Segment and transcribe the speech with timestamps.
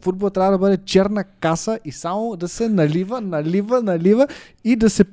[0.00, 4.26] Футбол трябва да бъде черна каса и само да се налива, налива, налива
[4.64, 5.04] и да се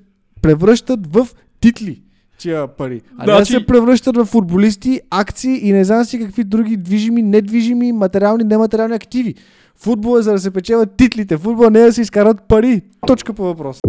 [0.42, 1.27] превръщат в
[1.59, 2.01] титли
[2.38, 3.01] тия пари.
[3.17, 3.53] А значи...
[3.53, 8.43] да се превръщат в футболисти, акции и не знам си какви други движими, недвижими, материални,
[8.43, 9.36] нематериални активи.
[9.75, 11.38] Футбол е за да се печелят титлите.
[11.38, 12.81] Футбол не е да се изкарат пари.
[13.07, 13.79] Точка по въпрос.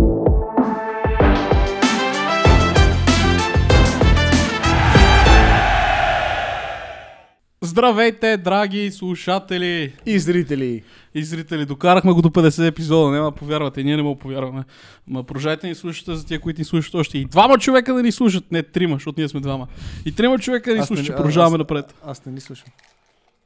[7.66, 10.82] Здравейте, драги слушатели и зрители.
[11.14, 11.66] И зрители.
[11.66, 14.64] Докарахме го до 50 епизода, няма да повярвате, ние не му повярваме.
[15.08, 17.18] Ма продължайте ни слушате за тия, които ни слушат още.
[17.18, 19.66] И двама човека да ни слушат, не трима, защото ние сме двама.
[20.04, 21.94] И трима човека да ни слушат, че продължаваме напред.
[22.04, 22.68] Аз не ни слушам.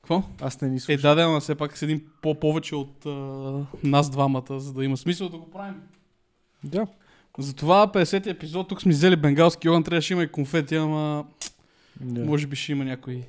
[0.03, 0.23] Какво?
[0.41, 1.03] Аз не ни Е, слушам.
[1.03, 3.11] да, да, ама все пак седим по-повече от а,
[3.85, 5.75] нас двамата, за да има смисъл да го правим.
[6.65, 6.87] Да.
[7.39, 11.25] Затова 50 епизод, тук сме взели бенгалски огън, трябваше има и конфети, ама
[12.01, 12.25] да.
[12.25, 13.23] Може би ще има някой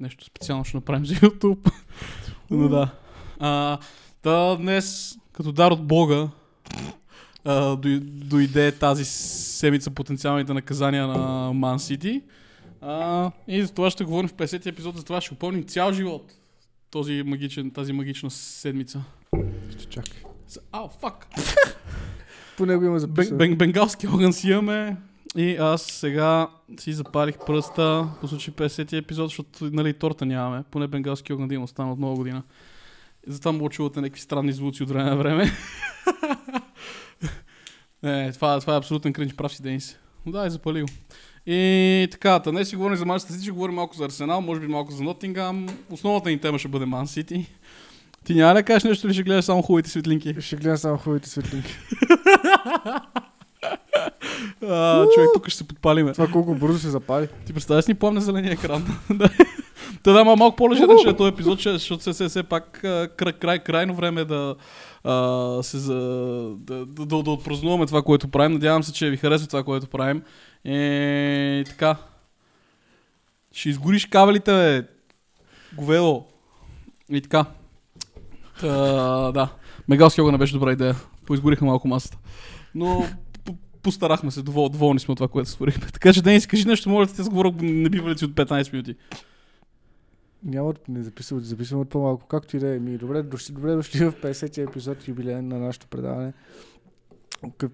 [0.00, 1.70] нещо специално ще направим за YouTube.
[2.50, 2.90] Но да.
[3.40, 3.78] А,
[4.22, 6.28] да, днес, като дар от Бога,
[7.44, 12.22] а, дой- дойде тази седмица потенциалните наказания на Ман Сити.
[12.80, 16.32] А, и за това ще говорим в 50 епизод, за това ще упълним цял живот.
[16.90, 19.02] Този магичен, тази магична седмица.
[19.70, 20.22] Ще чакай.
[20.72, 21.26] Ау, фак!
[22.56, 23.38] По него има Бен, записано.
[23.38, 24.96] бен, бенгалски огън си имаме
[25.36, 26.48] и аз сега
[26.80, 30.64] си запалих пръста по случай 50 епизод, защото нали, торта нямаме.
[30.70, 32.42] Поне бенгалски има остана от нова година.
[33.28, 35.50] И затова му чувате някакви странни звуци от време на време.
[38.02, 39.98] Не, това, това е абсолютен кринч, прав си Денис.
[40.26, 40.88] Но да, е запали го.
[41.46, 44.60] И така, та днес си говорим за Манчестър Сити, ще говорим малко за Арсенал, може
[44.60, 45.66] би малко за Нотингам.
[45.90, 47.46] Основната ни тема ще бъде Ман Сити.
[48.24, 50.34] Ти няма да кажеш нещо или ще гледаш само хубавите светлинки?
[50.40, 51.78] Ще гледам само хубавите светлинки.
[54.68, 56.12] А, човек, тук ще се подпалиме.
[56.12, 57.28] Това колко бързо се запали.
[57.46, 58.86] Ти представяш ни помня зеления екран.
[60.02, 62.78] Та да, ма малко по-лежен ще е този епизод, защото се, се, все пак
[63.16, 64.54] край, край, крайно време е да,
[65.04, 65.94] а, се за,
[66.58, 68.52] да, да, да, отпразнуваме това, което правим.
[68.52, 70.22] Надявам се, че ви харесва това, което правим.
[70.64, 71.96] И така.
[73.52, 74.88] Ще изгориш кабелите, бе.
[75.76, 76.26] Говело.
[77.10, 77.44] И така.
[78.60, 79.48] Та, да.
[79.88, 80.96] Мегалски не беше добра идея.
[81.26, 82.18] Поизгорихме малко масата.
[82.74, 83.06] Но
[83.84, 85.86] постарахме се, довол, доволни сме от това, което створихме.
[85.92, 88.96] Така че Денис, кажи нещо, моля те, сговоря не бива ли от 15 минути.
[90.44, 92.26] Няма не записвам, записвам от по-малко.
[92.26, 92.78] Както и да е.
[92.78, 96.32] Ми, добре, дошли, добре дошли в 50-ти епизод юбилеен на нашето предаване.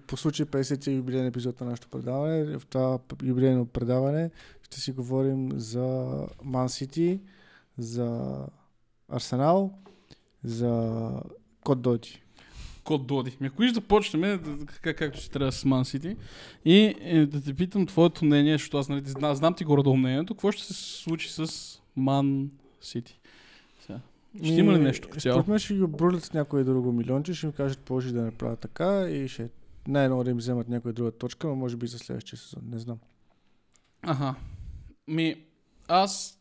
[0.07, 5.49] По случай 50-ти юбилеен епизод на нашето предаване, в това юбилейно предаване ще си говорим
[5.55, 6.11] за
[6.43, 7.19] Ман Сити,
[7.77, 8.37] за
[9.09, 9.73] Арсенал,
[10.43, 10.99] за
[11.63, 12.23] Код Доти.
[12.83, 13.37] Код Доди.
[13.41, 16.17] Ми ако да почнем, да- как, както си трябва с Man City,
[16.65, 20.33] и е, да те питам твоето мнение, защото аз нали, знам, знам ти горе мнението,
[20.33, 21.47] какво ще се случи с
[22.81, 23.13] City?
[23.85, 23.99] Сега.
[24.43, 25.33] Ще има ли нещо като цяло?
[25.33, 28.59] Според мен ще ги обрулят с някое друго милионче, ще им кажат положи да направят
[28.59, 29.49] така и ще
[29.87, 32.63] най-ново да им вземат някоя друга точка, но може би за следващия сезон.
[32.69, 32.97] Не знам.
[34.01, 34.35] Аха.
[35.07, 35.35] Ми,
[35.87, 36.39] аз,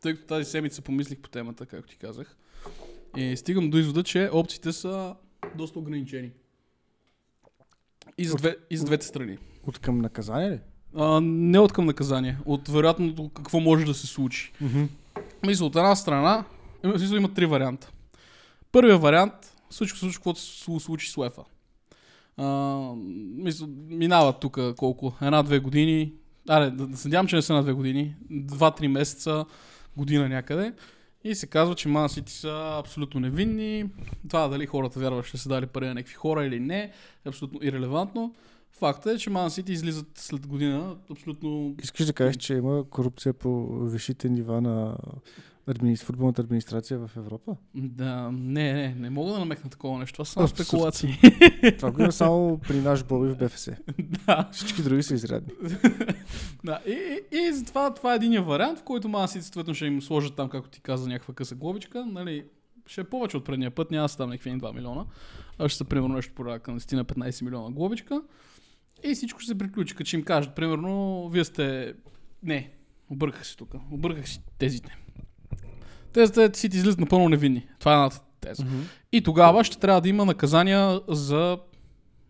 [0.00, 2.36] тъй като тази седмица помислих по темата, както ти казах,
[3.16, 5.14] и стигам до извода, че опциите са
[5.54, 6.30] доста ограничени.
[8.18, 9.38] И за, две, и за двете страни.
[9.66, 10.60] От към наказание ли?
[10.96, 14.52] А, не от към наказание, от вероятно какво може да се случи.
[15.46, 16.44] Мисля, от една страна,
[16.84, 17.92] има, смисъл, има три варианта.
[18.72, 19.32] Първият вариант,
[19.70, 21.44] случва случва каквото се слу- случи с УЕФА.
[23.36, 25.14] Мисля, минава тук колко?
[25.22, 26.12] Една-две години.
[26.48, 28.16] Аре, да, да се надявам, че не са на две години.
[28.30, 29.44] Два-три месеца,
[29.96, 30.72] година някъде.
[31.24, 33.84] И се казва, че Ман Сити са абсолютно невинни.
[34.28, 36.80] Това дали хората вярват, ще са дали пари на някакви хора или не,
[37.24, 38.34] е абсолютно ирелевантно.
[38.70, 43.32] Факта е, че Ман Сити излизат след година абсолютно Искаш да кажеш, че има корупция
[43.32, 44.96] по висшите нива на
[45.68, 45.96] админи...
[45.96, 47.56] футболната администрация в Европа?
[47.74, 50.12] Да, не, не, не мога да намекна такова нещо.
[50.12, 50.66] Това са Абсурд.
[50.66, 51.18] спекулации.
[51.78, 53.68] Това го има само при наш Боби в БФС.
[54.26, 55.52] да, Всички други са изрядни.
[56.64, 56.80] да.
[56.86, 60.02] И, и, и затова това е един вариант, в който Ман Сити съответно ще им
[60.02, 62.06] сложат там, както ти каза, някаква къса глобичка.
[62.06, 62.44] Нали,
[62.86, 65.04] ще е повече от предния път, няма да са там някакви 2 милиона.
[65.58, 68.22] А ще са примерно нещо порядка на 10 на 15 милиона глобичка.
[69.04, 71.94] И всичко ще се приключи, като ще им кажат, примерно, вие сте...
[72.42, 72.70] Не,
[73.10, 73.74] обърках се тук.
[73.90, 74.96] Обърках си тезите.
[76.18, 77.66] Тезата си ти излизат напълно невинни.
[77.78, 78.64] Това е едната теза.
[79.12, 81.58] И тогава ще трябва да има наказания за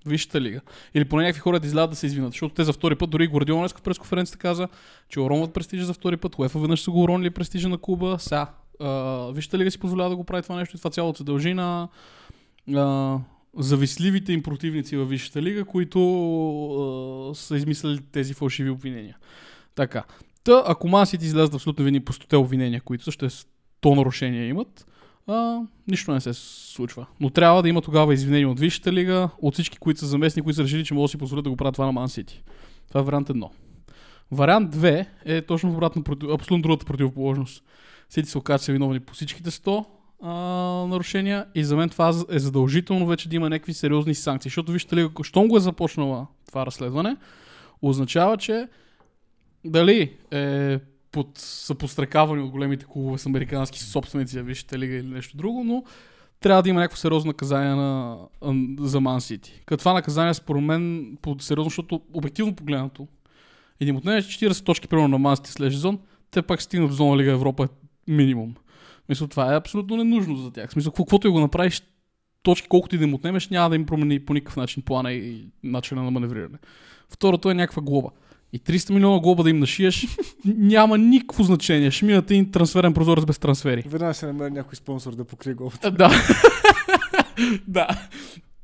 [0.07, 0.61] Висшата лига.
[0.95, 2.33] Или поне някакви хора да излязат да се извинат.
[2.33, 4.69] Защото те за втори път, дори днес в пресконференцията каза,
[5.09, 6.39] че уронват престижа за втори път.
[6.39, 8.17] УЕФА веднъж са го уронили престижа на клуба.
[8.19, 8.47] Сега,
[8.81, 11.55] а, Висшата лига си позволява да го прави това нещо и това цялото се дължи
[11.55, 11.89] на
[13.59, 16.01] завистливите им противници във Висшата лига, които
[17.31, 19.17] а, са измислили тези фалшиви обвинения.
[19.75, 20.05] Така.
[20.45, 23.25] Та, ако Ман Сити излязат абсолютно вини по 100 обвинения, които също
[23.79, 24.87] е 100 нарушения имат,
[25.27, 27.07] а, нищо не се случва.
[27.21, 30.57] Но трябва да има тогава извинения от Висшата лига, от всички, които са заместни, които
[30.57, 32.43] са решили, че могат да си позволят да го правят това на Ман Сити.
[32.89, 33.51] Това е вариант едно.
[34.31, 37.65] Вариант 2 е точно обратно, абсолютно другата противоположност.
[38.11, 39.85] Сити се са виновни по всичките 100
[40.23, 40.31] а,
[40.89, 44.49] нарушения и за мен това е задължително вече да има някакви сериозни санкции.
[44.49, 47.17] Защото вижте ли, щом го е започнала това разследване,
[47.83, 48.69] означава, че
[49.65, 50.79] дали е
[51.13, 55.85] под съпострекаване от големите клубове с американски собственици, вижте лига или нещо друго, но
[56.41, 58.19] трябва да има някакво сериозно наказание на,
[58.81, 59.63] за Ман Сити.
[59.67, 63.07] Като наказание според мен по сериозно, защото обективно погледнато,
[63.81, 65.99] един от нея 40 точки примерно на Ман Сити след сезон,
[66.31, 67.69] те пак стигнат в зона Лига Европа е
[68.11, 68.55] минимум.
[69.09, 70.71] Мисля, това е абсолютно ненужно за тях.
[70.71, 71.83] Смисъл, какво- каквото и го направиш,
[72.43, 75.49] точки колкото и да им отнемеш, няма да им промени по никакъв начин плана и
[75.65, 76.59] начина на маневриране.
[77.09, 78.09] Второто е някаква глоба.
[78.53, 80.07] И 300 милиона глоба да им нашиеш,
[80.45, 81.91] няма никакво значение.
[81.91, 83.83] Ще минат един трансферен прозорец без трансфери.
[83.87, 85.89] Веднага ще намери някой спонсор да покрие главата.
[85.89, 86.11] А, Да.
[87.69, 87.89] да.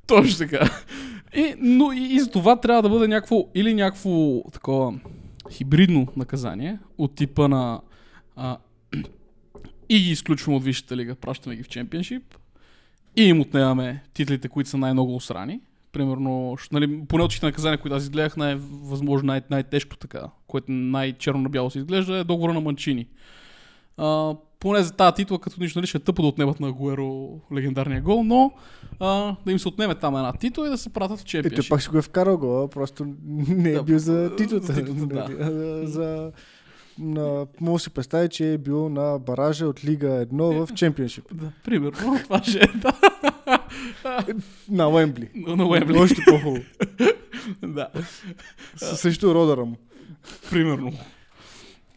[0.06, 0.70] Точно така.
[1.36, 4.94] И, но и, и за това трябва да бъде някакво, или някакво такова
[5.50, 7.80] хибридно наказание от типа на
[8.36, 8.56] а,
[9.88, 12.22] и ги изключваме от Висшата лига, пращаме ги в чемпионшип
[13.16, 15.60] и им отнемаме титлите, които са най-много осрани.
[15.94, 21.40] Примерно, нали, поне от всичките наказания, които аз изгледах, най-възможно най- най-тежко така, което най-черно
[21.40, 23.06] на бяло се изглежда, е договора на Манчини.
[23.96, 27.28] А, поне за тази титла, като нищо нали, ще е тъпо да отнемат на Агуеро
[27.54, 28.50] легендарния гол, но
[29.00, 31.26] а, да им се отнеме там една титла и да се пратят в Е, той
[31.42, 31.70] чемпионшип.
[31.70, 33.06] пак ще го е вкарал гола, просто
[33.48, 34.74] не е Да, бил за за титлата.
[34.74, 35.28] титлата, да.
[35.40, 36.32] а, за...
[36.98, 41.24] На, да си представя, че е бил на баража от Лига 1 в Чемпионшип.
[41.32, 41.92] Да, примерно,
[42.24, 42.92] това ще е да.
[44.68, 45.28] На Уембли.
[45.36, 45.98] на Уембли.
[45.98, 46.64] Още по-хубаво.
[47.64, 47.88] да,
[48.76, 49.76] С- Срещу родъра му.
[50.50, 50.92] примерно.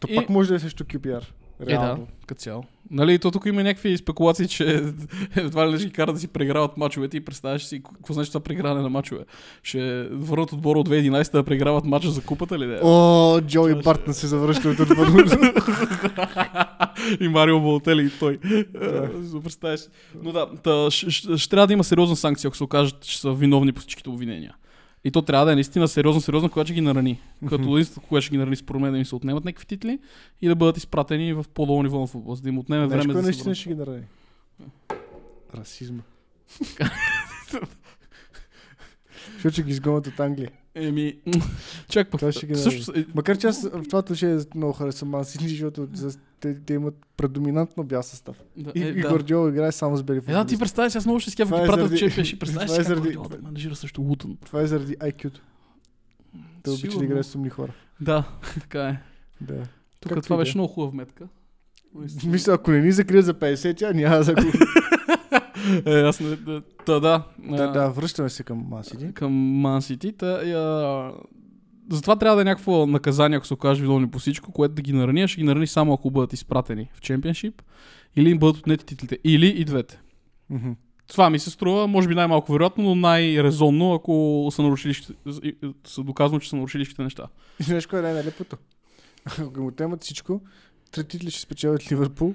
[0.00, 1.22] То И- пак може да е срещу QPR.
[1.60, 2.06] Е, да, Реално.
[2.26, 2.64] като цяло.
[2.90, 4.82] Нали, то тук има някакви спекулации, че
[5.36, 8.40] едва ли ще ги карат да си преграват мачовете и представяш си какво значи това
[8.40, 9.24] преграване на мачове.
[9.62, 12.80] Ще върнат отбора от 2011 да преграват мача за купата ли да?
[12.82, 15.28] О, Джои Бартън се завръща от отвън.
[17.20, 18.38] и Марио Болтели и той.
[18.54, 19.80] Е, представяш.
[20.22, 23.80] Но да, ще трябва да има сериозна санкция, ако се окажат, че са виновни по
[23.80, 24.54] всичките обвинения.
[25.04, 27.20] И то трябва да е наистина сериозно, сериозно, когато ще ги нарани.
[27.48, 29.98] Като единствено, когато ще ги нарани според мен да им се отнемат някакви титли
[30.42, 33.22] и да бъдат изпратени в по-долно ниво на футбол, за да им отнеме време се
[33.22, 34.02] наистина ще ги нарани?
[35.54, 36.02] Расизма.
[39.38, 40.50] Защото ще ги изгонят от Англия.
[40.74, 41.14] Еми,
[41.88, 42.18] чак пък.
[42.18, 45.88] Това ще ги Също, Макар че аз в това отношение много харесвам Ман Сити, защото
[45.94, 48.36] за- те, те имат предоминантно бял състав.
[48.56, 49.00] да, И, е, и да.
[49.00, 50.58] Гвардиола играе само с бели Е, да, ти футболисти.
[50.58, 51.90] представяш, аз много ще скефа ги е пратят в.
[51.90, 54.36] Представяш това е си как заради- Гвардиола да менажира срещу Лутън.
[54.46, 55.40] Това е заради IQ-то.
[56.62, 57.72] Те обичат да играят с умни хора.
[58.00, 58.24] Да,
[58.54, 58.98] така е.
[59.40, 59.62] Да.
[60.00, 60.44] Тук това да е.
[60.44, 60.92] беше много хубава.
[60.94, 61.28] Наистина.
[62.26, 64.52] Мисля, ако не ни закрият за 50, тя няма да загубим.
[65.86, 66.36] Е, аз не...
[66.36, 69.14] Да, да, да, да, връщаме се към Ман Сити.
[69.14, 70.12] към Ман Сити.
[70.12, 71.12] Та, и, а,
[71.90, 74.92] затова трябва да е някакво наказание, ако се окаже виновни по всичко, което да ги
[74.92, 77.62] нарани, ще ги нарани само ако бъдат изпратени в чемпионшип
[78.16, 79.18] или им бъдат отнети титлите.
[79.24, 80.00] Или и двете.
[80.50, 80.70] Мгм.
[81.06, 84.94] Това ми се струва, може би най-малко вероятно, но най-резонно, ако са, нарушили,
[85.86, 87.26] са доказано, че са нарушили всичките неща.
[87.60, 88.56] И знаеш кое е най-нелепото?
[89.38, 90.40] Ако му темат всичко,
[90.90, 92.34] три титли ще спечелят Ливърпул,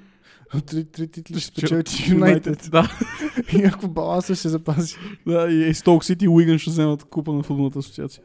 [0.53, 2.69] а три, три титли ще спечелят Юнайтед.
[2.71, 2.97] Да,
[3.53, 4.95] И ако баланса ще запази.
[5.27, 8.23] да, и Сток Сити и Уигън ще вземат купа на футболната асоциация.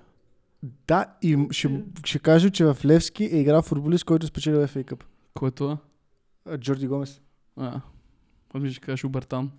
[0.62, 5.04] Да, и ще, ще кажа, че в Левски е играл футболист, който спечелил FA Cup.
[5.34, 5.76] Който е?
[6.50, 7.20] А, Джорди Гомес.
[7.56, 7.80] А,
[8.54, 9.50] ми ще кажеш Обертан.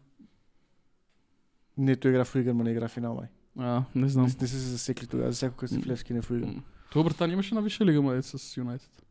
[1.77, 3.27] Не, той игра в Уигън, но не игра в финал, май.
[3.57, 4.25] А, не знам.
[4.25, 6.49] Не, не са се засекли тогава, всяко като в Левски, не в Уигън.
[6.49, 6.61] М.
[6.91, 9.05] Той Обертан имаше на висша лига, май, с Юнайтед.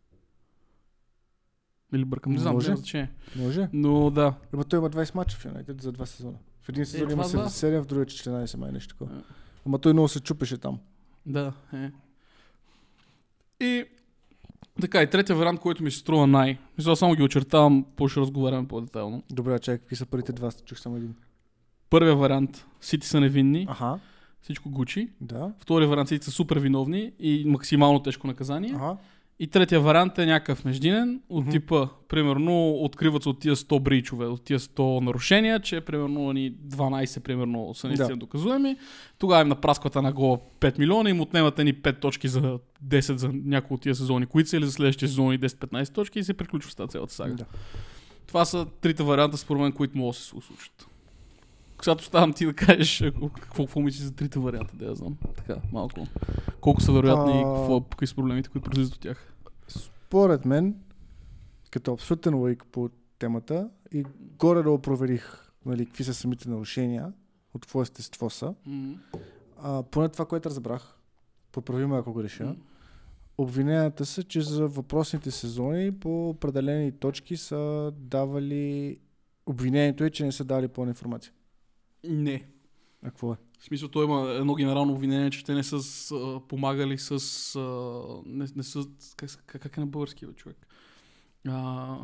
[1.94, 2.68] Или бъркам, не знам, Може.
[2.68, 3.10] няма значение.
[3.36, 3.68] Може.
[3.72, 6.36] Но да, Ама той има 20 мача в Юнайтед за два сезона.
[6.62, 7.48] В един сезон има това да.
[7.48, 9.10] 7, в другия 14, май нещо такова.
[9.16, 9.22] А.
[9.66, 10.78] Ама той много се чупеше там.
[11.26, 11.90] да, е.
[13.64, 13.84] И
[14.80, 16.58] така, и третия вариант, който ми се струва най.
[16.78, 19.22] Мисля, само ги очертавам, по-ще разговаряме по-детайлно.
[19.30, 20.50] Добре, чакай, какви са първите два?
[20.64, 21.14] Чух само един.
[21.90, 23.98] Първия вариант, Сити са невинни, Аха,
[24.42, 25.08] всичко гучи.
[25.20, 25.52] да.
[25.58, 28.72] Втория вариант, Сити са супер виновни и максимално тежко наказание.
[28.74, 28.96] Аха.
[29.40, 31.50] И третия вариант е някакъв междинен, от Мгм.
[31.50, 36.52] типа, примерно, откриват се от тия 100 бричове, от тия 100 нарушения, че примерно ни
[36.52, 38.16] 12 примерно са наистина Да.
[38.16, 38.76] доказуеми.
[39.18, 43.30] Тогава им напраскват една гола 5 милиона, им отнемат ни 5 точки за 10 за
[43.32, 46.70] някои от тия сезони, които са или за следващия сезон 10-15 точки и се приключва
[46.70, 47.34] с тази цялата сага.
[47.34, 47.44] Да.
[48.26, 50.87] Това са трите варианта, според мен, които могат да се случат.
[51.82, 55.16] Сега оставам ти да кажеш ако- какво, какво мислиш за трите варианта, да я знам.
[55.36, 56.06] Така, малко.
[56.60, 57.54] Колко са вероятни и А.
[57.54, 59.34] какво, какви са проблемите, които произлизат от тях.
[59.68, 60.76] Според мен,
[61.70, 64.04] като абсолютен лойк по темата и
[64.38, 67.12] горе-долу проверих нали, какви са самите нарушения,
[67.54, 68.54] от какво естество са.
[68.66, 68.94] М.
[69.62, 70.98] А, поне това, което разбрах,
[71.52, 72.56] поправи ме ако греша,
[73.38, 78.98] обвиненията са, че за въпросните сезони по определени точки са давали...
[79.46, 81.32] Обвинението е, че не са дали пълна информация.
[82.08, 82.44] Не.
[83.02, 83.36] А какво е?
[83.58, 87.10] В смисъл, той има едно генерално обвинение, че те не са с, а, помагали с...
[87.56, 88.86] А, не, не са...
[89.16, 90.66] Как, как, как е на български, бе, човек?
[91.48, 91.96] А,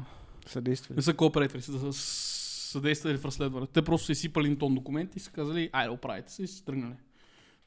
[0.46, 0.96] Съдействие.
[0.96, 3.66] не са кооператори, са, съдействали в разследване.
[3.66, 6.64] Те просто са изсипали един тон документи и са казали, айде, оправите се и са
[6.64, 6.94] тръгнали.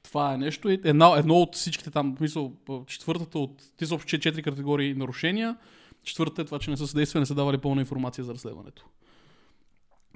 [0.03, 0.70] Това е нещо.
[0.70, 2.15] Едно, едно от всичките там,
[2.65, 3.63] п- четвъртата от...
[3.77, 5.58] Те са общо четири категории нарушения.
[6.03, 8.86] Четвъртата е това, че не са съдействали, не са давали пълна информация за разследването.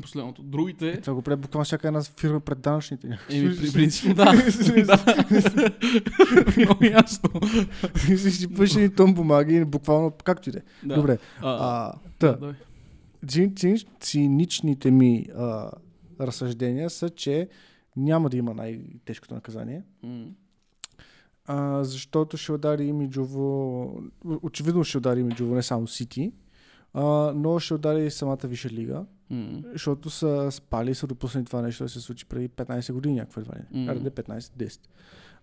[0.02, 0.44] Последното.
[0.44, 1.02] Другите...
[1.02, 3.20] Това го прави буквално всяка една фирма пред данъчните.
[3.30, 4.34] Еми, при принципно да.
[6.58, 7.30] Много ясно.
[8.18, 10.62] си пише един тон бумаги, буквално както и да е.
[10.96, 11.18] Добре.
[11.42, 12.56] А, А, да,
[14.00, 15.72] циничните ми а,
[16.20, 17.50] разсъждения са, че
[17.96, 19.84] няма да има най-тежкото наказание,
[21.46, 24.04] а, защото ще удари имиджово,
[24.42, 26.32] очевидно ще удари имиджово не само Сити,
[26.94, 27.04] а,
[27.36, 29.62] но ще удари и самата Висша лига, М.
[29.72, 33.42] защото са спали и са допуснали това нещо да се случи преди 15 години, някакво
[33.42, 33.80] едва ли.
[33.80, 33.90] Мгм.
[33.90, 34.80] Аре, не 15, 10.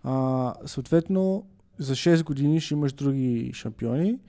[0.03, 4.19] А, съответно, за 6 години ще имаш други шампиони,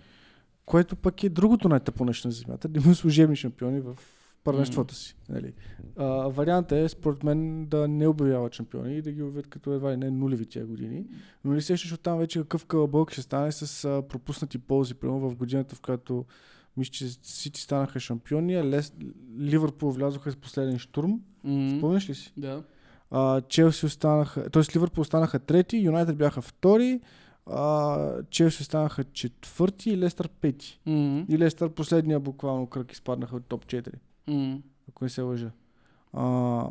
[0.66, 3.96] което пък е другото най-тъпо нещо на земята, да има служебни шампиони в
[4.44, 5.16] първенството си.
[5.28, 5.52] Нали.
[5.96, 9.92] А, вариантът е, според мен, да не обявяват шампиони и да ги обявят като едва
[9.92, 11.06] ли не нулеви тия години.
[11.44, 15.30] Но не сещаш от там вече какъв кълбълк ще стане с а, пропуснати ползи, примерно
[15.30, 16.24] в годината, в която
[16.76, 18.92] мисля, че Сити станаха шампиони, Лес...
[19.38, 21.20] Ливърпул влязоха с последен штурм.
[21.44, 21.80] М.
[21.80, 22.32] Помниш ли си?
[22.36, 22.62] Да.
[23.10, 24.62] А, Челси останаха, т.е.
[24.76, 27.00] Ливърпул останаха трети, Юнайтед бяха втори,
[27.46, 30.80] а, Челси останаха четвърти и Лестър пети.
[30.86, 31.24] М.
[31.28, 33.92] И Лестър последния буквално кръг изпаднаха от топ 4,
[34.26, 34.58] М.
[34.88, 35.50] ако не се лъжа.
[36.12, 36.64] А,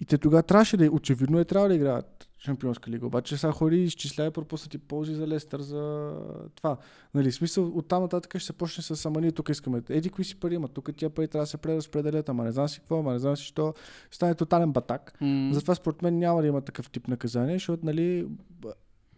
[0.00, 3.76] и те тогава трябваше да, очевидно е трябва да играят Шампионска лига, обаче сега ходи
[3.76, 6.12] и изчислява пропуснати ползи за Лестър за
[6.54, 6.76] това.
[7.14, 9.82] Нали, смисъл, от там нататък ще се почне с ама ние тук искаме.
[9.88, 12.68] Еди, кои си пари, ама тук тия пари трябва да се преразпределят, ама не знам
[12.68, 13.74] си какво, ама не знам си що.
[14.10, 15.20] Стане тотален батак.
[15.20, 15.54] М.
[15.54, 18.28] Затова според мен няма да има такъв тип наказание, защото нали,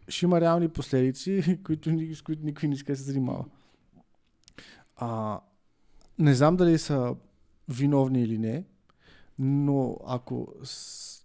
[0.08, 3.44] ще има реални последици, които, с които никой не иска да се занимава.
[4.96, 5.40] А,
[6.18, 7.14] не знам дали са
[7.68, 8.64] виновни или не,
[9.38, 10.48] но ако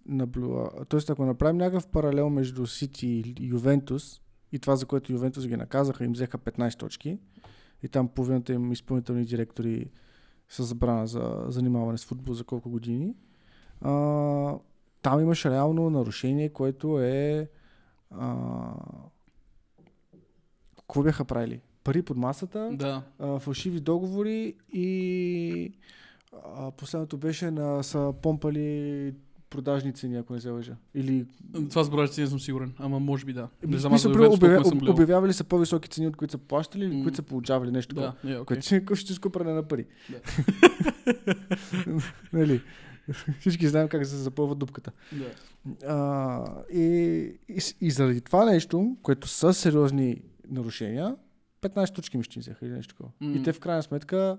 [0.08, 0.70] наблюа...
[0.90, 3.08] Тоест, ако направим някакъв паралел между Сити
[3.40, 4.22] и Ювентус
[4.52, 7.20] и това, за което Ювентус ги наказаха, им взеха 15 точки
[7.84, 9.90] и там половината им изпълнителни директори
[10.50, 13.16] са забрана за занимаване с футбол за колко години.
[13.82, 13.92] А,
[15.02, 17.50] там имаш реално нарушение, което е...
[18.12, 18.74] А,
[20.78, 21.62] какво бяха правили?
[21.84, 23.04] Пари под масата, Да.
[23.20, 25.74] а, фалшиви договори и
[26.56, 29.14] а, последното беше на са помпали
[29.50, 30.76] продажни цени, ако не се лъжа.
[30.96, 31.26] Или
[31.70, 33.48] Това с броя не съм сигурен, ама може би да.
[33.68, 34.94] Не знам, обявя, съм гледал.
[34.94, 37.04] обявявали са по-високи цени, от които са плащали или М.
[37.04, 38.14] които са получавали нещо такова.
[38.24, 38.46] Да, е, окей.
[38.46, 39.86] Което си е къщическо пране на пари.
[40.10, 40.20] Да.
[42.34, 42.62] нали?
[43.40, 44.92] Всички знаем как се запълва дупката.
[45.12, 45.26] Да.
[45.88, 46.82] А, и,
[47.50, 51.16] и, и заради това нещо, което са сериозни нарушения,
[51.62, 53.10] 15 точки ми ще взеха или нещо такова.
[53.22, 53.32] М.
[53.36, 54.38] И те в крайна сметка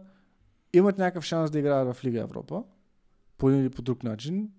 [0.73, 2.63] имат някакъв шанс да играят в Лига Европа,
[3.39, 4.51] по един или по друг начин.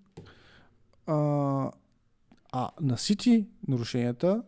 [1.10, 1.70] А,
[2.52, 4.42] а на Сити нарушенията,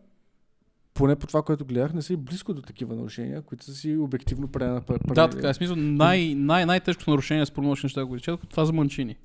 [0.93, 3.97] поне по това, което гледах, не са и близко до такива нарушения, които са си
[3.97, 4.81] обективно прена
[5.13, 5.53] Да, така е.
[5.53, 9.15] Смисъл, най- най- най-тежкото нарушение според мен, неща, го речете, това за Манчини.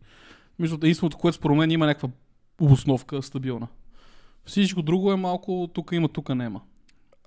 [0.58, 2.08] Мисля, единственото, което според мен има някаква
[2.60, 3.68] обосновка стабилна.
[4.44, 6.60] Всичко друго е малко тук има, тук няма.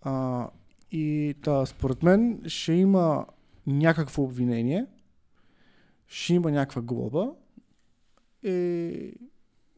[0.02, 0.48] А,
[0.92, 3.26] и та, според мен ще има
[3.68, 4.86] някакво обвинение,
[6.08, 7.32] ще има някаква глоба
[8.44, 9.14] и,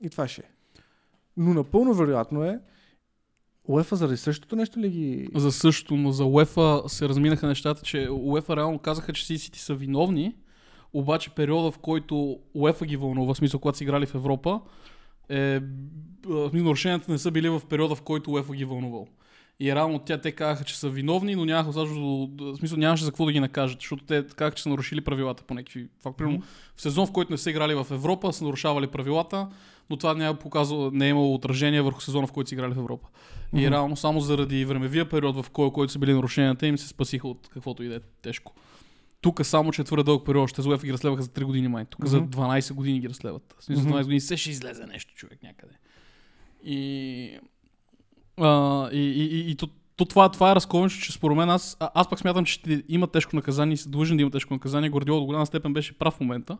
[0.04, 0.50] и това ще е.
[1.38, 2.60] Но напълно вероятно е
[3.68, 5.30] УЕФА заради същото нещо ли ги...
[5.36, 9.76] За същото, но за УЕФА се разминаха нещата, че УЕФА реално казаха, че Сити са
[9.76, 10.36] виновни,
[10.94, 14.62] обаче периода, в който УЕФА ги вълнува, в смисъл, когато са играли в Европа,
[15.30, 15.62] е,
[16.54, 19.08] нарушенията не са били в периода, в който УЕФА ги вълнувал.
[19.60, 23.12] И реално тя те казаха, че са виновни, но нямаха достатъчно, в смисъл нямаше за
[23.12, 25.88] какво да ги накажат, защото те казаха, че са нарушили правилата по някакви.
[26.02, 26.42] Факт, примерно,
[26.76, 29.48] в сезон, в който не са играли в Европа, са нарушавали правилата,
[29.90, 32.74] но това не е, показало, не е имало отражение върху сезона, в който са играли
[32.74, 33.08] в Европа.
[33.56, 37.28] И реално само заради времевия период, в кой, който са били нарушенията, им се спасиха
[37.28, 38.54] от каквото и да е тежко.
[39.22, 41.86] Тук само, че е твърде дълъг период, ще ЗУЕФ ги разследваха за 3 години май.
[41.86, 42.30] Тук за Мгм.
[42.30, 43.56] 12 години ги разследват.
[43.60, 43.94] В смисъл, Мгм.
[43.94, 45.74] 12 години се ще излезе нещо, човек, някъде.
[46.64, 47.40] И,
[48.38, 51.78] а, и, и, и, и то, то това, това е разковниче, че според мен аз,
[51.80, 54.90] аз пък смятам, че ще има тежко наказание и са длъжен да има тежко наказание.
[54.90, 56.58] Гвардиола до голяма степен беше прав в момента,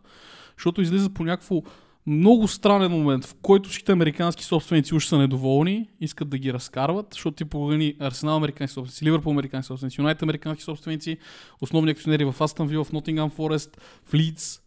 [0.56, 1.62] защото излиза по някакво
[2.06, 7.06] много странен момент, в който всичките американски собственици уж са недоволни, искат да ги разкарват,
[7.12, 11.18] защото ти погледни Арсенал американски собственици, Ливърпул американски собственици, Юнайтед американски собственици,
[11.60, 14.60] основни акционери в Астън Вил, в Нотингам Форест, в Лидс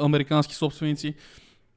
[0.00, 1.14] американски собственици.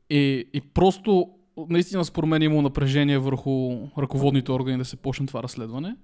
[0.09, 1.29] И, и просто
[1.69, 5.95] наистина според мен имало напрежение върху ръководните органи да се почне това разследване.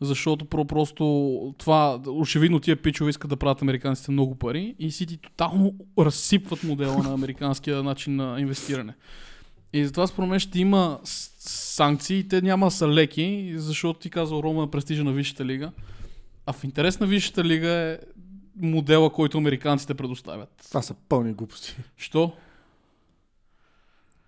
[0.00, 1.04] Защото про- просто
[1.58, 7.02] това, очевидно тия пичове искат да правят американците много пари и Сити тотално разсипват модела
[7.02, 8.94] на американския начин на инвестиране.
[9.72, 14.60] И затова според мен ще има санкции, те няма са леки, защото ти казал Рома
[14.60, 15.72] на престижа на Висшата лига.
[16.46, 17.98] А в интерес на Висшата лига е
[18.60, 20.64] модела, който американците предоставят.
[20.68, 21.76] Това са пълни глупости.
[21.96, 22.32] Що?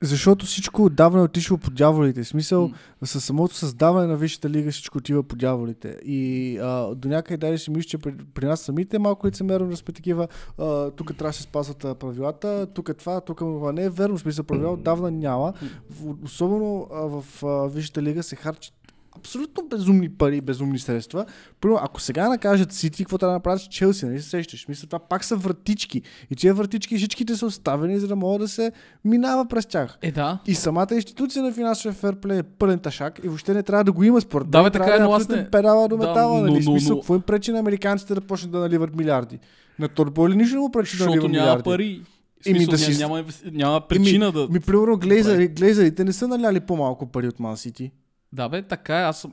[0.03, 2.23] Защото всичко отдавна е отишло по дяволите.
[2.23, 3.07] В смисъл, М.
[3.07, 5.97] със самото създаване на Висшата лига всичко отива по дяволите.
[6.05, 9.71] И а, до някъде даже си мисля, че при, при нас самите е малко лицемерно
[9.71, 10.29] да сме такива.
[10.59, 14.17] А, тук трябва да се спазват правилата, тук е това, тук това не е верно.
[14.17, 15.53] В смисъл, правила отдавна няма.
[15.91, 18.75] В, особено а, в а, Висшата лига се харчат
[19.21, 21.25] абсолютно безумни пари, безумни средства.
[21.61, 24.69] Примерно, ако сега накажат Сити, какво трябва да направят с Челси, нали се сещаш?
[24.69, 26.03] Мисля, това пак са вратички.
[26.31, 28.73] И тези вратички всичките са оставени, за да могат да се
[29.05, 29.99] минава през тях.
[30.03, 30.39] Е, да.
[30.47, 34.05] И самата институция на финансовия ферплей е пълен ташак и въобще не трябва да го
[34.05, 36.35] има според Да, бе, така е, да но аз абсолютен не- педала до Да, метала,
[36.37, 36.53] но- нали?
[36.55, 39.39] но- Смисъл, но- какво им пречи на американците да почнат да наливат милиарди?
[39.79, 41.63] На Торбо или нищо не му пречи да наливат няма милиарди?
[41.63, 42.03] пари.
[42.37, 44.49] В Еми, да си- няма, няма причина да...
[44.49, 47.91] Ми, примерно, глейзъри, глейзърите не са наляли по-малко пари от Ман Сити.
[48.33, 49.03] Да, бе, така е.
[49.03, 49.33] Аз съм...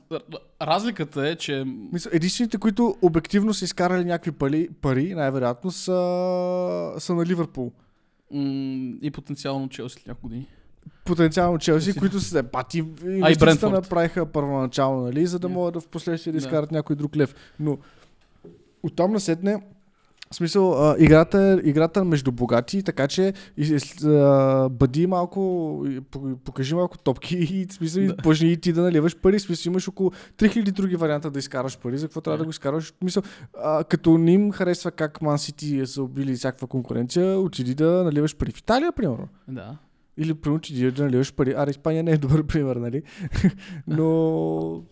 [0.62, 1.64] Разликата е, че...
[1.92, 5.92] Мисля, единствените, които обективно са изкарали някакви пари, пари най-вероятно са,
[6.98, 7.72] са на Ливърпул.
[8.30, 10.46] М- и потенциално Челси няколко години.
[11.04, 13.14] Потенциално Челси, които са пати Брентфорд.
[13.16, 15.54] инвестицията направиха първоначално, нали, за да Да.
[15.54, 17.34] могат да в последствие да изкарат някой друг лев.
[17.60, 17.78] Но
[18.82, 19.62] оттам насетне,
[20.30, 25.84] в смисъл, а, играта играта между богати, така че и, а, бъди малко,
[26.44, 28.16] покажи малко топки и смисъл, Да.
[28.16, 29.40] почни и ти да наливаш пари.
[29.40, 32.42] Смисъл, имаш около 3000 други варианта да изкараш пари, за какво трябва Да.
[32.42, 32.84] да го изкараш.
[32.84, 33.22] В Смисъл,
[33.62, 38.36] а, като не им харесва как Ман Сити са убили всякаква конкуренция, отиди да наливаш
[38.36, 39.28] пари в Италия, примерно.
[39.48, 39.76] Да.
[40.16, 41.54] Или примерно идеш да наливаш пари.
[41.56, 43.02] Аре, Испания не е добър пример, нали?
[43.86, 44.82] Но...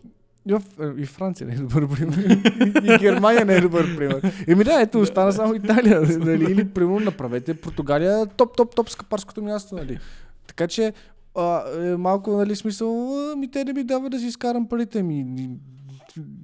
[0.48, 0.62] И, в,
[0.98, 2.40] и Франция не е добър пример.
[2.84, 4.32] и Германия не е добър пример.
[4.46, 6.00] Еми да, ето, остана само Италия.
[6.00, 6.52] Нали?
[6.52, 9.98] Или, примерно, направете Португалия топ, топ, топ скъпарското място, нали?
[10.46, 10.92] Така че,
[11.34, 12.90] а, е малко, нали, смисъл,
[13.36, 15.48] ми те не ми дава да си изкарам парите ми.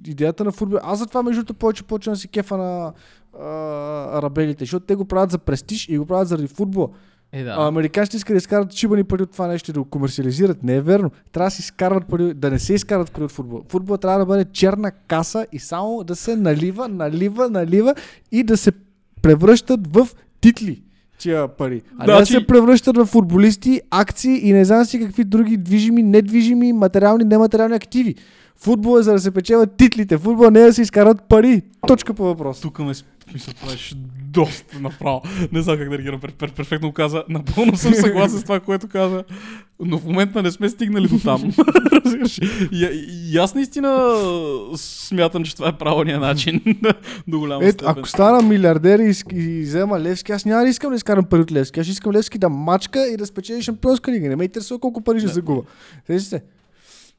[0.07, 0.79] Идеята на футбол.
[0.83, 2.93] Аз затова, между другото, повече почвам да си кефа на
[3.39, 6.89] а, арабелите, защото те го правят за престиж и го правят заради футбола.
[7.35, 7.55] Е, да.
[7.57, 10.63] А, американците искат да изкарат чибани пари от това нещо и да го комерциализират.
[10.63, 11.11] Не е верно.
[11.31, 13.61] Трябва да си изкарват пари, да не се изкарват пари от футбол.
[13.69, 17.95] Футбол трябва да бъде черна каса и само да се налива, налива, налива
[18.31, 18.71] и да се
[19.21, 20.07] превръщат в
[20.41, 20.81] титли
[21.19, 21.81] тия пари.
[21.99, 25.23] А да, не да Значи- се превръщат в футболисти, акции и не знам си какви
[25.23, 28.15] други движими, недвижими, материални, нематериални активи.
[28.55, 30.17] Футбол е за да се печелят титлите.
[30.17, 31.61] Футбол не е да се изкарат пари.
[31.87, 32.61] Точка по въпрос.
[32.61, 32.93] Тук ме
[33.31, 33.95] смисъл, това беше
[34.33, 35.21] доста направо.
[35.51, 36.19] Не знам как да реагирам.
[36.19, 37.23] Пер, пер, перфектно го каза.
[37.29, 39.23] Напълно съм съгласен с това, което каза.
[39.79, 41.53] Но в момента не сме стигнали до там.
[42.71, 44.15] И, и, аз наистина
[44.75, 46.61] смятам, че това е правилният начин
[47.27, 47.95] до голяма Ето, степен.
[47.97, 51.51] ако стана милиардер и, и взема Левски, аз няма да искам да изкарам пари от
[51.51, 51.79] Левски.
[51.79, 54.29] Аз искам Левски да мачка и да спечели шампионска лига.
[54.29, 55.61] Не ме интересува колко пари ще загуба.
[56.07, 56.41] Сещаш се?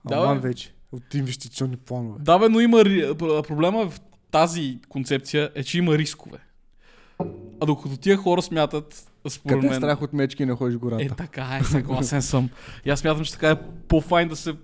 [0.09, 0.75] Да, Аман вече.
[0.93, 2.19] От инвестиционни планове.
[2.21, 2.85] Да, бе, но има
[3.49, 4.01] проблема в
[4.35, 6.39] тази концепция е, че има рискове.
[7.61, 9.79] А докато тия хора смятат, според Къде е мен...
[9.79, 11.05] страх от мечки не ходиш гората?
[11.05, 12.51] Е, така е, съгласен съм.
[12.85, 13.57] И аз смятам, че така е
[13.89, 14.55] по-файн да се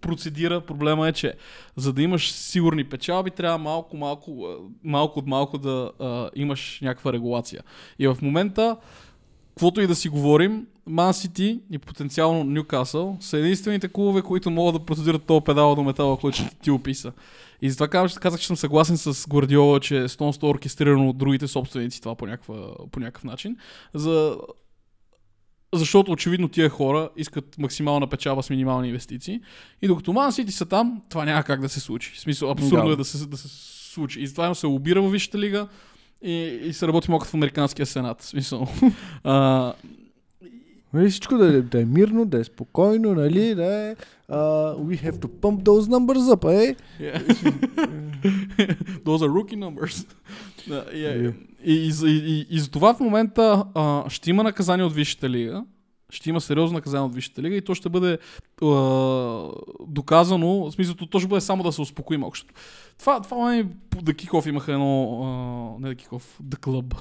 [0.00, 0.60] процедира.
[0.60, 1.34] Проблема е, че
[1.76, 4.46] за да имаш сигурни печалби, трябва малко, малко,
[4.84, 7.62] малко от малко да а, имаш някаква регулация.
[7.98, 8.76] И в момента,
[9.54, 14.74] каквото и да си говорим, Ман Сити и потенциално Ньюкасъл са единствените клубове, които могат
[14.74, 17.12] да процедират този педал до метала, който ще ти описа.
[17.62, 21.48] И затова казах, казах, че съм съгласен с Гвардиола, че е 100 оркестрирано от другите
[21.48, 22.54] собственици това по, някаква,
[22.92, 23.56] по някакъв начин.
[23.94, 24.36] За
[25.74, 29.40] защото очевидно тия хора искат максимална печалба с минимални инвестиции.
[29.82, 32.12] И докато Ман Сити са там, това няма как да се случи.
[32.14, 32.92] В смисъл, абсурдно Да.
[32.92, 33.48] е да се, да се
[33.92, 34.20] случи.
[34.20, 35.68] И затова се лобира във Висшата лига
[36.22, 38.22] и, и се работи малко в Американския сенат.
[38.22, 38.68] Смисъл.
[39.24, 39.72] а,
[40.94, 43.96] Нали, всичко да е, да е мирно, да е спокойно, нали, да е...
[44.30, 46.76] Uh, we have to pump those numbers up, eh?
[47.00, 47.18] yeah.
[49.04, 50.06] Those are rookie numbers.
[50.68, 50.96] Да, Е.
[50.96, 51.32] и,
[51.64, 55.30] и, и, и, и, и за това в момента а, ще има наказание от Висшата
[55.30, 55.64] лига.
[56.12, 58.18] Ще има сериозно наказание от Висшата лига и то ще бъде
[58.62, 58.66] а,
[59.86, 62.36] доказано, в смисъл, то ще бъде само да се успокои малко.
[62.36, 62.54] Защото
[62.98, 66.96] Това, това е The Kickoff имаха едно, а, не The Kickoff, The Club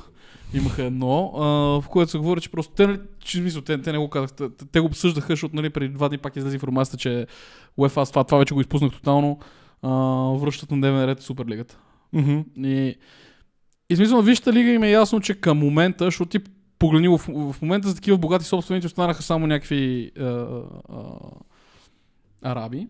[0.54, 1.41] имаха едно, а,
[1.82, 4.65] в което се говори, че просто те, че, смисъл, те, те не го казаха, те,
[4.71, 7.28] те го обсъждаха, защото нали, преди два дни пак излезе информацията, че
[7.80, 9.39] UEFA, това, това вече го изпуснах тотално,
[9.82, 9.89] а,
[10.38, 11.78] връщат на дневен ред Суперлигата.
[12.58, 12.95] И,
[13.89, 16.39] и смисъл, Висшата лига им е ясно, че към момента, защото ти
[16.82, 17.17] погледни в,
[17.54, 20.63] в момента за такива богати собственици останаха само някакви а, а,
[22.41, 22.88] араби.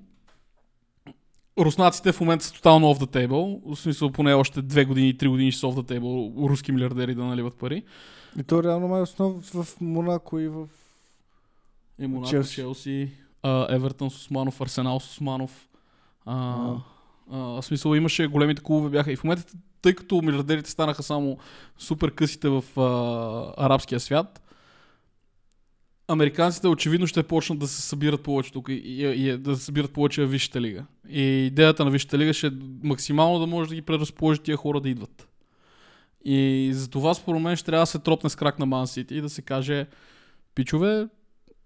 [1.59, 3.75] Руснаците в момента са тотално off the table.
[3.75, 7.15] В смисъл поне още две години, три години ще са off the table руски милиардери
[7.15, 7.83] да наливат пари.
[8.39, 10.67] И то реално май е основ в Монако и в...
[11.99, 12.55] И Монако, Челси.
[12.55, 13.11] Челси,
[13.43, 15.69] а, Евертън с Османов, Арсенал с Османов.
[16.25, 16.57] А,
[17.31, 19.11] а, в смисъл имаше големите клубове бяха.
[19.11, 21.37] И в момента, тъй като милиардерите станаха само
[21.77, 24.41] супер късите в а, арабския свят,
[26.07, 29.93] американците очевидно ще почнат да се събират повече тук и, и, и да се събират
[29.93, 30.85] повече в Висшата лига.
[31.09, 32.51] И идеята на Висшата лига ще е
[32.83, 35.27] максимално да може да ги преразположи тия хора да идват.
[36.25, 39.15] И за това според мен ще трябва да се тропне с крак на Ман Сити
[39.15, 39.87] и да се каже
[40.55, 41.07] пичове,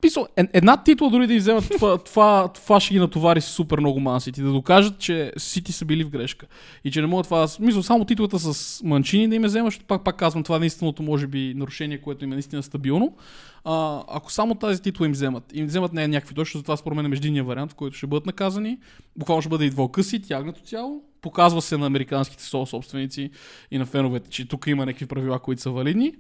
[0.06, 4.00] Писал, е- една титла дори да вземат, това, това, това ще ги натовари супер много
[4.00, 4.42] Ман Сити.
[4.42, 6.46] Да докажат, че Сити са били в грешка.
[6.84, 7.48] И че не могат това.
[7.60, 11.04] Мисля, само титлата с Манчини да им вземат, защото пак, пак казвам, това е наистината
[11.04, 13.16] може би нарушение, което им е наистина стабилно.
[13.64, 17.06] А, ако само тази титла им вземат, им вземат не някакви точно, затова според мен
[17.06, 18.78] е междинния вариант, в който ще бъдат наказани.
[19.16, 21.04] Буквално ще бъде и двокъси, тягнато цяло.
[21.22, 23.30] Показва се на американските со- собственици
[23.72, 26.14] и на феновете, че тук има някакви правила, които са валидни.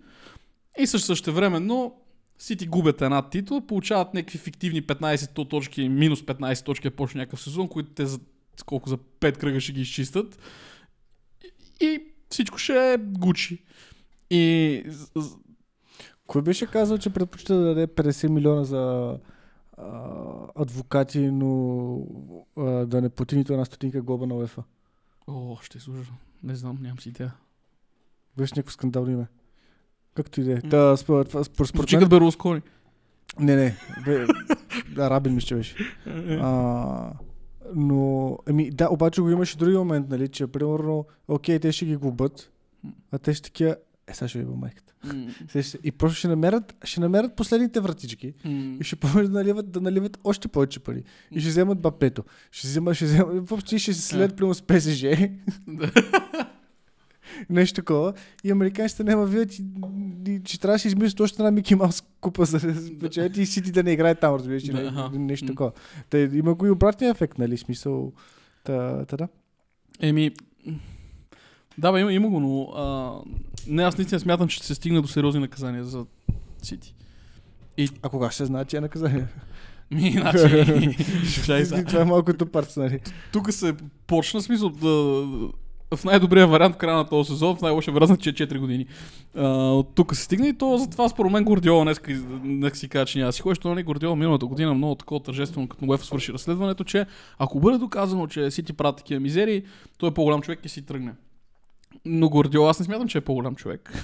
[0.79, 1.93] И също същевременно
[2.37, 7.41] Сити губят една титла, получават някакви фиктивни 15 точки, минус 15 точки, е почне някакъв
[7.41, 8.19] сезон, които те за
[8.65, 10.39] колко за 5 кръга ще ги изчистят.
[11.81, 13.63] И, и всичко ще е Гучи.
[14.29, 14.83] И
[16.27, 19.17] Кой беше казал, че предпочита да даде 50 милиона за
[19.77, 19.87] а,
[20.55, 21.99] адвокати, но
[22.57, 24.63] а, да не плати нито една стотинка глоба на УЕФА?
[25.27, 26.11] О, ще служа.
[26.43, 27.33] Не знам, нямам си идея.
[28.37, 29.27] Беше някакво скандално име.
[30.15, 30.61] Както и да е.
[30.61, 32.09] Та, според, според, според мен...
[32.09, 32.61] Берлускони.
[33.39, 33.77] Не, не.
[34.05, 34.25] Бе,
[34.97, 35.75] арабин ми ще беше.
[36.41, 37.11] А,
[37.75, 41.95] но, еми, да, обаче го имаше други момент, нали, че примерно, окей, те ще ги
[41.95, 42.51] губят,
[43.11, 43.75] а те ще такива,
[44.07, 44.93] е, сега ще ви бъл майката.
[45.83, 48.33] И просто ще намерят, ще намерят последните вратички
[48.79, 51.03] и ще помогнат да наливат, да наливат още повече пари.
[51.31, 52.23] И ще вземат бапето.
[52.51, 55.05] Ще вземат, ще вземат, въобще ще се след примерно с ПСЖ.
[57.49, 58.13] Нещо такова.
[58.43, 59.63] И американците няма видят, и,
[60.27, 63.71] и, че трябва да се измислят още една Мики Маус купа за спечелят и Сити
[63.71, 65.19] да не играе там, разбираш, Да, да, аха.
[65.19, 65.71] нещо такова.
[66.09, 68.13] Та, има го и обратния ефект, нали, смисъл.
[68.63, 69.27] Та, та да.
[69.99, 70.31] Еми,
[71.77, 73.13] да, бе, има, има го, но а,
[73.67, 76.05] не, аз наистина смятам, че ще се стигне до сериозни наказания за
[76.61, 76.95] Сити.
[78.01, 79.27] А кога ще знае, че е наказание?
[79.91, 81.85] Ми, значи.
[81.87, 82.99] Това е малкото парц, нали?
[83.33, 83.75] тук се
[84.07, 85.25] почна смисъл да
[85.95, 88.85] в най-добрия вариант в края на този сезон, в най-лошия вариант, че е 4 години.
[89.37, 92.01] А, от тук се стигне и то затова според мен Гордиола днес,
[92.43, 95.67] днес си каза, че няма си ходиш, то нали Гордиола миналата година много такова тържествено,
[95.67, 97.05] като UEFA свърши разследването, че
[97.39, 99.63] ако бъде доказано, че Сити правят такива мизерии,
[99.97, 101.13] той е по-голям човек и си тръгне.
[102.05, 104.03] Но Гордиола аз не смятам, че е по-голям човек.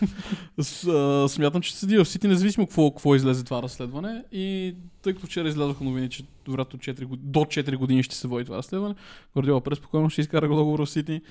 [1.27, 4.23] Смятам, че седи в Сити, независимо какво, какво излезе това разследване.
[4.31, 8.27] И тъй като вчера излязоха новини, че вероятно 4, год- до 4 години ще се
[8.27, 8.95] води това разследване,
[9.35, 11.21] Гордиола преспокойно ще изкара договор в Сити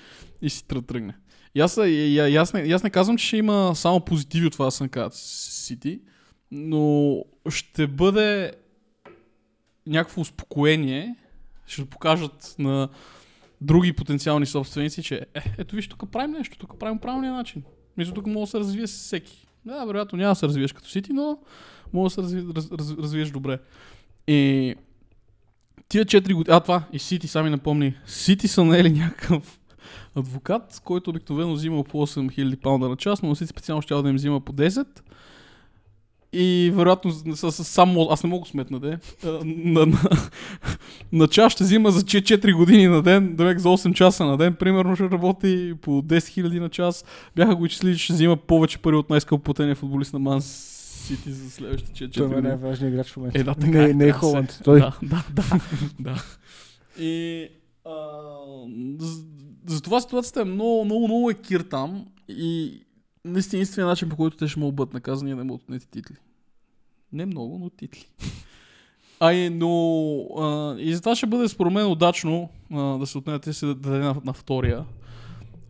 [0.41, 1.15] и си тръ- тръгне.
[1.55, 4.47] И аз, и, и, и, аз, не, аз не казвам, че ще има само позитиви
[4.47, 4.71] от това да
[5.11, 6.01] Сити,
[6.51, 7.17] но
[7.49, 8.51] ще бъде
[9.87, 11.15] някакво успокоение,
[11.67, 12.89] ще покажат на
[13.61, 17.63] други потенциални собственици, че е, ето виж, тук правим нещо, тук правим правилния начин.
[17.97, 19.47] Мисля, тук може да се развие с всеки.
[19.65, 21.37] Да, вероятно няма да се развиеш като Сити, но
[21.93, 23.59] може да се разви, раз, раз, развиеш добре.
[24.27, 24.75] И
[25.89, 29.59] тия 4 години, а това, и Сити сами напомни, Сити са наели някакъв
[30.15, 34.15] адвокат, който обикновено взима по 8000 паунда на час, но Сити специално ще да им
[34.15, 34.87] взима по 10.
[36.33, 38.99] И вероятно с, с, само, аз не мога сметна, де.
[39.43, 39.97] На, на,
[41.11, 44.55] на час ще взима за 4 години на ден, да за 8 часа на ден,
[44.55, 47.05] примерно ще работи по 10 000 на час.
[47.35, 51.31] Бяха го изчислили, че ще взима повече пари от най-скъпо платения футболист на Ман Сити
[51.31, 52.47] за следващите 4 Той е години.
[52.47, 53.39] най-важният играч в момента.
[53.39, 54.11] Е, да, така не, е, не е.
[54.11, 54.59] Холанд.
[54.63, 54.79] Той.
[54.79, 55.43] Да, да, да,
[55.99, 56.23] да.
[57.03, 57.47] И
[57.85, 57.91] а,
[58.99, 59.23] за,
[59.65, 62.81] за това ситуацията е много, много, много е кир там и
[63.25, 65.87] наистина единственият начин, по който те ще могат да бъдат наказани е да му отнети
[65.87, 66.15] титли.
[67.13, 68.07] Не много, но титли.
[69.19, 73.65] Ай, но а, и затова ще бъде според мен удачно а, да се отнете се
[73.65, 74.85] да даде на, на втория.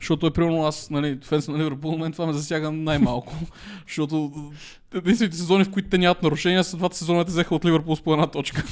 [0.02, 3.34] Защото е примерно аз, нали, фен съм на Ливърпул, мен това ме засяга най-малко.
[3.88, 4.32] защото
[4.94, 8.02] единствените сезони, в които те нямат нарушения, са двата сезона те взеха от Ливърпул с
[8.02, 8.64] по една точка.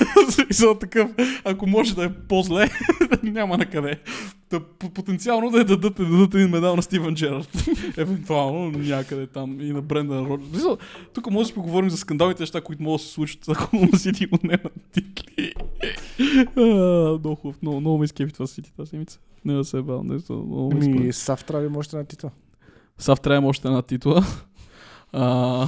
[0.50, 1.10] За такъв,
[1.44, 2.70] ако може да е по-зле,
[3.22, 4.00] няма на къде.
[4.48, 4.60] Та,
[4.94, 7.64] потенциално да е дадат, да дадат един медал на Стивен Джерард.
[7.96, 10.62] Евентуално някъде там и на Брендан Роджерс.
[11.14, 14.26] Тук може да поговорим за скандалните неща, които могат да се случат, ако на Сити
[14.32, 15.52] отнемат титли.
[16.56, 19.20] много хубаво, много, много ме изкепи това Сити тази седмица.
[19.44, 21.12] Не да се е бал, нещо много Ми, изкепи.
[21.12, 22.30] Сав трябва има още една титла.
[22.98, 24.24] Сав трябва още една титла.
[25.12, 25.66] А,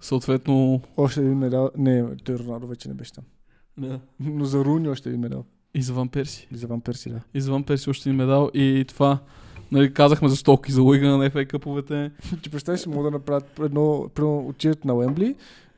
[0.00, 0.80] съответно...
[0.96, 1.70] Още един медал.
[1.76, 3.24] Не, той Роналдо вече не беше там.
[3.78, 4.00] Да.
[4.20, 5.44] Но за Руни още един медал.
[5.74, 6.48] И за Ван Перси.
[6.52, 7.20] И за Ван Перси, да.
[7.34, 8.50] И за Ван Перси още един медал.
[8.54, 9.18] И това...
[9.72, 12.10] Нали, казахме за стоки за лига на FA къповете.
[12.42, 15.34] Ти представяш си, могат да направят едно, примерно, отидат на Уембли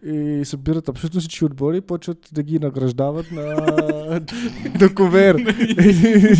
[0.06, 3.42] и събират абсолютно всички отбори и почват да ги награждават на,
[4.80, 5.36] на ковер.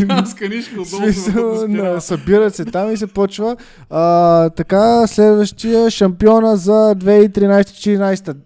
[0.08, 3.56] Аз канишка В смисъл, на, събират се там и се почва
[3.90, 8.36] а, така следващия шампиона за 2013-2014.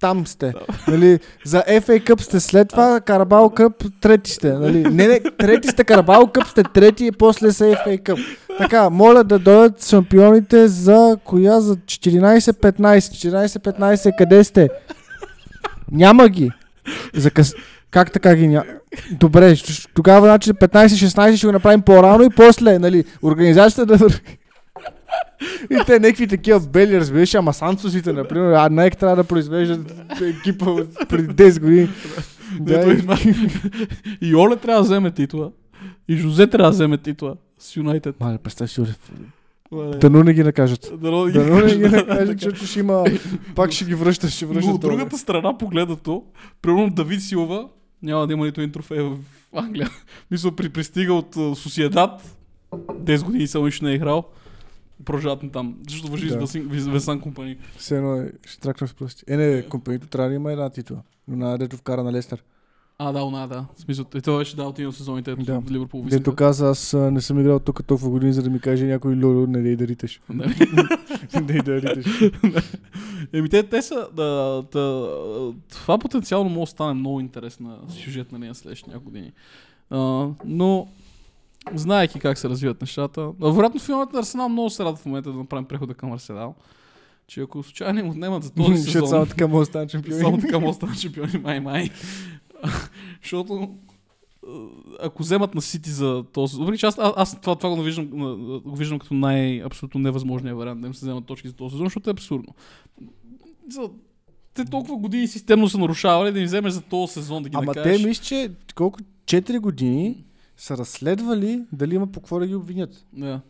[0.00, 0.52] Там сте.
[0.88, 4.52] Нали, за FA Cup сте след това, Карабал Къп трети сте.
[4.52, 4.82] Нали.
[4.82, 8.36] Не, не, трети сте, Карабал Къп сте трети и после са FA Cup.
[8.58, 11.60] Така, моля да дойдат шампионите за коя?
[11.60, 12.80] За 14-15.
[12.80, 14.68] 14-15 къде сте?
[15.92, 16.50] Няма ги.
[17.14, 17.54] За къс...
[17.90, 18.64] Как така ги няма?
[19.10, 19.54] Добре,
[19.94, 24.06] тогава значи 15-16 ще го направим по-рано и после, нали, организацията да.
[25.62, 30.64] И те някакви такива бели, разбираш, ама Сансусите, например, а Nike трябва да произвеждат екипа
[30.66, 31.88] от преди 10 години.
[32.60, 32.92] Да,
[34.20, 35.50] и- и Оле трябва да вземе титла.
[36.08, 38.20] И Жозе трябва да вземе титла с Юнайтед.
[38.20, 38.82] Мале, представи си,
[39.94, 40.92] дано не ги накажат.
[40.94, 42.28] Дано да ги Дано не ги накажат.
[42.32, 43.04] защото ще има,
[43.56, 44.72] пак ще ги връщаш, ще Но връщаш.
[44.72, 46.22] от другата страна погледнато,
[46.62, 47.68] примерно Давид Силва
[48.02, 49.16] няма да има нито един трофей в
[49.54, 49.90] Англия.
[50.30, 52.36] Мисля, при пристига от Сосиедат,
[52.94, 54.24] 10 години само нищо не е играл.
[55.04, 55.76] Продължават на там.
[55.88, 56.46] Защото въжи Да.
[56.46, 57.56] с Весан компания.
[57.76, 59.24] Все едно е, ще тракна с прости.
[59.28, 60.96] Е, не, компанито трябва да има една титла.
[61.28, 62.42] Но на дето вкара на Лестър.
[63.02, 63.66] А, да, она, да.
[63.76, 65.60] В смисъл, и това беше да от един от сезоните, Да.
[65.60, 65.72] да.
[65.72, 69.16] Ливърпул Дето каза, аз не съм играл тук толкова години, за да ми каже някой
[69.22, 69.86] лоло, не дей да.
[70.28, 70.54] Нали?
[71.34, 72.32] Не да риташ.
[73.32, 75.08] Еми те, те са, да, да,
[75.70, 79.32] това потенциално може да стане много интересна сюжетна линия следващите няколко години.
[79.90, 80.88] А, но,
[81.74, 85.38] знаеки как се развиват нещата, вероятно филмът на Арсенал много се радва в момента да
[85.38, 86.54] направим прехода към Арсенал,
[87.26, 90.20] че ако случайно им отнемат за този Защото само сезон, така може стане шампиони.
[90.20, 91.90] само така може да станат шампиони май-май.
[93.22, 93.70] Защото
[94.48, 94.50] а,
[95.02, 96.56] ако вземат на Сити за този...
[96.56, 98.06] Въпреки че аз, аз, това, това го виждам,
[98.64, 102.10] го виждам като най-абсолютно невъзможния вариант да им се вземат точки за този сезон, защото
[102.10, 102.54] е абсурдно.
[103.68, 103.90] За,
[104.54, 107.66] те толкова години системно са нарушавали да им вземеш за този сезон да ги Ама
[107.66, 108.02] накажеш.
[108.02, 110.24] те мисля, че колко 4 години
[110.60, 113.06] са разследвали дали има по какво да ги обвинят.
[113.12, 113.40] Да.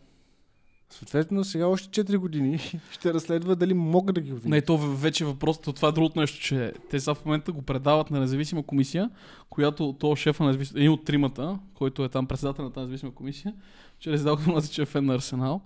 [0.89, 2.59] Съответно, сега още 4 години
[2.91, 4.51] ще разследва дали могат да ги обвинят.
[4.51, 8.11] Не, то вече въпросът, това е другото нещо, че те сега в момента го предават
[8.11, 9.09] на независима комисия,
[9.49, 13.53] която то шефа на един от тримата, който е там председател на тази независима комисия,
[13.99, 15.61] чрез му че е фен на Арсенал.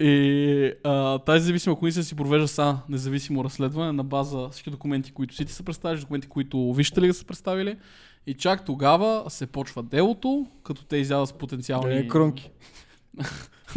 [0.00, 5.34] И а, тази независима комисия си провежда са независимо разследване на база всички документи, които
[5.34, 7.76] си ти са представили, документи, които вижте ли са представили.
[8.26, 11.94] И чак тогава се почва делото, като те изядат с потенциални...
[11.94, 12.50] Не, кронки.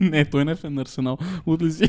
[0.00, 1.18] не, той не е фен на Арсенал.
[1.46, 1.88] Утли си.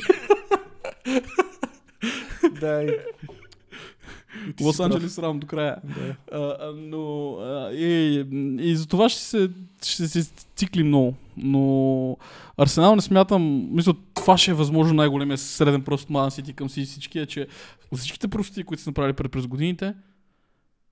[2.59, 2.89] да, и...
[4.61, 4.79] Лос.
[4.79, 5.75] Анджелес рам до края.
[5.83, 6.15] Да.
[6.31, 8.25] А, но а, и,
[8.59, 9.49] и за това ще се,
[9.85, 11.13] ще се цикли много.
[11.37, 12.17] Но
[12.57, 16.69] Арсенал не смятам, мисля, това ще е възможно най-големия среден пръст от Ман Сити към
[16.69, 17.47] си всички, е, че
[17.95, 19.93] всичките прости, които са направили пред през годините,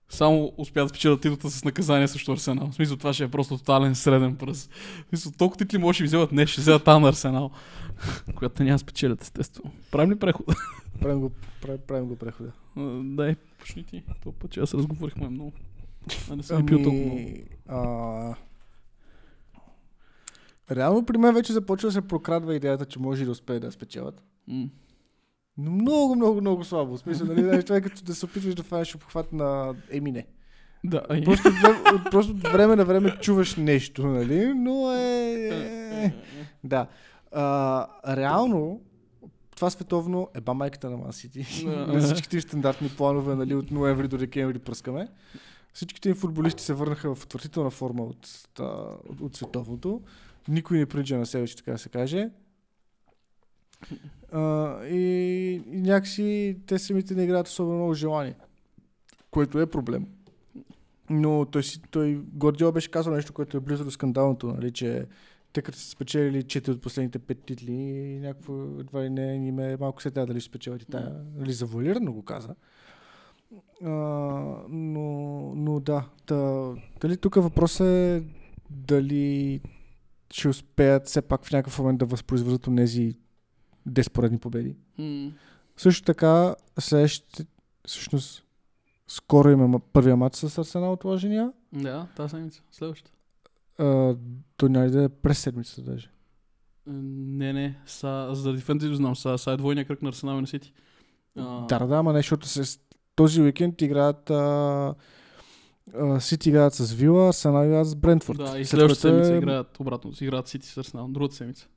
[0.10, 2.68] само успят да спечелят титлата с наказание срещу Арсенал.
[2.68, 4.72] В смисъл, това ще е просто тотален среден пръст.
[5.06, 7.52] В смисъл, толкова титли може да вземат днес, ще вземат на Арсенал,
[8.36, 9.72] която няма да спечелят, естествено.
[9.92, 10.46] Правим ли преход?
[11.02, 12.52] Правим го, правим, правим го прехода.
[12.76, 14.04] А, Дай, почни ти.
[14.22, 15.54] Това път, че аз разговорихме много.
[16.32, 17.20] А не съм пил толкова много.
[17.20, 18.36] Ами, а...
[20.72, 23.72] Реално при мен вече започва да се прокрадва идеята, че може и да успее да
[23.72, 24.24] спечелят.
[24.48, 24.70] М.
[25.60, 26.98] Но много, много, много слабо.
[26.98, 30.12] В смисъл, нали, знаеш, това е като да се опитваш да фанеш обхват на Еми
[30.12, 30.26] не.
[30.84, 31.04] Да.
[31.26, 34.54] Просто, от време- просто от време на време чуваш нещо, нали?
[34.54, 36.14] Но е...
[36.64, 36.88] Да.
[37.32, 38.82] А, реално,
[39.56, 41.66] това световно е ба майката на Ман Сити.
[41.68, 45.08] На всичките стандартни планове, нали, от ноември до декември пръскаме.
[45.74, 48.30] Всичките им футболисти се върнаха в отвратителна форма от,
[49.10, 50.02] от, от световното.
[50.48, 52.30] Никой не прилича на себе си, така да се каже.
[54.32, 58.36] А, и, и някакси те самите не играят особено много желание.
[59.32, 60.08] Което е проблем.
[61.10, 65.06] Но той, си, той Гордио беше казал нещо, което е близо до скандалното, нали, че
[65.54, 69.60] те като са спечелили 4 от последните 5 титли, и някакво едва ли не им
[69.60, 71.16] е малко се трябва дали ще спечелят и тая.
[71.38, 72.56] Нали, завуалирано го каза.
[73.84, 73.90] А,
[74.70, 75.06] но,
[75.56, 76.70] но да, та,
[77.02, 78.24] дали тук въпросът е
[78.70, 79.62] дали
[80.32, 83.16] ще успеят все пак в някакъв момент да възпроизведат тези
[83.90, 84.76] 10 поредни победи.
[84.98, 85.32] М.
[85.78, 87.46] Също така, следващите,
[87.88, 88.44] всъщност,
[89.08, 91.52] скоро има първия матч с Арсенал отложения.
[91.74, 92.62] Да, тази седмица.
[92.72, 93.12] Следващата.
[94.58, 96.10] То няма да е през седмицата даже.
[96.88, 100.42] Е, Не, не, са, заради фентези знам, са, са е двойния кръг на Арсенал и
[100.42, 100.74] на Сити.
[101.36, 102.80] Да, да, ама не, защото се,
[103.16, 104.96] този уикенд играят а,
[105.96, 108.38] а, Сити играят с Вила, Арсенал играят с Брентфорд.
[108.38, 110.12] Да, и След следващата е- седмица играят обратно.
[110.22, 111.08] Играят Сити с Арсенал.
[111.08, 111.68] Другата седмица.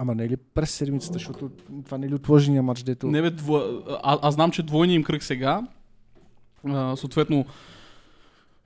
[0.00, 1.50] Ама не е ли през седмицата, защото
[1.84, 3.06] това не е ли отложения матч, дето...
[3.06, 3.56] Не бе, дво...
[4.02, 5.62] а, аз знам, че двойния им кръг сега.
[6.64, 7.46] А, съответно,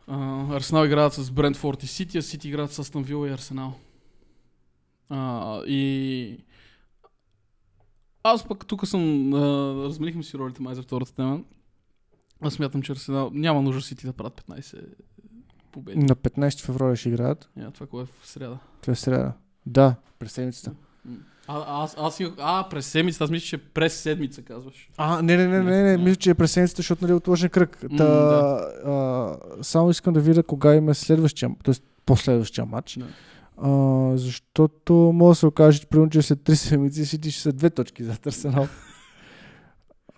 [0.07, 3.75] а, Арсенал играят с Брентфорд и Сити, а Сити играят с Астон Вила и Арсенал.
[5.09, 6.45] А, и...
[8.23, 9.35] Аз пък тук съм...
[9.35, 9.39] А,
[9.85, 11.41] разменихме си ролите май за втората тема.
[12.41, 14.85] Аз смятам, че Арсенал няма нужда Сити да правят 15
[15.73, 15.99] победи.
[15.99, 17.51] На 15 февруари ще играят.
[17.57, 18.59] Я, това кое е в среда.
[18.81, 19.33] Това е среда.
[19.67, 20.71] Да, през седмицата.
[20.71, 20.77] М.
[21.49, 24.91] А, аз, аз, а, през седмицата, аз мисля, че през седмица казваш.
[24.97, 27.51] А, не, не, не, не, не, мисля, че е през седмицата, защото нали е отложен
[27.51, 27.79] кръг.
[27.97, 28.69] Та, да.
[28.85, 31.75] а, само искам да видя кога има следващия, т.е.
[32.07, 32.99] последващия матч.
[32.99, 33.07] Да.
[33.57, 37.53] А, защото може да се окаже, че примерно, че след 3 седмици Сити ще са
[37.53, 38.69] две точки за Арсенал.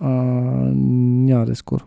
[0.01, 1.85] Няма да е скоро.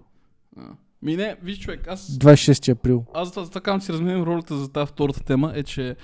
[1.01, 3.05] Ми не, виж човек, аз 26 април.
[3.13, 5.95] Аз така си разменим ролята за тази втората тема е, че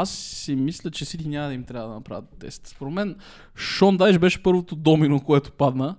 [0.00, 2.66] аз си мисля, че Сити няма да им трябва да направят тест.
[2.66, 3.16] Според мен
[3.56, 5.96] Шон Дайш беше първото домино, което падна.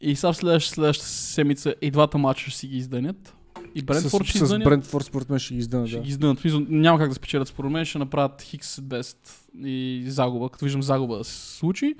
[0.00, 3.36] И сега в следващата, следващата седмица и двата мача ще си ги издънят.
[3.74, 4.64] И Брентфорд с, ще с издънят.
[4.64, 6.02] Брентфорд според мен ще ги издъна, Ще да.
[6.02, 7.84] ги смисъл, Няма как да спечелят според мен.
[7.84, 10.48] Ще направят Хикс Бест и загуба.
[10.48, 11.94] Като виждам загуба да се случи.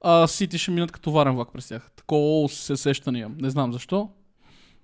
[0.00, 1.90] А Сити ще минат като варен влак през тях.
[1.96, 3.34] Такова се сещане имам.
[3.40, 4.08] Не знам защо.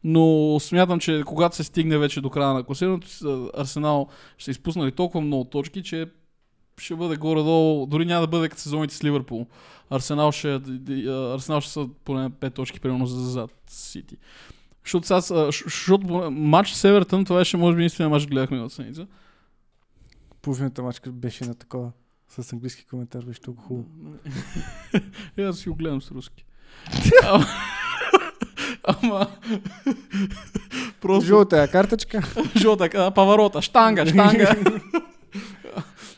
[0.05, 4.09] Но смятам, че когато се стигне вече до края на класирането, Арсенал
[4.39, 6.07] ще изпуснали толкова много точки, че
[6.79, 9.47] ще бъде горе-долу, дори няма да бъде като сезоните с Ливърпул.
[9.91, 10.61] Арсенал ще,
[11.35, 14.17] Арсенал ще са поне 5 точки, примерно за зад Сити.
[14.85, 19.07] Защото сега, защото матч с Евертън, това беше може би единствения матч, гледахме миналата седмица.
[20.43, 21.93] Половината мачка беше на такова.
[22.29, 23.89] С английски коментар беше толкова хубаво.
[25.37, 26.45] Е, аз си го гледам с руски.
[28.85, 29.27] Ама-.
[31.01, 31.27] Просто...
[31.27, 32.23] Жълта е картичка.
[32.57, 34.57] Жълта, а, паварота, штанга, штанга.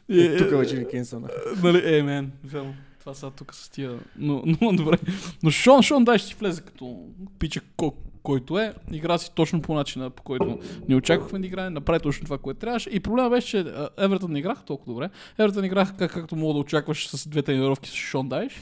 [0.08, 1.28] И- Е, тук вече ви кенсълна.
[1.62, 2.74] Нали, е, мен, верно.
[3.00, 3.98] Това са тук с тия.
[4.16, 4.96] Но, но добре.
[5.42, 7.06] Но Шон, Шон дай ще си влезе като
[7.38, 8.74] пича, ко, който е.
[8.92, 11.70] Игра си точно по начина, по който ни очаквахме да играе.
[11.70, 12.90] Направи точно това, което трябваше.
[12.90, 13.64] И проблема беше, че
[13.98, 15.08] Евертън не играха толкова добре.
[15.38, 18.52] Евертън играха как, както мога да очакваш с две тренировки с Шон Дайш.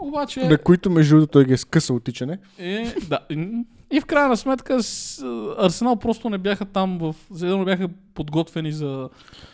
[0.00, 0.48] Обаче...
[0.48, 2.38] На които между другото той ги е скъсал тичане.
[2.58, 3.18] Е, да.
[3.90, 4.74] И- в крайна сметка
[5.58, 7.14] Арсенал просто не бяха там в...
[7.30, 9.08] Не бяха подготвени за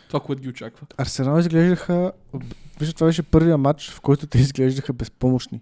[0.09, 0.87] това, което ги очаква.
[0.99, 2.13] Арсенал изглеждаха...
[2.81, 5.61] Вижте, това беше първия матч, в който те изглеждаха безпомощни.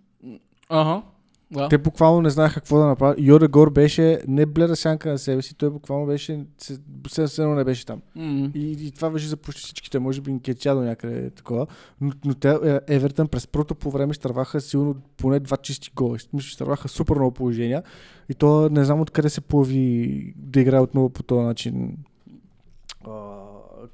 [0.69, 1.03] Ага.
[1.51, 1.69] Да.
[1.69, 3.19] Те буквално не знаеха какво да направят.
[3.21, 6.45] Йода Гор беше не бледа сянка на себе си, той буквално беше...
[6.59, 8.03] се- Съвсем не беше там.
[8.15, 8.51] М.
[8.55, 11.67] И, и това беше за почти всичките, може би Нкетя до някъде е такова.
[12.01, 16.19] Но, но те, е, Евертън през първото по време изтърваха силно поне два чисти гола.
[16.33, 17.83] Мисля, изтърваха супер много положения.
[18.29, 21.97] И то не знам откъде се появи да играе отново по този начин.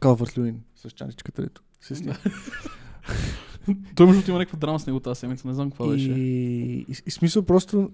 [0.00, 2.14] Калвърт Люин с чаничката, дето се снима.
[3.96, 6.10] Той между има някаква драма с него тази седмица, не знам какво И, беше.
[6.10, 7.90] и, и, смисъл просто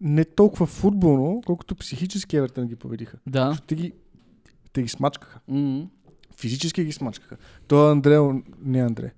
[0.00, 3.18] не толкова футболно, колкото психически Евертън ги победиха.
[3.26, 3.48] Да.
[3.48, 3.92] Защото те ги,
[4.72, 5.40] те ги смачкаха.
[5.48, 5.86] М.
[6.36, 7.36] Физически ги смачкаха.
[7.66, 8.18] То е Андре,
[8.64, 9.12] не Андре.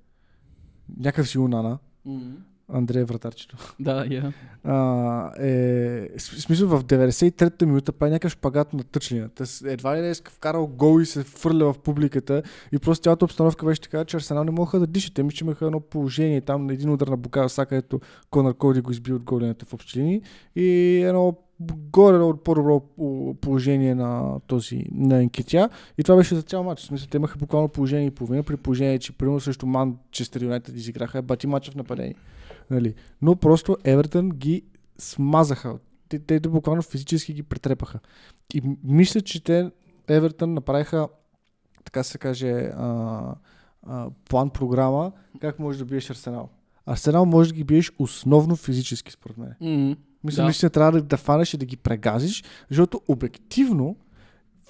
[0.99, 1.79] Някакъв си Унана.
[2.05, 2.21] М.
[2.69, 3.57] Андре е вратарчето.
[3.81, 4.33] Да, я.
[4.65, 9.47] А, е, в смисъл в 93-та минута прави някакъв шпагат на тъчлината.
[9.47, 12.43] С- Едва ли не е вкарал гол и се фърля в публиката.
[12.73, 15.15] И просто цялата обстановка беше така, че Арсенал не могаха да дишат.
[15.15, 18.01] Те че имаха едно положение там на един удар на Букао Сака, ето
[18.31, 20.23] Конър Коди го изби от голената в общи линии.
[20.57, 21.37] И едно
[21.91, 25.69] горе от по-добро по- положение на този на Енкетя.
[25.99, 26.81] И това беше за цял матч.
[26.81, 30.77] В смисъл, те имаха буквално положение и половина, при положение, че примерно срещу Манчестър Юнайтед
[30.77, 32.15] изиграха бати мача в нападение.
[32.71, 32.95] Нали?
[33.23, 34.63] Но просто Евертън ги
[34.99, 35.79] смазаха.
[36.09, 38.01] Те, те, буквално физически ги претрепаха.
[38.55, 39.71] И мисля, че те
[40.09, 41.09] Евертън направиха,
[41.85, 43.35] така се каже, а,
[43.83, 46.49] а, план-програма, как можеш да биеш Арсенал.
[46.87, 49.55] Арсенал може да ги биеш основно физически, според мен.
[49.61, 49.97] М.
[50.25, 50.45] Мисля, Да.
[50.45, 53.97] наистина трябва да, да фанеш и да ги прегазиш, защото обективно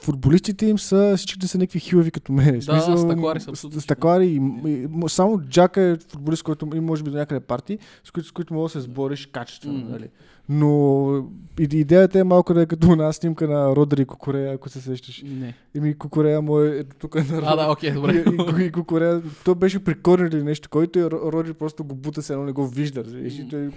[0.05, 2.59] футболистите им са, всичките са някакви хилави като мен.
[2.59, 3.80] Да, стъклари са абсолютно.
[3.80, 4.40] Стъклари и,
[4.70, 8.32] и, само Джака е футболист, който има може би до някъде парти, с които, с
[8.32, 9.78] които мога да се сбориш качествено.
[9.78, 9.90] М.
[9.90, 10.09] Нали?
[10.49, 11.24] Но
[11.61, 15.22] идеята е малко да е като една снимка на Родри Кокорея, ако се сещаш.
[15.26, 15.55] Не.
[15.74, 18.12] Еми Кокорея му е тук на А, да, окей, добре.
[18.59, 22.22] И, и, и Кокорея, то беше при или нещо, който Ро- Родри просто го бута,
[22.22, 23.05] се едно не го вижда.
[23.18, 23.70] И той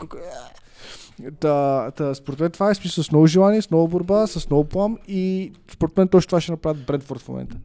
[1.39, 4.63] Та, та, според мен това е смисъл с много желание, с много борба, с много
[4.63, 7.57] плам и според мен точно това ще направят Брентфорд в момента.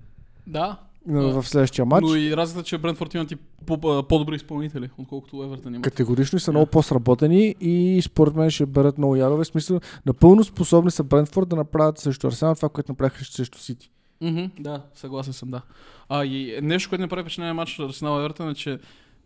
[0.47, 2.07] Да, В следващия матч.
[2.09, 3.37] но и разликата, че Брентфорд имат и
[3.67, 5.83] по- по-добри изпълнители, отколкото Евертън има.
[5.83, 9.45] Категорично са много по-сработени и според мен ще бъдат много ярове.
[9.45, 13.91] В смисъл, напълно способни са Брентфорд да направят срещу Арсенал това, което направиха срещу Сити.
[14.21, 15.63] Мгм, да, съгласен съм, да.
[16.09, 18.79] А и нещо, което не прави впечатление на матча на Арсенал Евертън е, че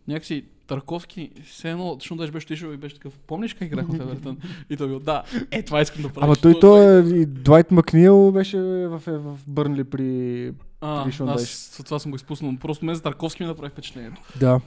[0.07, 4.01] някакси Тарковски, все едно, точно даже беше отишъл и беше такъв, помниш как играх в
[4.01, 4.37] Евертън?
[4.69, 6.25] И той бил, да, е, това искам да правя.
[6.25, 10.51] Ама той, той, и Двайт Макнил беше в, в Бърнли при...
[10.81, 12.53] А, аз това съм го изпуснал.
[12.61, 14.21] Просто мен за Тарковски ми направи впечатлението.
[14.39, 14.59] Да.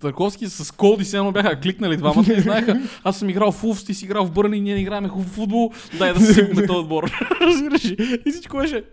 [0.00, 3.84] Тарковски с Колди се едно бяха кликнали двамата и знаеха, аз съм играл в Улфс,
[3.84, 6.78] ти си играл в Бърни, ние не играем хубав футбол, дай да се сипаме този
[6.78, 7.12] отбор.
[7.40, 7.84] Разбираш?
[8.26, 8.84] И всичко беше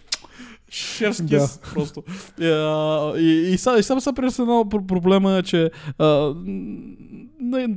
[0.69, 1.47] шерст Да.
[1.73, 2.03] просто.
[2.41, 6.34] И, а, и, и, и само са при Арсенал пр- проблема е, че а,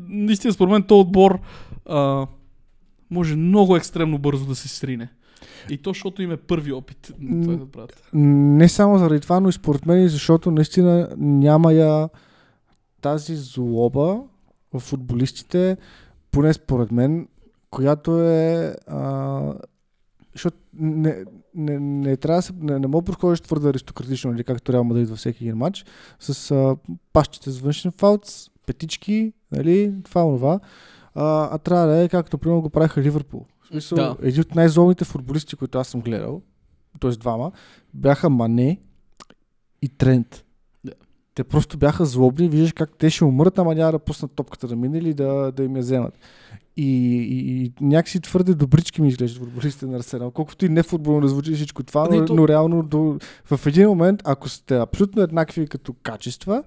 [0.09, 1.41] наистина според мен този отбор
[1.87, 2.27] а,
[3.11, 5.09] може много екстремно бързо да се срине.
[5.71, 8.11] И то, защото им е първи опит на това да правят.
[8.13, 12.09] Не само заради това, но и според мен, защото наистина няма я
[13.01, 14.21] тази злоба
[14.75, 15.77] в футболистите,
[16.31, 17.29] поне според мен,
[17.71, 18.77] която е...
[18.87, 19.55] А,
[20.35, 21.25] защото не,
[21.55, 24.85] не, не, трябва да се, не, не мога да подходиш твърде аристократично, или както Реал
[24.85, 25.85] Мадрид във всеки един матч,
[26.21, 26.77] с а,
[27.13, 28.23] пащите с външен фаут,
[28.67, 30.61] петички, нали, това, това.
[31.15, 33.47] А, а трябва да е както примерно го правиха Ливърпул.
[33.69, 34.17] В смисъл, Да.
[34.23, 36.43] един от най-злобните футболисти, които аз съм гледал,
[37.01, 37.11] т.е.
[37.11, 37.53] двама,
[37.95, 38.81] бяха Мане
[39.83, 40.45] и Трент.
[40.85, 40.93] Да.
[41.35, 44.77] Те просто бяха злобни, виждаш как те ще умрат, ама няма да пуснат топката да
[44.77, 46.19] мине или да, да им я вземат.
[46.77, 46.85] И,
[47.17, 50.31] и, и някакси твърде добрички ми изглеждат футболистите на Арсенал.
[50.31, 53.89] Колкото и не футболно да звучи всичко това, но, то- но реално до, в един
[53.89, 56.63] момент, ако сте абсолютно еднакви като качества,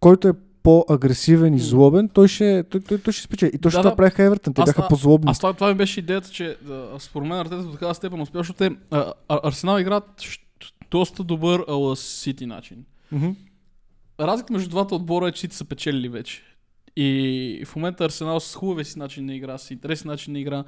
[0.00, 0.32] който е
[0.62, 3.50] по-агресивен и злобен, той ще, той, той, той ще спечели.
[3.54, 3.96] И точно Да, това да.
[3.96, 4.54] правиха Евертън.
[4.54, 5.30] Те Аз бяха по-злобни.
[5.30, 6.56] Аз това, това ми беше идеята, че
[6.98, 10.22] според мен Артета до такава степен успя, защото те, а, а, Арсенал играят
[10.90, 12.84] доста добър ала Сити начин.
[14.20, 16.42] Разликата между двата отбора е, че Сити са печелили вече.
[16.96, 20.64] И в момента Арсенал с хубавия си начин на игра, с интересен начин на игра,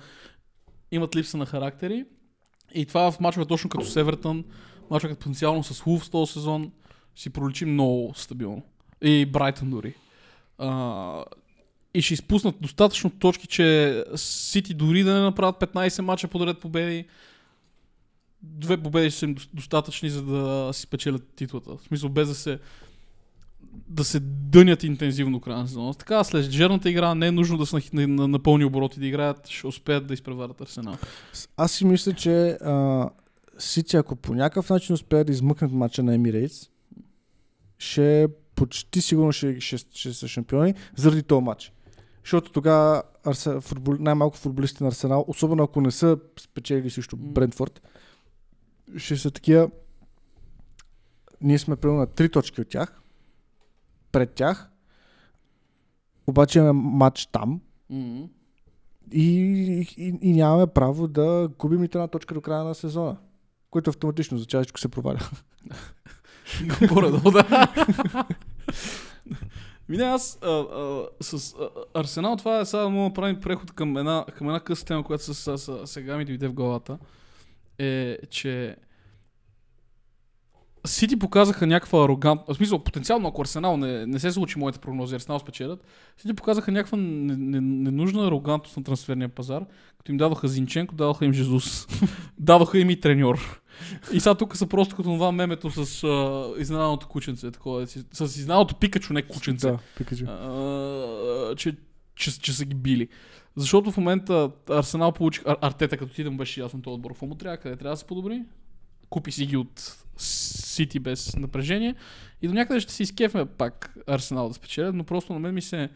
[0.92, 2.04] имат липса на характери.
[2.74, 4.44] И това в мачове точно като с Евертън,
[4.90, 6.72] мачове като потенциално с Хулф този сезон,
[7.16, 8.62] си проличи много стабилно.
[9.04, 9.94] И Брайтън дори.
[10.58, 11.24] А,
[11.94, 17.04] и ще изпуснат достатъчно точки, че Сити дори да не направят 15 мача подред победи,
[18.42, 21.76] две победи ще са им дос- достатъчни, за да си печелят титлата.
[21.76, 22.58] В смисъл, без да се
[23.88, 25.94] да се дънят интензивно края на сезона.
[25.94, 29.48] Така, след жерната игра не е нужно да са на, на, пълни обороти да играят,
[29.48, 30.96] ще успеят да изпреварят Арсенал.
[31.56, 33.08] Аз си мисля, че а,
[33.58, 36.70] Сити, ако по някакъв начин успеят да измъкнат мача на Емирейтс,
[37.78, 41.72] ще почти сигурно ще, ще, ще са шампиони заради този матч.
[42.24, 43.02] Защото тогава
[43.60, 47.22] футбол, най-малко футболисти на Арсенал, особено ако не са спечелили срещу М.
[47.22, 47.82] Брентфорд,
[48.96, 49.70] ще са такива.
[51.40, 53.00] Ние сме примерно на три точки от тях,
[54.12, 54.70] пред тях,
[56.26, 57.60] обаче имаме матч там,
[57.92, 58.28] Mm-hmm.
[59.12, 59.30] и,
[59.96, 63.16] и, и нямаме право да губим нито една точка до края на сезона.
[63.70, 65.18] Което автоматично означава, че се проваля.
[66.88, 67.68] Горе-долу, да.
[69.88, 71.68] Ми не, аз а, а, с а,
[72.00, 75.34] Арсенал това е сега мога да направим преход към една, към една къса тема, която
[75.34, 76.98] с, сега ми дойде в главата.
[77.78, 78.76] Е, че
[80.86, 82.54] Сити показаха някаква арогантна...
[82.54, 85.84] В смисъл, потенциално, ако Арсенал не, не се случи моите прогнози, Арсенал спечелят,
[86.18, 89.64] Сити показаха някаква не- не- ненужна арогантност на трансферния пазар,
[89.98, 91.86] като им дадоха Зинченко, дадоха им Жезус,
[92.38, 93.60] дадоха им и треньор.
[94.12, 96.06] И сега тук са просто като това мемето с
[96.58, 100.24] изненаданото кученце, такова, с, с пикачо, не кученце Да, Пикачу.
[100.26, 101.76] а, че,
[102.16, 103.08] че, че са ги били.
[103.56, 107.10] Защото в момента Арсенал получи Ар- Артета, като ти да му беше ясно този отбор.
[107.10, 107.56] Какво му трябва?
[107.56, 108.42] Къде трябва да се подобри?
[109.14, 111.94] Купи си ги от Сити без напрежение.
[112.42, 115.62] И до някъде ще се изкефме пак Арсенал да спечелят, но просто на мен ми
[115.62, 115.88] се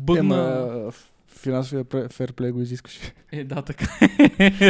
[0.00, 0.68] бъдна...
[0.82, 0.92] Ема,
[1.28, 3.00] финансовия ферплей го изискаш.
[3.32, 3.86] Е, да, така.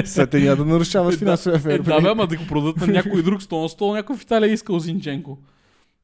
[0.05, 1.97] Сега те няма да нарушаваш Е, финансовия Е, ферплей.
[1.97, 3.63] да, бе, ама да го продадат на някой друг стол.
[3.63, 5.39] На стол някой в Италия е искал Зинченко.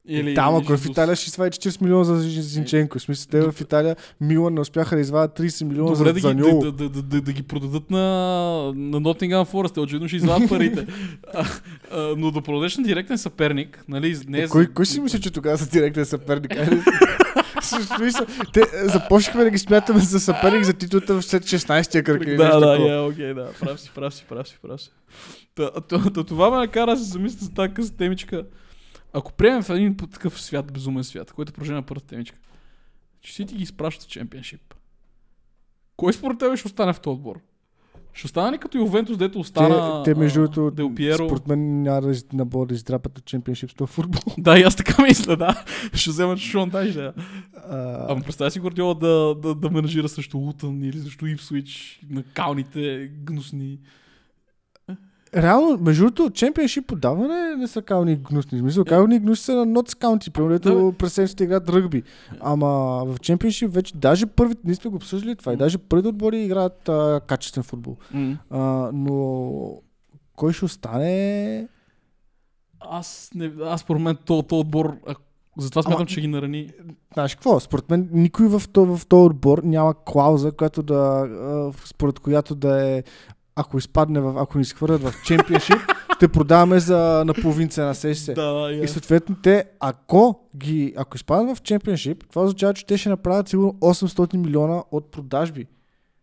[0.07, 0.91] Или, Да, ама или ако в Jesus.
[0.91, 2.99] Италия ще извади 40 милиона за Зинченко.
[2.99, 6.13] В смисъл, те в Италия Милан не успяха да извадят 30 милиона Добре, за да
[6.13, 6.59] ги, Заньоло.
[6.59, 7.99] да, да, да, да, да ги продадат на,
[8.75, 9.77] на Nottingham Forest.
[9.77, 10.87] Очевидно ще извадят парите.
[11.33, 11.45] а,
[11.91, 14.17] а, но да продадеш на директен съперник, нали?
[14.27, 16.53] Не е Кой, за- кой си мисли, че тогава са директен съперник?
[17.61, 17.65] В
[17.97, 22.25] смисъл, Те е, започнахме да ги смятаме за съперник за титлата след 16-я кръг.
[22.27, 23.47] Да, да, я, окей, да.
[23.59, 24.91] Прав си, прав си, прав си, прав си.
[26.23, 28.43] Това ме накара да се замисля за тази къса темичка.
[29.15, 32.37] Ако приемем в един такъв свят, безумен свят, който продължава на първата темичка,
[33.21, 34.73] че си ти ги изпращат в чемпионшип.
[35.97, 37.39] Кой според тебе ще остане в този отбор?
[38.13, 40.83] Ще остане ли като Ювентус, дето остана те, те между другото,
[41.15, 44.21] според мен няма да набора да издрапат от чемпионшип с футбол.
[44.37, 45.65] Да, и аз така мисля, да.
[45.93, 47.13] Ще вземат Шон Дайш, да.
[47.53, 52.23] А, Ама представя си Гордиола да, да, да менажира срещу Лутън или срещу Ипсвич на
[52.23, 53.79] калните гнусни.
[55.35, 58.59] Реално, между другото, чемпионшип отдаване не са кални гнусни.
[58.59, 62.03] Смисъл, кални гнусни са на Нотс Каунти, примерно, през седмицата играят ръгби.
[62.39, 62.67] Ама
[63.05, 66.89] в чемпионшип вече, даже първите, ние сме го обсъждали това, и даже първите отбори играят
[66.89, 67.97] а, качествен футбол.
[68.13, 68.37] М.
[68.49, 68.59] А,
[68.93, 69.81] но
[70.35, 71.67] кой ще остане?
[72.79, 74.97] Аз, не, аз според мен то, то отбор,
[75.57, 76.69] затова смятам, Ама- че ги нарани.
[77.13, 77.59] Знаеш какво?
[77.59, 81.27] Според мен никой в този, в този отбор няма клауза, която да,
[81.85, 83.03] според която да е
[83.55, 85.77] ако изпадне, в, ако ни изхвърлят в чемпионшип,
[86.15, 88.33] ще продаваме за наполовин цена, сеш се.
[88.33, 92.97] Да, да, И съответно те, ако ги, ако изпаднат в чемпионшип, това означава, че те
[92.97, 95.65] ще направят сигурно 800 милиона от продажби.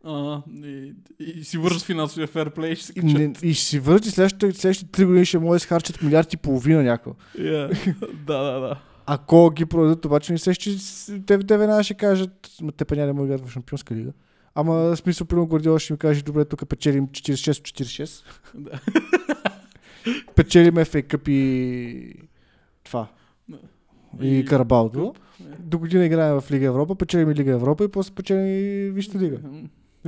[0.05, 3.19] А, и, и, си вържат финансовия ферплей, ще се И, качат.
[3.19, 6.37] не, и ще си върши следващите, следващите 3 години ще може да изхарчат милиард и
[6.37, 7.13] половина някакво.
[7.39, 7.95] Yeah.
[8.27, 8.77] да, да, да.
[9.07, 12.31] Ако ги продадат, обаче не се, с- те, те веднага ще кажат,
[12.63, 14.13] «Ма те па няма да да играят в Шампионска лига.
[14.55, 18.25] Ама смисъл, примерно Гвардиола ще ми каже, добре, тук печелим 46-46.
[18.55, 18.81] Да.
[20.35, 22.15] Печелим FA Cup и
[22.85, 23.09] това.
[24.23, 25.13] И, и Карабалто.
[25.13, 25.23] Къп.
[25.59, 29.19] До година играем в Лига Европа, печелим и Лига Европа и после печелим и Висшата
[29.19, 29.39] лига.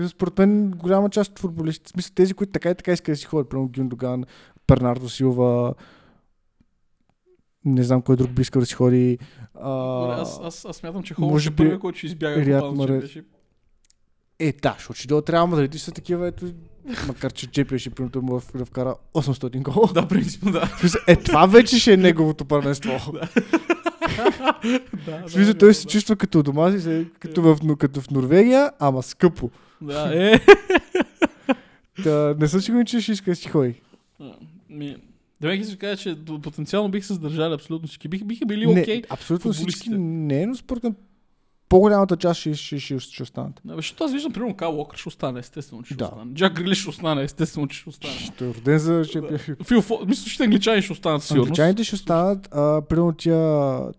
[0.08, 3.26] Според мен голяма част от футболистите, смисъл тези, които така и така искат да си
[3.26, 4.24] ходят, примерно Гюндоган,
[4.66, 5.74] Пернардо Силва,
[7.64, 9.18] не знам кой друг би искал да си ходи.
[9.54, 12.36] Добре, А, аз, аз, аз смятам, че може Холмс е би първият, който ще избяга
[12.36, 13.26] Риад глобално Маре- чемпионшип.
[14.38, 16.46] Е, да, защото ще дойдат Реал Мадрид и са такива, ето,
[17.06, 19.90] макар че Джепия ще примерно му да- да вкара 800 гола.
[19.94, 20.70] Да, принципно, да.
[21.06, 22.90] Е, това вече ще е неговото първенство.
[25.06, 28.10] да, смисъл, да, той да, се чувства като дома си, се- като в, като в
[28.10, 29.50] Норвегия, ама скъпо.
[29.80, 30.40] Да, е.
[32.04, 33.80] Та, не съм сигурен, че ще иска да си ходи.
[34.70, 34.96] Ми,
[35.40, 38.08] да ме ще кажа, че потенциално бих се задържали абсолютно всички.
[38.08, 39.02] Бих, биха били окей.
[39.10, 40.94] абсолютно всички не, но според мен
[41.74, 43.60] по-голямата част ще, ще, ще, ще останат.
[43.64, 46.04] Да, защото аз виждам, примерно, Кал Уокър ще остане, естествено, че ще Да.
[46.04, 46.34] остане.
[46.34, 48.14] Джак Грилиш ще остане, естествено, че ще остане.
[48.14, 49.64] Ще е роден за шампионшип.
[49.66, 49.98] Фил Фо...
[50.06, 51.48] Мисля, че англичани ще останат със сигурност.
[51.48, 53.90] Англичаните ще останат, а, примерно тя...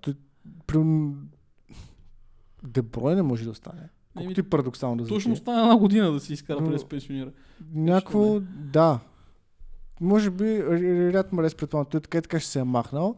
[0.67, 1.15] Примерно...
[2.63, 3.89] Деброй не може да остане.
[4.15, 5.15] Колкото Еми, и парадоксално да звучи.
[5.15, 7.31] Точно остана една година да си изкара Но- да се пенсионира.
[7.73, 8.99] Някакво, да.
[10.01, 10.63] Може би
[11.13, 13.15] Ряд Марес предполагам, той така и така ще се е махнал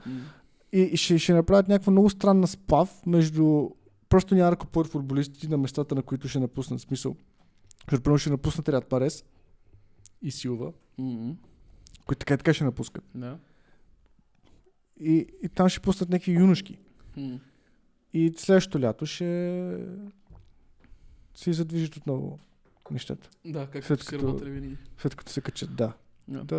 [0.73, 3.69] и, и ще, ще направят някаква много странна сплав между...
[4.09, 6.81] Просто няма да купуват футболисти на местата, на които ще напуснат.
[6.81, 7.15] Смисъл.
[7.91, 9.23] Защото ще напуснат Ряд Парес
[10.21, 11.35] и Силва, М-м.
[12.05, 13.03] които така и така ще напускат.
[13.15, 13.37] Да.
[14.99, 16.77] И, и там ще пуснат някакви юношки.
[17.17, 17.39] М.
[18.13, 19.85] И следващото лято ще
[21.35, 22.39] се задвижат отново
[22.91, 23.29] нещата.
[23.45, 24.77] Да, както След като- винаги.
[24.97, 25.93] След като се качат, да.
[26.27, 26.43] Да.
[26.43, 26.55] да.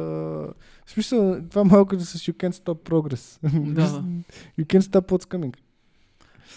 [0.87, 3.39] В смисъл, това малко да с You Can't Stop Progress.
[3.73, 3.89] Да.
[4.59, 5.57] you Can't Stop What's Coming.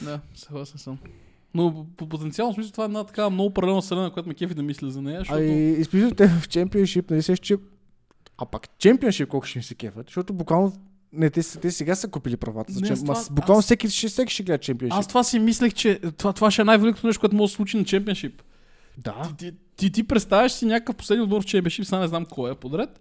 [0.01, 0.97] Да, съгласен съм.
[1.53, 4.63] Но по потенциално смисъл това е една така много паралелна вселена, която ме кефи да
[4.63, 5.39] мисля за нея, защото...
[5.39, 7.57] А и, и смисъл, те в Championship, нали се че...
[8.37, 10.73] А пак Championship колко ще ми се кефат, защото буквално
[11.13, 13.05] не, те, те сега са купили правата за Не, аз Championship.
[13.05, 14.87] това- буквално аз- всеки, ще, всеки ще гледа Championship.
[14.91, 17.77] Аз това си мислех, че това, това ще е най-великото нещо, което може да случи
[17.77, 18.41] на чемпионшип.
[18.97, 19.21] Да.
[19.23, 22.51] Ти, ти, ти, ти представяш си някакъв последен отбор в чемпионшип, сега не знам кой
[22.51, 22.99] е подред,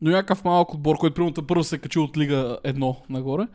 [0.00, 3.46] но някакъв малък отбор, който примерно първо се е качил от Лига 1 нагоре,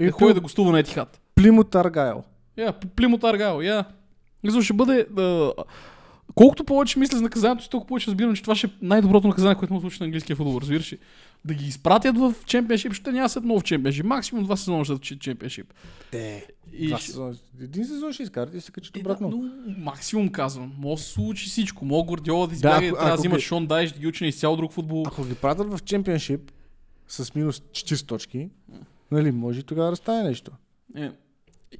[0.00, 1.19] И и ходи да гостува на Етихат.
[1.40, 2.22] Плимут Аргайл.
[2.56, 3.84] Я, Плимут Аргайл, я.
[4.44, 5.06] Мисля, ще бъде...
[5.10, 5.52] Да,
[6.34, 9.54] колкото повече мисля за наказанието, си толкова повече разбирам, че това ще е най-доброто наказание,
[9.54, 10.98] което да случи на английския футбол, разбираш ли?
[11.44, 14.04] Да ги изпратят в чемпионшип, ще няма след много в чемпионшип.
[14.04, 15.72] Максимум два сезона ще са чемпионшип.
[16.10, 16.46] Те.
[16.72, 17.34] И Два ще- сезона.
[17.60, 19.28] Един сезон ще изкарат и се качат Е, да, обратно.
[19.30, 20.72] но максимум казвам.
[20.78, 21.84] Може да се случи всичко.
[21.84, 23.98] Мога Гордиола да Да, избяга ако- и трябва да ако взима ги- Шон Дайш, да
[23.98, 25.04] ги учи на изцяло друг футбол.
[25.06, 26.40] Ако ги пратят в Championship
[27.08, 28.48] с минус 40 точки,
[29.10, 30.50] нали, може и тогава да стане нещо.
[30.96, 31.10] Е.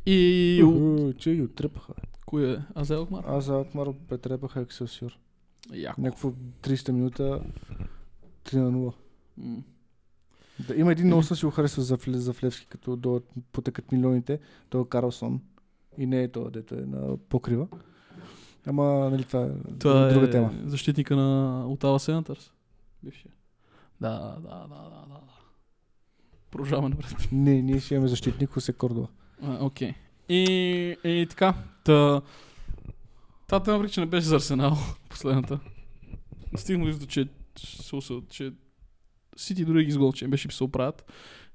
[0.06, 0.62] И...
[0.64, 1.92] Уху, Че ги оттрепаха.
[2.26, 2.58] Кой е?
[2.76, 3.24] Азел Алкмар?
[3.26, 5.18] Аз за Алкмар претрепаха Екселсиор.
[5.74, 6.00] Яко.
[6.00, 6.32] Някакво
[6.62, 7.42] 300 минута
[8.44, 8.92] 3 на 0.
[9.36, 9.62] М.
[10.68, 13.22] Да, има един много си го харесва за, за Флевски, като до,
[13.52, 14.40] потъкат милионите.
[14.68, 15.40] Той е Карлсон.
[15.98, 17.68] И не е то, дето е на покрива.
[18.66, 20.54] Ама, нали, това е Това друга е тема.
[20.64, 22.52] защитника на Отава Сенатърс.
[23.02, 23.32] Бившия.
[24.00, 25.06] Да, да, да, да, да.
[25.08, 25.20] да.
[26.50, 27.28] Продължаваме напред.
[27.32, 29.08] Не, ние ще имаме защитник Хосе Кордова.
[29.42, 29.94] Окей.
[30.28, 30.42] И,
[31.04, 31.54] и така.
[31.84, 32.20] Та,
[33.46, 34.76] та тема че не беше за Арсенал,
[35.10, 35.58] последната.
[36.56, 37.28] Стигнали до, че,
[38.28, 38.52] че,
[39.36, 41.12] Сити дори ги изгол, че беше писал правят.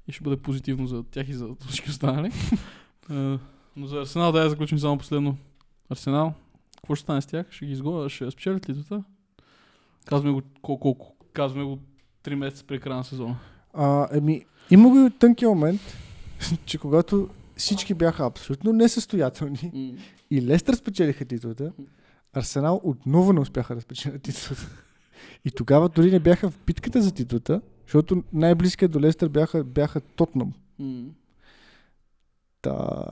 [0.08, 2.32] И ще бъде позитивно за тях и за всички останали.
[3.76, 5.38] Но за Арсенал, да, я заключим само последно.
[5.90, 6.34] Арсенал,
[6.78, 7.52] какво ще стане с тях?
[7.52, 9.04] Ще ги изгоня, ще спечелят титлата?
[10.06, 11.80] Казваме го колко, колко, казваме го
[12.24, 13.38] 3 месеца при края на сезона.
[13.74, 15.82] А, еми, има го и тънкия момент,
[16.66, 19.98] че когато всички бяха абсолютно несъстоятелни
[20.32, 21.74] и Лестър спечелиха титлата,
[22.34, 24.84] Арсенал отново не успяха да спечелят титлата.
[25.46, 30.02] И тогава дори не бяха в битката за титлата, защото най-близкият до Лестър бяха, бяха
[30.02, 30.54] Тотнам.
[30.80, 31.06] М.
[32.62, 33.06] Та...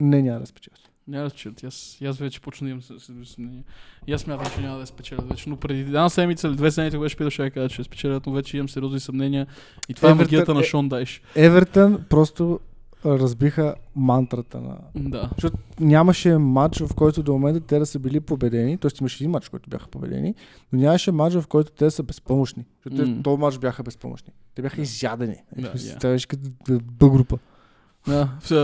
[0.00, 0.93] Не, няма да спечелят.
[1.08, 1.50] Няма да.
[1.62, 2.82] И Аз, аз вече почна да имам
[3.24, 3.64] съмнение.
[4.06, 5.50] И аз смятам, че няма да спечелят вече.
[5.50, 8.32] Но преди една седмица или две седмици питал, ще я кажа, че ще спечелят, но
[8.32, 9.46] вече имам сериозни съмнения.
[9.88, 11.22] И това е Евертън магията на е- Шон Дайш.
[11.34, 12.60] Евертън просто
[13.04, 14.76] разбиха мантрата на...
[14.94, 15.30] Да.
[15.80, 18.90] Нямаше матч, в който до момента те да са били победени, т.е.
[19.00, 20.34] имаше един матч, който бяха победени,
[20.72, 22.64] но нямаше матч, в който те са безпомощни.
[22.84, 23.24] Защото mm.
[23.24, 24.32] този матч бяха безпомощни.
[24.54, 25.36] Те бяха изядени.
[25.56, 25.98] Да, я.
[25.98, 27.38] Това беше като група.
[28.08, 28.28] Да.
[28.40, 28.54] Все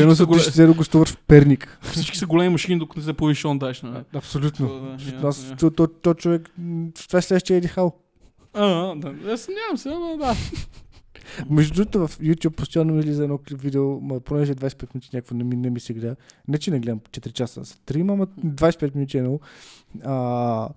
[0.00, 1.78] едно са, са големи, ти ще да гостуваш в Перник.
[1.82, 3.82] всички са големи машини, докато не се появи Шон Дайш.
[3.82, 4.04] Нали?
[4.14, 4.68] Абсолютно.
[4.68, 5.70] Да, да, Аз, я.
[5.70, 6.50] то, то, човек,
[7.08, 7.92] това е следващия Еди Хал.
[8.54, 9.32] А, да.
[9.32, 10.34] Аз нямам се, ама да.
[11.50, 15.34] Между другото в YouTube постоянно ми излиза едно клип видео, ма, понеже 25 минути някакво
[15.34, 16.16] не ми, не ми се гледа.
[16.48, 19.40] Не, че не гледам 4 часа, стрима, ама 25 минути е много.
[20.04, 20.68] А,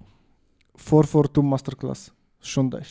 [0.78, 2.12] 442 Masterclass.
[2.46, 2.88] Шон Дайш.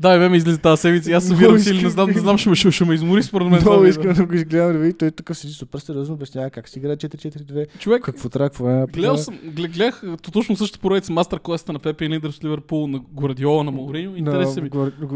[0.00, 1.12] Да, и ме ми излиза тази седмица.
[1.12, 3.48] Аз Много събирам сили, не знам, не знам, ще ме, ще, ще ме измори според
[3.48, 3.60] мен.
[3.60, 4.00] Много видео.
[4.02, 4.98] искам да го изгледам да види.
[4.98, 8.86] Той такъв седи супер сериозно, обяснява как си играе 4-4-2, Човек, какво трябва, какво е.
[8.86, 12.44] Гледал съм, глед- гледах то точно същата поредица мастер класата на Пепе и Лидер с
[12.44, 14.16] Ливърпул на Гвардиола на Мауриньо.
[14.16, 14.70] Интересен ми.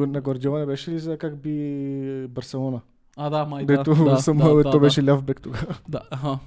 [0.06, 2.80] На Гвардиола не беше ли за как би Барселона?
[3.16, 3.76] А, да, май да.
[3.76, 5.78] Дето да, Самуел да, да, беше ляв бек тогава.
[5.88, 6.38] Да, аха.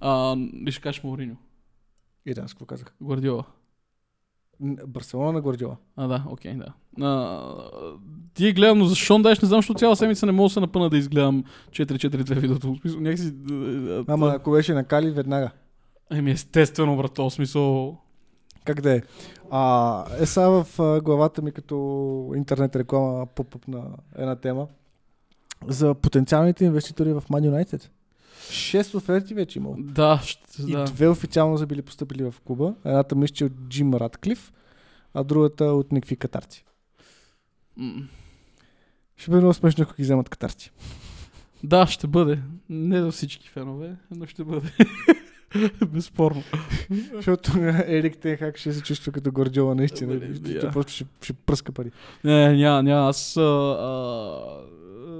[0.00, 0.36] А,
[0.70, 1.36] ще кажеш Мауриньо.
[2.26, 2.94] И да, аз какво казах?
[3.02, 3.44] Гвардиола.
[4.62, 5.76] Барселона на Гвардиола.
[5.96, 6.72] А, да, окей, да.
[7.06, 7.40] А,
[8.34, 10.60] ти гледам, но за Шон Дайш не знам, защото цяла седмица не мога да се
[10.60, 12.76] напъна да изгледам 4-4-2 видеото.
[12.84, 13.32] Някакси...
[14.08, 15.50] Ама ако беше на Кали, веднага.
[16.10, 17.98] Еми, естествено, брат, в смисъл...
[18.64, 19.02] Как да е?
[19.50, 20.66] А, е сега в
[21.04, 23.82] главата ми като интернет реклама поп на
[24.16, 24.66] една тема
[25.68, 27.88] за потенциалните инвеститори в Man United.
[28.50, 29.76] Шест оферти вече имало.
[29.78, 30.84] Да, ще, И да.
[30.84, 32.74] две официално са били поступили в клуба.
[32.84, 34.52] Едната мисля, че е от Джим Радклиф,
[35.14, 36.64] а другата от никакви катарци.
[37.76, 38.02] М.
[39.16, 40.72] Ще бъде много смешно, ако ги вземат катарци.
[41.64, 42.38] Да, ще бъде.
[42.68, 44.72] Не за всички фенове, но ще бъде.
[45.86, 46.42] Безспорно.
[47.14, 47.52] Защото
[47.86, 50.20] Ерик Тенхак ще се чувства като гордиола наистина.
[50.20, 50.70] Той да.
[50.70, 51.90] просто ще, ще пръска пари.
[52.24, 53.08] Не, няма, няма.
[53.08, 53.36] Аз...
[53.36, 54.38] А, а,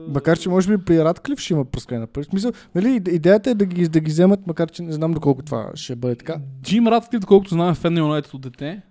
[0.08, 2.24] Макар, че може би при Радклиф ще има пръскане на пари.
[2.24, 5.42] Смисъл, нали, иде- идеята е да ги, да ги вземат, макар че не знам доколко
[5.42, 6.40] това ще бъде така.
[6.62, 8.82] Джим Радклиф, доколкото знам, е фен на Юнайтед от дете.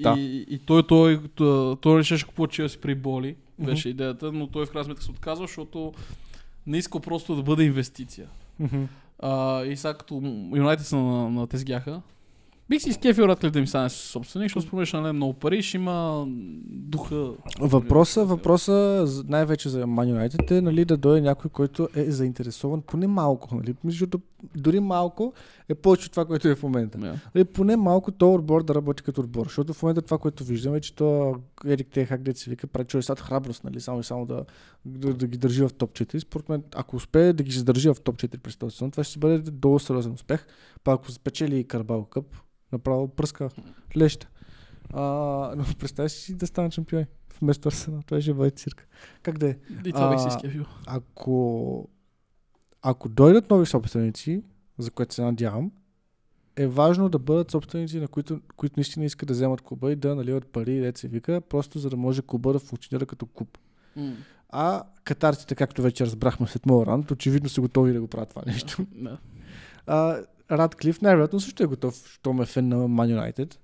[0.00, 0.14] Да.
[0.18, 4.66] И, и той, той, той, той решеше купува Челси при боли, беше идеята, но той
[4.66, 5.92] в крайна сметка се отказва, защото
[6.66, 8.26] не иска просто да бъде инвестиция.
[9.18, 10.14] А, и сега като
[10.56, 12.00] Юнайтед са на, на тезгяха,
[12.70, 16.26] бих си изкефил Радклиф да ми стане собственик, защото спомнеш нали, много пари, ще има
[16.66, 17.32] духа.
[17.60, 23.06] Въпроса, въпроса най-вече за Man United е нали, да дойде някой, който е заинтересован поне
[23.06, 23.54] малко.
[23.54, 23.74] Нали?
[23.84, 24.20] Защото
[24.56, 25.32] дори малко
[25.68, 26.98] е повече от това, което е в момента.
[26.98, 27.14] Yeah.
[27.34, 29.46] Нали, поне малко то отбор да работи като отбор.
[29.46, 33.02] Защото в момента това, което виждаме, е, че то Ерик Техак, деца се вика, прави
[33.02, 33.80] сад храброст, нали?
[33.80, 34.44] само и само да,
[34.84, 36.18] да, да, ги държи в топ 4.
[36.18, 39.18] Според мен, ако успее да ги задържи в топ 4 през този сезон, това ще
[39.18, 40.46] бъде долу сериозен успех.
[40.84, 42.26] Па ако спечели и Карбал Къп,
[42.72, 43.48] направо пръска
[43.96, 44.28] леща.
[44.92, 45.02] А,
[45.56, 47.06] но представи си да станат шампиони
[47.40, 48.02] вместо Арсенал.
[48.06, 48.86] Това ще бъде цирка.
[49.22, 49.56] Как да е?
[49.84, 50.64] И това бих си изкефил.
[50.86, 51.88] Ако,
[52.82, 54.42] ако дойдат нови собственици,
[54.78, 55.70] за което се надявам,
[56.56, 60.14] е важно да бъдат собственици, на които, които наистина искат да вземат клуба и да
[60.14, 63.58] наливат пари, дет се вика, просто за да може клуба да функционира като клуб.
[63.96, 64.12] М.
[64.48, 68.42] А катарците, както вече разбрахме след моят ранд, очевидно са готови да го правят това
[68.46, 68.86] нещо.
[68.94, 69.18] Да.
[69.86, 70.20] А,
[70.50, 73.54] Радклиф най-вероятно също е готов, щом е фен на Man United.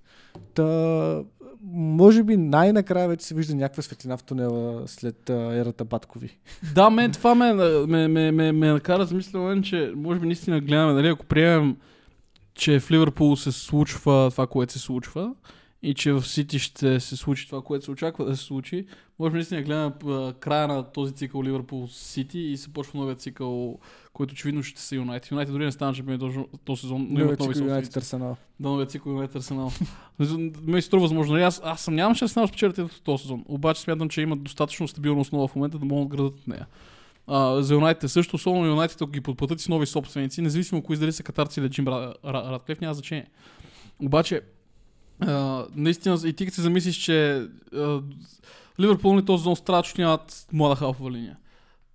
[0.53, 1.23] Та,
[1.71, 6.37] може би най-накрая вече се вижда някаква светлина в тунела след а, ерата Баткови.
[6.75, 10.61] Да, мен това ме, ме, ме, ме, ме накара да мисля, че може би наистина
[10.61, 11.77] гледаме, дали ако приемем,
[12.53, 15.33] че в Ливърпул се случва това, което се случва,
[15.83, 18.85] и че в Сити ще се случи това, което се очаква да се случи,
[19.19, 23.79] може наистина да гледаме края на този цикъл Ливърпул Сити и се почва новия цикъл,
[24.13, 25.31] който очевидно ще се Юнайтед.
[25.31, 27.97] Юнайтед дори не стана шампион този, този сезон, но имат нови Юнайтед.
[27.97, 28.37] Арсенал.
[28.59, 29.71] Да, новия цикъл Юнайтед Арсенал.
[30.63, 31.33] Ме струва възможно.
[31.33, 33.45] Нали, Аз, аз съмнявам, че Арсенал спечелят титлата този сезон.
[33.47, 36.67] Обаче смятам, че имат достатъчно стабилна основа в момента да могат да градат от нея.
[37.27, 41.11] А, за Юнайтед също, особено Юнайтед, ако ги подплатят с нови собственици, независимо кои дали
[41.11, 43.27] са катарци или Джим Ра- Ра- Радклиф, няма значение.
[43.99, 44.41] Обаче,
[45.75, 48.01] наистина, и ти като се замислиш, че а,
[48.79, 49.43] Ливърпул не този
[49.83, 51.37] че нямат млада халфова линия.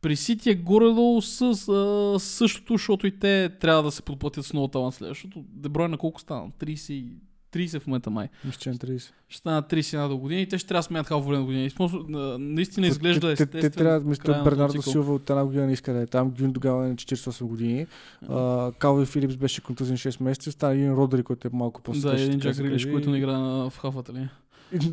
[0.01, 4.53] При Сити е горе-долу с а, същото, защото и те трябва да се подплатят с
[4.53, 5.45] много талант следващото.
[5.49, 6.51] Деброй на колко стана?
[6.51, 7.17] 30, и-
[7.53, 8.29] 30 в момента май.
[8.45, 9.13] Мисля, е на 30.
[9.29, 11.71] Ще стана 31 до години и те ще трябва да сменят линия до години.
[11.81, 13.63] А, Наистина изглежда те, те, естествено.
[13.63, 14.83] те трябва, края мисля, на Бернардо.
[14.83, 16.31] Силва от една година не иска да е там.
[16.31, 17.87] Гюн тогава е на 48 години.
[18.29, 20.53] А, Калви Филипс беше контузен 6 месеца.
[20.53, 23.71] Стана един Родри, който е малко по Да, един Джак Рилиш, който не играе на,
[23.71, 24.33] в халфата линия.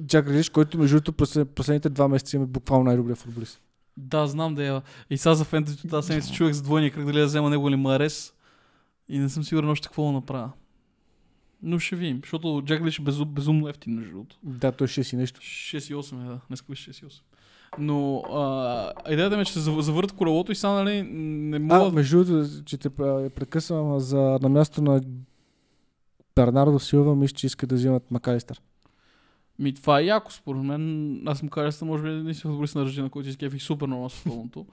[0.05, 3.61] Джак Рилиш, който между другото послед- последните два месеца има буквално най-добрия футболист.
[3.97, 4.81] Да, знам да е.
[5.09, 7.75] И сега за фентезито тази седмица човек за двойния кръг дали да взема него или
[7.75, 8.33] Марес.
[9.09, 10.51] И не съм сигурен още какво да направя.
[11.63, 14.37] Но ще видим, защото Джак Рилиш е безум, безумно ефтин, между другото.
[14.43, 15.41] Да, той 6 и нещо.
[15.41, 16.39] 6 и 8 е, да.
[16.47, 17.21] Днес беше 6 и 8.
[17.79, 21.85] Но а, идеята ми е, че се зав- завърт колелото и сега, нали, не мога...
[21.85, 25.01] А, между другото, че те а, прекъсвам за, на място на
[26.35, 28.61] Бернардо Силва, мисля, че иска да взимат Макалистър.
[29.59, 31.13] Ми, това е яко, според мен.
[31.27, 34.09] Аз му кажа, може би не си футболист на Аржентина, който изкефих супер много на
[34.09, 34.65] световното.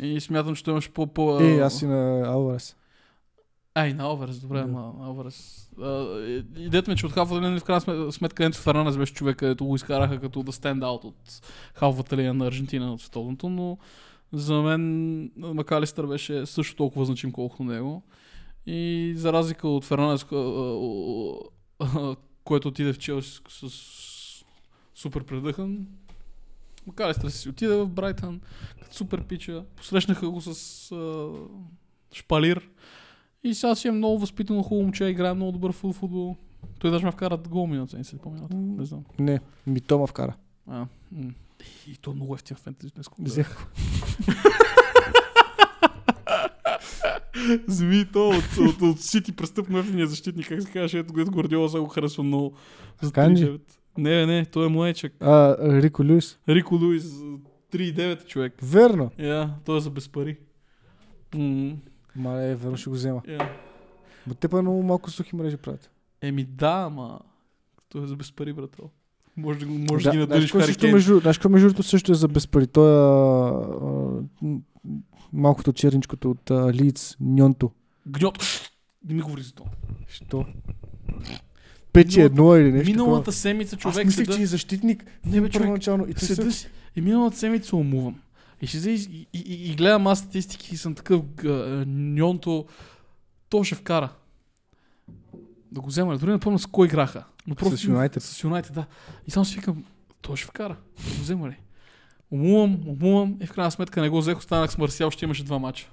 [0.00, 1.06] И смятам, че той имаше по...
[1.06, 2.76] по Е, аз и на Алварес.
[3.74, 4.64] Ай, на Алварес, добре, Да.
[4.64, 5.70] ама Алварес.
[5.80, 8.96] А, и- Идеята ми е, че от халфата линия в крайна сме- сметка Енцо Фернандес
[8.96, 11.16] беше човек, където го изкараха като да стенд аут от
[11.74, 13.78] халфата линия на Аржентина от световното, но
[14.32, 14.82] за мен
[15.36, 18.02] Макалистър беше също толкова значим, колкото него.
[18.66, 20.24] И за разлика от Фернандес,
[22.44, 23.68] който отиде в Челси с,
[24.94, 25.86] супер предъхан,
[26.86, 28.40] Макалистър си отиде в Брайтън,
[28.82, 30.90] като супер пича, посрещнаха го с
[32.14, 32.68] шпалир.
[33.44, 36.36] И сега си е много възпитано хубаво момче, играе много добър фут- футбол.
[36.78, 38.50] Той даже ме вкара гол миналата, не се спомнят.
[38.50, 39.04] Не знам.
[39.18, 40.34] Не, Митома вкара.
[40.66, 41.30] А, м.
[41.88, 43.06] и то е много ефтин фентези днес.
[43.20, 43.66] Взех.
[47.66, 51.68] Зми то от, от, от Сити престъпно ефтиния защитник, как се казваше, ето което Гордиола
[51.68, 52.52] сега го харесва много.
[53.00, 53.44] За Канджи?
[53.44, 53.60] 3,9.
[53.98, 55.12] Не, не, той е младечък.
[55.20, 56.38] А, Рико Люис.
[56.48, 57.04] Рико Луис,
[57.72, 58.54] 3,9 човек.
[58.62, 59.10] Верно.
[59.18, 60.36] Я, той е за без пари.
[61.34, 61.76] М,
[62.16, 63.22] Мале, верно ще го взема.
[63.28, 63.50] я.
[64.26, 65.90] Бо те па много малко сухи мрежи правят.
[66.20, 67.18] Еми да, ама
[67.88, 68.90] той е за без пари, брато.
[69.36, 70.94] Може да, може да, ги надуриш кой Хари също Кейн.
[70.94, 72.66] между, знаеш кой между другото също е за без пари?
[72.66, 74.58] Той е а,
[75.32, 77.70] малкото черничкото от а, Лиц, Ньонто.
[78.06, 78.70] Гнят.
[79.08, 79.70] Не ми говори за това.
[80.08, 80.46] Що?
[81.92, 83.32] Пече едно или нещо Миналата такова.
[83.32, 85.04] седмица човек Аз мислех, седа- че е защитник.
[85.26, 86.06] Не, бе, човек, първоначално.
[86.08, 86.58] И седа се...
[86.58, 86.68] си.
[86.96, 88.20] И миналата седмица умувам.
[88.64, 92.66] И ще и, и, и, гледам аз статистики и съм такъв г- ньонто.
[93.48, 94.08] То ще вкара.
[95.72, 96.18] Да го взема.
[96.18, 97.24] Дори не помня с кой играха.
[97.46, 98.22] Но просто С Юнайтед.
[98.22, 98.86] С Юнайтед, да.
[99.26, 99.84] И само си викам,
[100.22, 100.76] то ще вкара.
[101.04, 101.56] Да го взема ли?
[102.30, 105.58] Умувам, умувам и в крайна сметка не го взех, останах с Марсиал, ще имаше два
[105.58, 105.86] мача.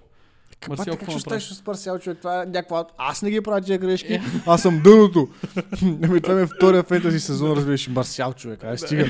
[0.70, 1.42] Марсиал какво ще направи?
[1.42, 2.18] ставаш с парсиал, човек?
[2.18, 2.86] Това е някаква...
[2.98, 4.14] Аз не ги правя тия грешки.
[4.14, 4.22] Е.
[4.46, 5.30] Аз съм дъното.
[6.04, 7.88] Ами това ми е втория фентази сезон, разбираш.
[7.88, 8.64] Марсиал, човек.
[8.64, 9.10] Ай, стига.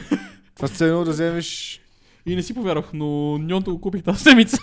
[0.55, 1.81] Това се едно да вземеш...
[2.25, 4.57] И не си повярвах, но ньонто го купих тази седмица.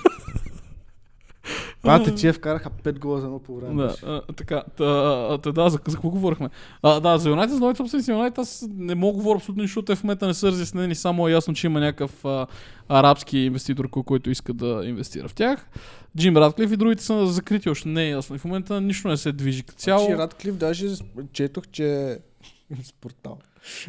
[1.82, 3.82] Пате, че вкараха 5 гола за едно по време.
[3.82, 4.62] Да, а, така.
[4.76, 6.48] Та, та, да, за, за какво говорихме?
[6.82, 9.62] А, да, за Юнайтед, за новите собственици на Юнайтед, аз не мога да говоря абсолютно
[9.62, 12.46] нищо, те в момента не са разяснени, само е ясно, че има някакъв а,
[12.88, 15.68] арабски инвеститор, кой- който иска да инвестира в тях.
[16.16, 18.36] Джим Радклиф и другите са закрити, още не е ясно.
[18.36, 20.06] И в момента нищо не се движи като цяло.
[20.06, 20.18] Цяло...
[20.18, 20.86] Радклиф даже
[21.32, 22.18] четох, че...
[22.84, 23.38] Спортал.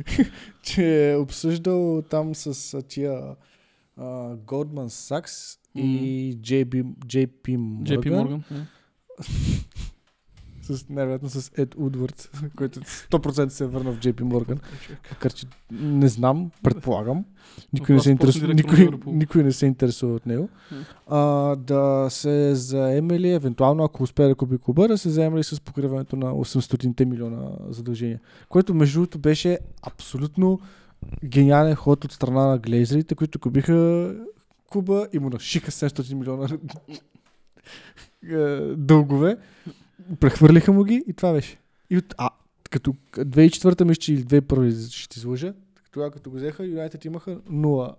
[0.64, 3.22] че е обсъждал там с тия
[4.46, 8.00] Goldman Sachs и JB, JP Morgan.
[8.00, 8.44] JP Морган.
[10.62, 14.60] С, най-вероятно с Ед Удвард, който 100% се е върнал в JP Morgan.
[15.12, 17.26] Макар, че не знам, предполагам.
[17.74, 20.50] Никой не, се интересува, никой, никой не се интересува от него.
[21.08, 26.16] А, да се заемели, евентуално ако успее да купи клуба, да се заемели с покриването
[26.16, 28.20] на 800 милиона задължения.
[28.50, 30.60] Което между другото беше абсолютно
[31.26, 34.16] гениален ход от страна на глейзерите, които купиха
[34.72, 36.48] клуба и му нашиха 700 милиона
[38.24, 38.36] е,
[38.76, 39.38] дългове.
[40.20, 41.58] Прехвърлиха му ги и това беше.
[41.90, 42.30] И от, а,
[42.70, 45.54] като 2004 мисля, че или 2001 ще ти излъжа,
[45.92, 47.96] тогава като го взеха, Юнайтед имаха 0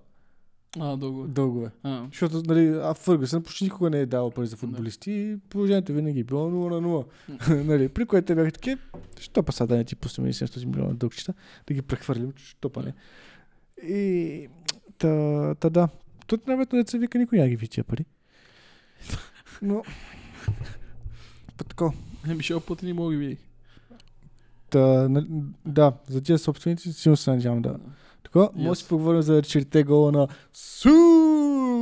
[0.79, 1.25] А, дълго.
[1.25, 1.29] е.
[1.29, 1.71] дългове.
[1.83, 5.93] А, Защото, нали, а Фъргъсън почти никога не е давал пари за футболисти и положението
[5.93, 6.89] винаги е било 0 на
[7.49, 7.65] 0.
[7.65, 8.81] нали, при което те бяха такива,
[9.21, 11.35] що па да не ти пуснем 700 милиона дългчета,
[11.67, 12.95] да ги прехвърлим, що па не.
[13.83, 14.49] И
[14.99, 15.89] та, та да.
[16.27, 18.05] Тут навето не се вика никой няма ги ви тия пари.
[19.63, 19.83] Но,
[21.57, 21.93] па тако.
[22.27, 23.37] не би шел път не мога да ги види.
[24.71, 25.27] Та, нали,
[25.67, 27.77] да, за тия собственици силно се надявам да.
[28.25, 28.89] Така, може да си Yes.
[28.89, 30.89] поговорим за четирите гола на Су!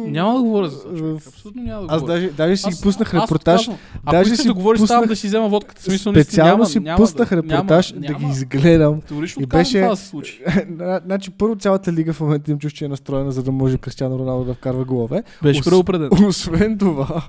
[0.06, 1.22] Няма да говоря за човек.
[1.26, 2.14] Абсолютно няма да Аз говоря.
[2.14, 3.60] даже, даже си Аз- пуснах аз репортаж.
[3.60, 5.82] казвам, Ако даже си да говориш, пуснах- ставам да си взема водката.
[5.82, 9.00] Смисъл, Специално няма, си няма пуснах да, репортаж няма, да ги изгледам.
[9.00, 10.42] Теоретично И беше- това се случи.
[10.68, 13.78] На- Значи първо цялата лига в момента им чуш, че е настроена, за да може
[13.78, 15.22] Кристиано Роналдо да вкарва голове.
[15.42, 16.08] Беше Ос- предупреден.
[16.26, 17.22] Освен това,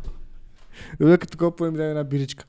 [0.99, 2.45] да като такова поем една биричка.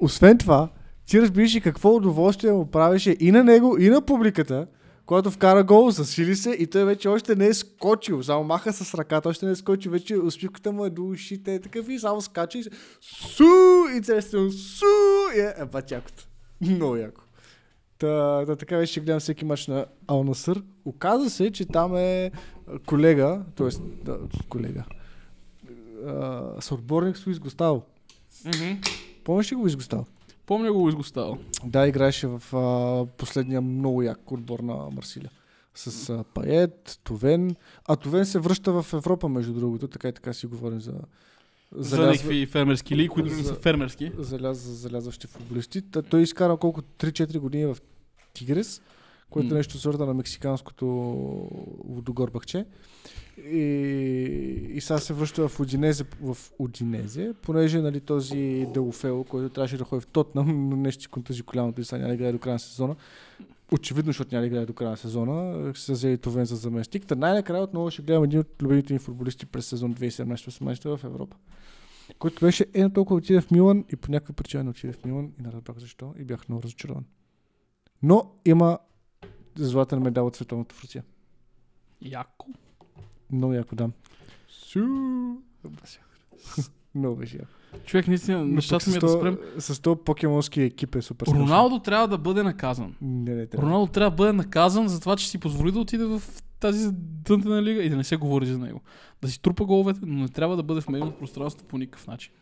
[0.00, 0.68] Освен това,
[1.06, 4.66] ти разбираш и какво удоволствие му правеше и на него, и на публиката,
[5.08, 8.22] когато вкара гол, засили се и той вече още не е скочил.
[8.22, 9.92] Само маха с ръката, още не е скочил.
[9.92, 13.44] Вече усмивката му е до ушите, е такъв и само скача и се су
[13.98, 14.84] и стадион су
[15.36, 16.28] и е, е бат якото.
[16.60, 17.20] Много яко.
[17.98, 20.62] Та, та, така беше, гледам всеки мач на Ал Насър.
[20.84, 22.30] Оказа се, че там е
[22.86, 23.68] колега, т.е.
[24.04, 24.84] Да, колега,
[26.06, 27.82] а, съотборник с Луис Густаво.
[29.24, 30.06] Помниш ли го Луис Густаво?
[30.48, 31.38] Помня го изгостава.
[31.64, 35.28] Да, играеше в а, последния много як отбор на Марсиля.
[35.74, 37.56] С а, Пает, Товен.
[37.86, 39.88] А Товен се връща в Европа, между другото.
[39.88, 40.92] Така и така си говорим за...
[41.72, 44.12] За залязва- някакви фермерски лиги, които не За- са фермерски.
[44.18, 45.82] заляз, залязващи футболисти.
[45.82, 47.76] Та, той изкара колко 3-4 години в
[48.34, 48.82] Тигрес,
[49.30, 50.86] което е нещо сорта на мексиканското
[51.84, 52.64] водогорбахче.
[53.44, 53.58] И,
[54.74, 59.84] и сега се връща в Одинезе, в Одинезе, понеже нали, този Делофел, който трябваше да
[59.84, 62.54] ходи в Тотнам, но нещо си контъжи коляното и сега няма да играе до края
[62.54, 62.96] на сезона.
[63.72, 67.06] Очевидно, защото няма да играе до края на сезона, се взели Товен за заместник.
[67.06, 71.36] Та най-накрая отново ще гледам един от любимите ни футболисти през сезон 2017-2018 в Европа
[72.18, 75.32] който беше едно толкова отиде в Милан и по някаква причина не отиде в Милан
[75.38, 77.04] и не разбрах защо и бях много разочарован.
[78.02, 78.78] Но има
[79.58, 81.04] златен медал от световното в Русия.
[82.02, 82.46] Яко.
[83.32, 83.92] Много яко дам.
[84.48, 84.78] Су!
[86.94, 87.48] Много беше яко.
[87.84, 89.38] Човек, наистина, нещата ми е да спрем.
[89.58, 91.44] С този покемонски екип е супер смешно.
[91.44, 92.94] Роналдо трябва да бъде наказан.
[93.02, 93.66] Не, не трябва.
[93.66, 96.22] Роналдо трябва да бъде наказан за това, че си позволи да отиде в
[96.60, 98.80] тази дънтена лига и да не се говори за него.
[99.22, 102.32] Да си трупа головете, но не трябва да бъде в медийното пространство по никакъв начин.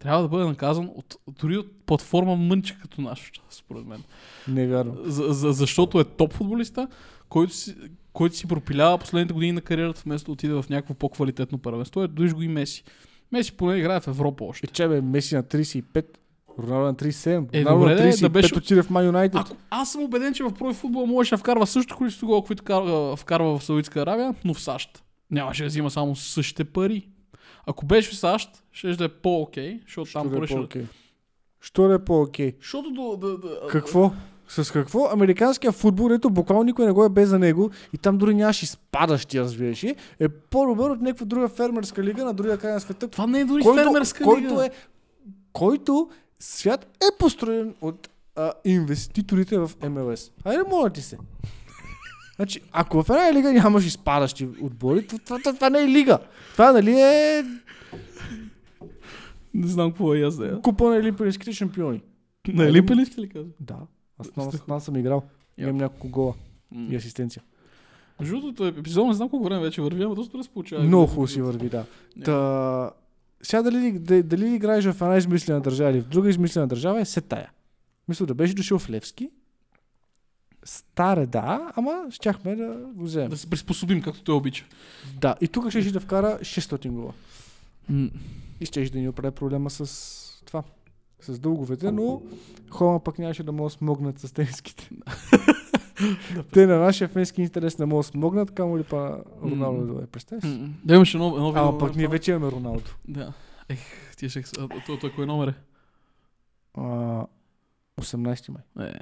[0.00, 4.02] Трябва да бъде наказан от, дори от платформа мънче като нашата, според мен.
[4.48, 4.96] Не е вярно.
[5.04, 6.88] За, за, защото е топ футболиста,
[7.28, 7.76] който си,
[8.12, 12.02] който си пропилява последните години на кариерата, вместо да отиде в някакво по-квалитетно първенство.
[12.02, 12.84] Е, дойш го и Меси.
[13.32, 14.66] Меси поне играе в Европа още.
[14.66, 16.04] Е, че бе, Меси на 35,
[16.58, 17.48] Роналдо на 37.
[17.52, 19.40] Е, Роналдо добре, на да 35 беше- отиде в Ман Юнайтед.
[19.70, 22.62] Аз съм убеден, че в профи футбол можеше да вкарва същото количество гола, които
[23.16, 25.02] вкарва в Саудитска Аравия, но в САЩ.
[25.30, 27.08] Нямаше да взима само същите пари.
[27.66, 30.54] Ако беше в САЩ, ще да е по-окей, защото там да е поръча...
[30.54, 30.86] по-окей?
[31.60, 32.54] Що да е по-окей?
[32.60, 34.12] Защото до, да, да, Какво?
[34.48, 35.08] С какво?
[35.12, 38.62] Американския футбол, ето буквално никой не го е без за него и там дори нямаш
[38.62, 43.08] изпадащи, разбираш ли, е по-добър от някаква друга фермерска лига на другия край на света,
[43.08, 44.66] Това не е дори който, фермерска който лига.
[44.66, 44.70] е
[45.52, 50.30] който свят е построен от а, инвеститорите в МЛС.
[50.44, 51.18] Айде, моля ти се.
[52.40, 56.18] Значи, ако в една лига нямаш изпадащи отбори, това, това, това, това не е лига.
[56.52, 57.44] Това нали е
[59.54, 60.60] Не знам какво е аз да я.
[60.60, 62.02] купа на олимпийските шампиони.
[62.48, 63.48] На Олимпийски ли каза?
[63.60, 63.76] Да.
[64.18, 65.22] Аз там, там съм играл.
[65.58, 66.34] Имам няколко гола
[66.90, 67.42] и асистенция.
[68.20, 70.84] Между другото, епизод не знам колко време вече върви, ама доста разполучава.
[70.84, 71.84] Много хубаво си върви, да.
[72.24, 72.90] Та,
[73.42, 77.04] сега дали, дали, дали играеш в една измислена държава или в друга измислена държава е
[77.04, 77.50] се тая.
[78.08, 79.30] Мисля да беше дошъл в Левски.
[80.64, 83.30] Старе, да, ама щяхме да го вземем.
[83.30, 84.64] Да се приспособим, както той обича.
[85.14, 87.12] Да, и тук ще да вкара 600 гола.
[88.60, 90.62] И ще да ни оправи проблема с това.
[91.20, 92.22] С дълговете, но
[92.70, 94.90] Хома пък нямаше да могат да смогнат с тениските.
[96.52, 100.06] Те на нашия фенски интерес не могат да смогнат, камо ли па Роналдо да е
[100.06, 100.44] представиш?
[100.44, 101.62] М, Да имаше едно, видео.
[101.62, 102.90] Ама пък ние вече имаме Роналдо.
[103.08, 103.32] Да.
[103.68, 103.78] Ех,
[104.16, 104.42] ти ще...
[104.58, 104.68] а,
[105.00, 105.54] Той, кой номер е?
[106.74, 106.80] А,
[108.00, 108.88] 18 май.
[108.88, 108.92] Е,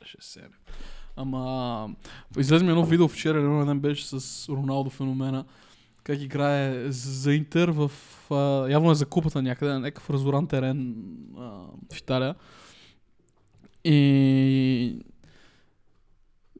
[0.00, 0.40] трябваше да се.
[1.16, 1.94] Ама,
[2.38, 5.44] излезе ми едно видео вчера, едно ден беше с Роналдо феномена,
[6.02, 7.90] как играе за Интер в...
[8.70, 10.96] Явно е за купата някъде, на някакъв разоран терен
[11.38, 11.40] а,
[11.92, 12.34] в Италия.
[13.84, 15.02] И...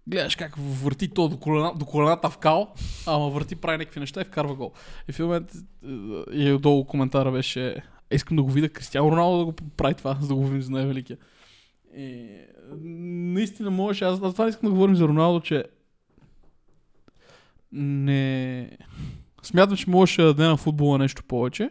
[0.06, 2.74] Гледаш как върти то до, колена, до колената в кал,
[3.06, 4.72] ама върти, прави някакви неща и вкарва гол.
[5.08, 5.88] И в момент е,
[6.32, 10.28] и долу коментара беше искам да го видя Кристиано Роналдо да го прави това, за
[10.28, 11.18] да го видим за най-великия.
[11.96, 12.28] И,
[12.82, 15.64] наистина можеше, аз, аз това искам да говорим за Роналдо, че
[17.72, 18.70] не...
[19.42, 21.70] Смятам, че можеше да даде на футбола нещо повече.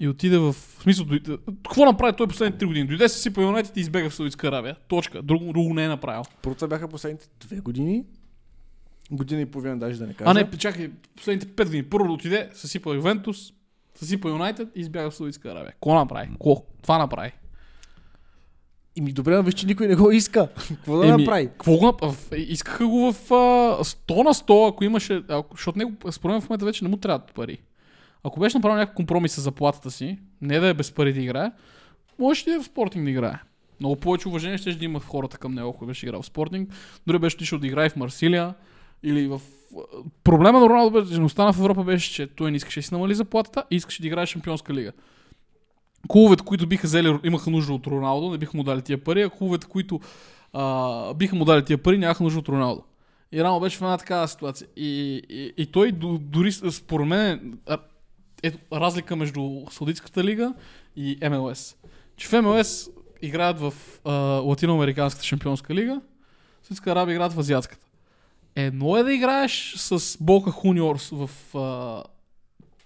[0.00, 0.52] И отиде в...
[0.52, 1.36] в смисъл, дойде...
[1.46, 2.86] какво направи той последните 3 години?
[2.86, 4.76] Дойде се си по Юнайтед и избега в Саудитска Аравия.
[4.88, 5.22] Точка.
[5.22, 6.22] Друго, друго не е направил.
[6.42, 8.04] Първото бяха последните две години.
[9.10, 10.30] Година и половина даже да не кажа.
[10.30, 11.82] А не, чакай, последните 5 години.
[11.82, 13.52] Първо отиде, съсипа Ювентус,
[13.94, 15.72] съсипа Юнайтед и избяга в Саудитска Аравия.
[15.72, 16.28] Какво направи?
[16.28, 16.64] Какво?
[16.82, 17.32] Това направи.
[18.96, 20.48] И ми добре, но виж, че никой не го иска.
[20.68, 21.46] Какво да Еми, направи?
[21.46, 21.98] Какво го
[22.36, 25.22] Искаха го в а, 100 на 100, ако имаше...
[25.28, 27.58] Ако, защото него, според мен в момента вече не му трябват пари.
[28.24, 31.50] Ако беше направил някакъв компромис с заплатата си, не да е без пари да играе,
[32.18, 33.38] може да е в спортинг да играе.
[33.80, 36.70] Много повече уважение ще да има в хората към него, ако беше играл в спортинг.
[37.06, 38.54] Дори беше отишъл да играе в Марсилия
[39.02, 39.40] или в...
[40.24, 42.86] Проблема на Роналдо беше, че не остана в Европа беше, че той не искаше да
[42.86, 44.92] си намали заплатата и искаше да играе в Шампионска лига.
[46.08, 49.30] Клубовете, които биха взели, имаха нужда от Роналдо, не биха му дали тия пари, а
[49.30, 50.00] клубовете, които
[50.52, 52.82] а, биха му дали тия пари, нямаха нужда от Роналдо.
[53.32, 54.68] И рано беше в една такава ситуация.
[54.76, 57.58] И, и, и той до- дори според мен
[58.42, 60.54] ето разлика между Саудитската лига
[60.96, 61.76] и МЛС.
[62.16, 62.88] Че в МЛС
[63.22, 63.74] играят в
[64.04, 64.12] а,
[64.44, 66.00] Латиноамериканската шампионска лига,
[66.62, 67.86] Саудитска Арабия играят в Азиатската.
[68.56, 72.02] Едно е да играеш с Бока Хуниорс в а,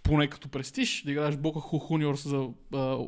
[0.05, 2.99] поне като престиж, да играеш Бока Хуниорс за а,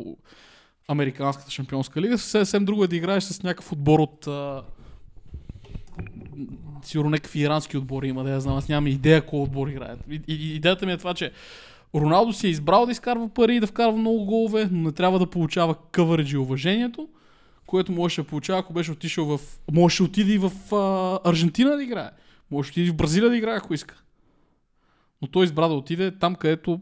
[0.88, 4.62] Американската шампионска лига, съвсем друго е да играеш с някакъв отбор от а,
[6.82, 10.00] сигурно някакви ирански отбори има, да я знам, аз нямам идея кой отбор играят.
[10.10, 11.32] И, и, идеята ми е това, че
[11.94, 15.18] Роналдо си е избрал да изкарва пари и да вкарва много голове, но не трябва
[15.18, 17.08] да получава къвърджи уважението,
[17.66, 19.40] което можеше да получава, ако беше отишъл в...
[19.72, 22.10] Можеше отиде и в а, Аржентина да играе.
[22.50, 24.02] Може да отиде в Бразилия да играе, ако иска.
[25.22, 26.80] Но той избра да отиде там, където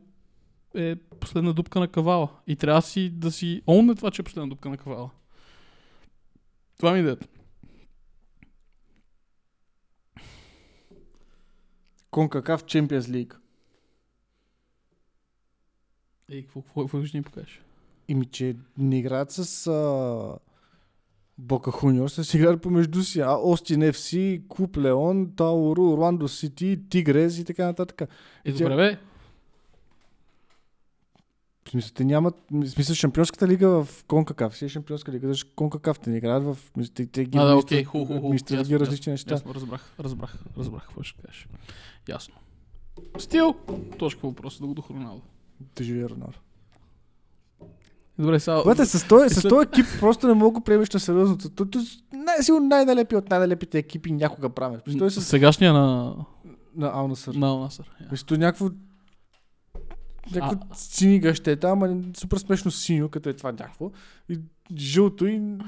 [0.74, 2.28] е последна дупка на кавала.
[2.47, 5.11] И трябва си, да си онне това, че е последна дупка на кавала.
[6.76, 7.26] Това ми е идеята.
[12.11, 13.37] Конкакав Champions League.
[16.28, 17.62] Ей, какво, какво, какво ще ни покажеш?
[18.09, 20.39] Ими, че не играят с а...
[21.39, 23.20] Бока Хуниор, с играят помежду си.
[23.20, 28.03] А Остин FC, Клуб Леон, Тауру, Орландо Сити, Тигрес и така нататък.
[28.45, 28.99] Е, Тя- добре, бе.
[31.66, 32.35] В смисъл, те нямат...
[32.51, 34.57] В смисъл, шампионската лига в Конкакав.
[34.57, 36.59] Си е шампионска лига, защото Конкакав те не играят в...
[36.76, 39.35] мисля, Те, те ги А, да, окей, Ясно, ги различни ясно, неща.
[39.35, 41.49] Ясно, разбрах, разбрах, разбрах какво ще кажеш.
[42.09, 42.35] Ясно.
[43.18, 43.55] Стил!
[43.99, 45.22] Точка въпроса, да го дух Роналдо.
[45.76, 46.39] Да живее Роналдо.
[48.18, 48.62] Добре, сега...
[48.62, 51.38] Бъде, с този, с след- този екип просто не мога да приемеш на сериозно.
[51.38, 51.78] То, то,
[52.12, 54.80] най, сигурно най-налепи от най-налепите екипи някога правим.
[54.98, 56.14] Той е с, Сегашния на...
[56.76, 57.34] на Алнасър.
[57.34, 57.90] на Насър.
[58.12, 58.70] Мисля, то някакво
[60.34, 63.90] някакво сини гъщета, ама супер смешно синьо, като е това някакво.
[64.28, 64.38] И
[64.76, 65.40] жълто и...
[65.40, 65.64] бу-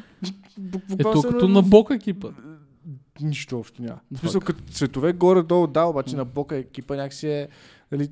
[0.59, 2.29] Е, буквално то се като на- на Бока екипа.
[3.21, 3.99] Нищо общо няма.
[4.13, 7.49] В смисъл, като цветове горе-долу, да, обаче на бока екипа някакси е...
[7.93, 8.09] Нали,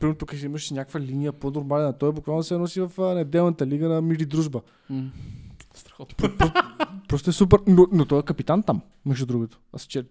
[0.00, 1.98] примерно тук ще имаш някаква линия по-нормална.
[1.98, 4.60] Той буквално се носи в неделната лига на Мири Дружба.
[4.90, 5.10] М.
[5.74, 6.28] Страхотно.
[7.08, 7.58] Просто е супер.
[7.66, 9.60] Но, но той е капитан там, между другото.
[9.72, 10.04] Аз вчера,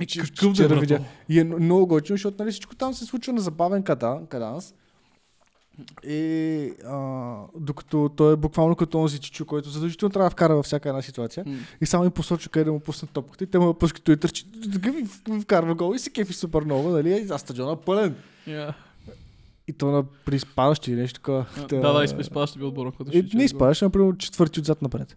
[0.00, 1.00] Е, какъв да видя.
[1.28, 4.74] И е много готино, защото нали, всичко там се случва на забавен кадан, каданс.
[6.06, 10.66] И а, докато той е буквално като онзи чичо, който задължително трябва да вкара във
[10.66, 11.44] всяка една ситуация.
[11.46, 11.56] М.
[11.80, 13.44] И само им посочва къде да му пусне топката.
[13.44, 14.46] И те му я пускат и търчи.
[15.42, 17.26] Вкарва гол и се кефи супер много, нали?
[17.30, 18.14] А стадиона пълен.
[18.48, 18.74] Yeah.
[19.68, 21.46] И то на приспадащи или нещо такова.
[21.68, 22.92] Да, да, изпа- изпадащи би отбора.
[22.92, 25.16] който И, ще Е, не изпадаш, например, четвърти отзад напред.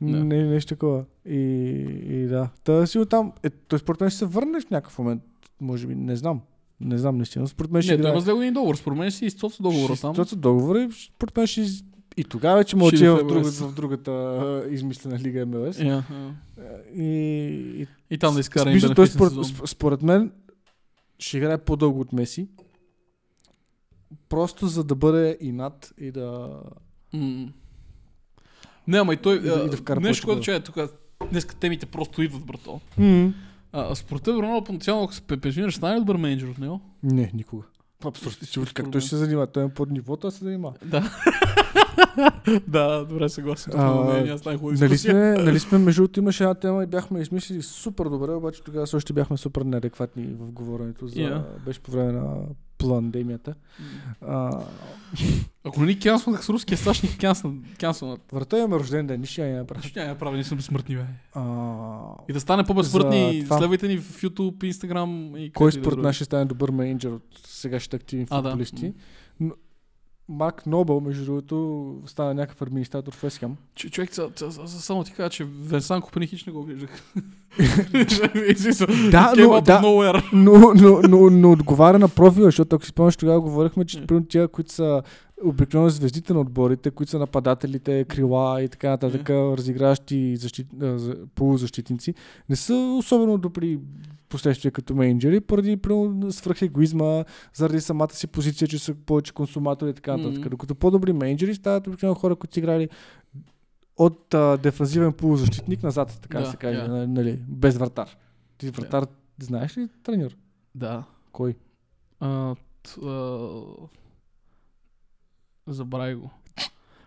[0.00, 0.24] Да.
[0.24, 1.04] Не, нещо такова.
[1.24, 1.38] И,
[2.08, 2.48] и да.
[2.64, 3.32] Та си оттам.
[3.42, 5.22] Е, той според мен ще се върне в някакъв момент.
[5.60, 6.40] Може би, не знам.
[6.80, 7.48] Не знам наистина.
[7.48, 8.12] Според мен ще Не, той играе.
[8.12, 8.76] има с две години договор.
[8.76, 10.24] Според мен си изцоца договора там.
[10.24, 11.66] Ще договора и според мен ще...
[12.16, 15.76] И тогава вече мълчи иде в друга, в другата а, измислена лига МЛС.
[15.76, 16.02] Yeah,
[16.94, 17.04] И,
[17.82, 19.32] и, И там да изкара смисъл, един той според,
[19.66, 20.32] според мен
[21.18, 22.48] ще играе по-дълго от Меси.
[24.28, 26.60] Просто за да бъде и над и да...
[27.12, 27.48] М.
[28.88, 29.36] Не, ама и той...
[29.36, 30.76] И да- и да Нещо, което че е тук...
[31.30, 32.80] Днес темите просто идват, брато.
[32.98, 33.32] М-
[33.76, 36.80] А, според теб Роналдо потенциално, ако се ще стане ли добър менеджер от него?
[37.02, 37.62] Не, никога.
[38.04, 38.64] Абсолютно.
[38.74, 39.46] Как той ще се занимава?
[39.46, 40.74] Той е под нивото, а се занимава.
[40.84, 41.10] Да.
[42.68, 43.72] да, добре, съгласен.
[43.76, 44.44] Аз
[44.80, 48.62] Нали сме, нали сме, между другото имаше една тема и бяхме измислили супер добре, обаче
[48.62, 51.08] тогава също бяхме супер неадекватни в говоренето.
[51.08, 51.42] За, Yeah.
[51.64, 52.36] Беше по време на
[52.78, 53.54] пандемията.
[54.20, 54.60] А,
[55.64, 57.52] Ако не ни кянсвах с руския САЩ, ни кянсват.
[58.32, 59.88] врата имаме рожден ден, нищо я не направи.
[59.88, 61.04] Ще няма направи, ние сме безсмъртни, бе.
[61.34, 61.42] А,
[62.28, 66.24] И да стане по-безсмъртни, това- следвайте ни в YouTube, Instagram и кой според нас ще
[66.24, 68.56] стане добър менеджер от сегашните активни А, да.
[70.28, 73.56] Марк Нобъл, между другото, стана някакъв администратор в Вестхем.
[73.74, 74.10] Че, човек,
[74.66, 76.90] само ти кажа, че Венсан Копенихич не го виждах.
[79.10, 79.80] Да, но, да,
[80.32, 84.20] но, но, но, но отговаря на профила, защото ако си спомняш, тогава говорихме, че Е.
[84.28, 85.02] тия, които са
[85.44, 90.66] обикновено звездите на отборите, които са нападателите, крила и така нататък, разиграващи защит,
[91.34, 92.14] полузащитници,
[92.48, 93.78] не са особено добри
[94.28, 95.78] последствия като менеджери, поради
[96.30, 97.24] свръхегоизма,
[97.54, 100.40] заради самата си позиция, че са повече консуматори и така нататък.
[100.40, 100.48] Мгм.
[100.48, 102.88] Докато по-добри менеджери стават обикновено хора, които са играли
[103.96, 106.88] от а, дефанзивен полузащитник назад, така да, се каже, да.
[106.88, 108.16] на- нали, без вратар.
[108.58, 109.06] Ти вратар,
[109.38, 110.36] знаеш ли треньор?
[110.74, 111.04] Да.
[111.32, 111.54] Кой?
[112.20, 113.50] А, т, а...
[115.66, 116.30] Забравяй го.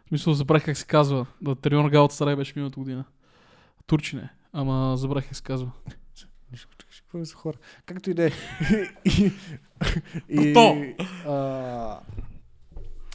[0.05, 1.25] В смисъл, забравих как се казва.
[1.41, 3.03] Да, треньор Галата Сарай беше миналата година.
[3.87, 4.29] Турчин е.
[4.53, 5.71] Ама забравих как се казва.
[6.91, 7.57] Какво са хора?
[7.85, 8.31] Както и да е.
[9.05, 9.31] И-
[10.29, 10.53] и,
[11.27, 11.99] а,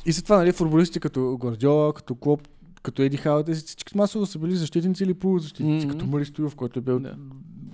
[0.06, 2.48] и след това, нали, футболисти като Гвардиола, като Клоп,
[2.82, 5.92] като Еди Хау, те всички масово са били защитници или полузащитници, Мгм.
[5.92, 7.00] като Мари Стоилов, който е бил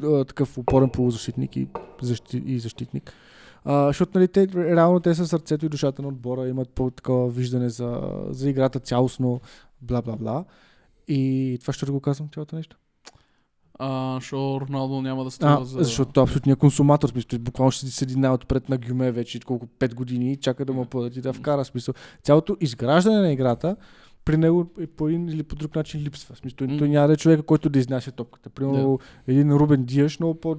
[0.03, 1.68] а, такъв опорен полузащитник и,
[2.03, 3.12] защи, и защитник.
[3.65, 7.69] А, защото нали, те, реално те са сърцето и душата на отбора, имат по-такова виждане
[7.69, 9.41] за, за играта цялостно,
[9.87, 10.45] бла-бла-бла.
[11.09, 12.77] И това ще го казвам цялото нещо.
[13.83, 15.79] А, шо Роналдо няма да А, става за...
[15.79, 19.95] защото той е абсолютният консуматор, смисъл, буквално ще седи най-отпред на гюме вече колко 5
[19.95, 21.95] години и чака да му подат и да вкара смисъл.
[22.23, 23.77] Цялото изграждане на играта
[24.25, 26.37] при него е по един или по друг начин липсва.
[26.37, 28.51] Смисъл, той, той няма да е човека, който да изнася топката.
[28.51, 30.57] Примерно един Рубен Диаш много по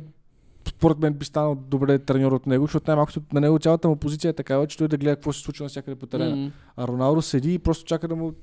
[0.72, 4.30] според мен би станал добре треньор от него, защото най-малкото на него цялата му позиция
[4.30, 6.36] е такава, че той да гледа какво се случва навсякъде по терена.
[6.36, 6.52] М.
[6.78, 8.34] А Роналдо седи и просто чака да му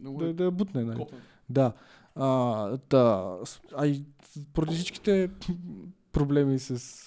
[0.00, 0.84] Много да, е да бутне.
[0.84, 0.98] Нали?
[0.98, 1.18] копен.
[1.50, 1.72] Да.
[2.14, 3.36] А, да.
[3.76, 4.04] А и
[4.52, 5.30] поради всичките
[6.12, 6.98] проблеми с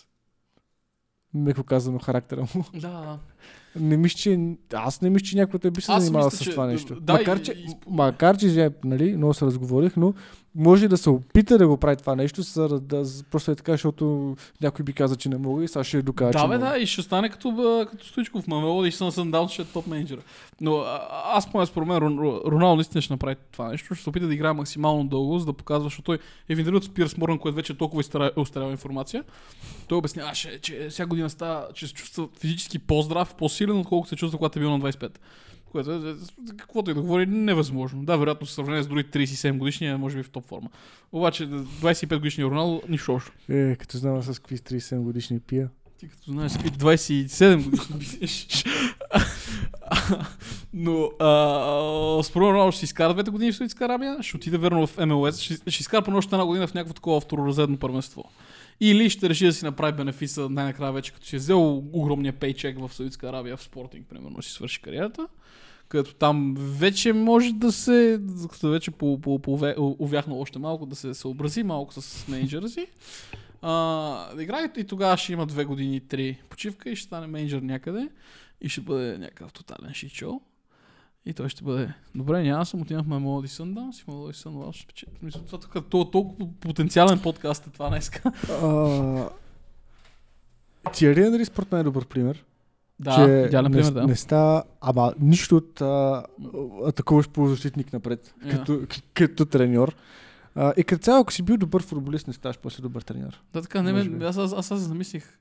[1.33, 2.63] меко казано характера му.
[2.81, 3.19] Да,
[3.75, 4.55] Не мисля, че...
[4.73, 6.99] Аз не мисля, че някой те би се занимавал с това нещо.
[7.01, 10.13] да, макар, че, и- макар, че, нали, много се разговорих, но
[10.55, 13.71] може да се опита да го прави това нещо, за да, да, просто е така,
[13.71, 16.85] защото някой би казал, че не мога и сега ще докажа, Да, бе, да, и
[16.87, 18.47] ще стане като, като Стоичков.
[18.47, 20.19] Ма ме водиш съм Сандаун, ще е топ менеджер.
[20.61, 21.01] Но а,
[21.33, 23.95] аз поне според мен Рон- Ро- Роналдо наистина ще направи това нещо.
[23.95, 26.77] Ще се опита да играе максимално дълго, за да показва, защото той е в интервю
[26.77, 28.03] от Спирс Морган, което вече е толкова
[28.37, 29.23] устарява информация.
[29.87, 34.37] Той обясняваше, че всяка година става, че се чувства физически по-здрав, по-силен, отколкото се чувства,
[34.37, 35.17] когато е бил на 25.
[35.71, 36.15] Което е,
[36.57, 38.05] каквото и да говори, невъзможно.
[38.05, 40.69] Да, вероятно, в сравнение с други 37 годишни, е, може би в топ форма.
[41.11, 43.31] Обаче 25 годишния Роналдо, нищо общо.
[43.49, 45.69] Е, като знам с какви 37 годишни пия.
[45.99, 48.71] Ти като знаеш, какви 27 годишни.
[50.73, 55.05] Но а, според мен ще изкара двете години в Саудитска Арабия, ще отиде верно в
[55.05, 58.23] МЛС, ще, ще изкара по още една година в някакво такова второразредно първенство.
[58.79, 62.79] Или ще реши да си направи бенефиса най-накрая вече, като си е взел огромния пейчек
[62.79, 65.27] в Саудитска Арабия в спортинг, примерно, си свърши кариерата.
[65.87, 68.21] Като там вече може да се,
[68.51, 72.87] като вече по, по, по, увяхнал още малко, да се съобрази малко с менеджера си.
[73.61, 77.61] А, да играе и тогава ще има две години три почивка и ще стане менеджер
[77.61, 78.09] някъде
[78.61, 80.41] и ще бъде някакъв тотален шичо.
[81.25, 85.11] И той ще бъде, добре, няма съм, отивахме Мелоди Sundance и Мелоди Sundance ще спечели.
[85.21, 88.31] Мисля, това тук, то, толкова потенциален подкаст е това днеска.
[88.51, 89.29] А,
[90.93, 92.45] Тиари Анри според мен е добър пример.
[92.99, 94.07] Да, че идеален не, пример, да.
[94.07, 96.23] не става, ама нищо от а,
[96.85, 98.51] атакуваш полузащитник напред, Я.
[98.51, 99.95] като, к- като треньор.
[100.55, 103.41] А, и като цяло, ако си бил добър футболист, не ставаш после добър треньор.
[103.53, 105.39] Да, така, не, аз, аз, аз, аз замислих.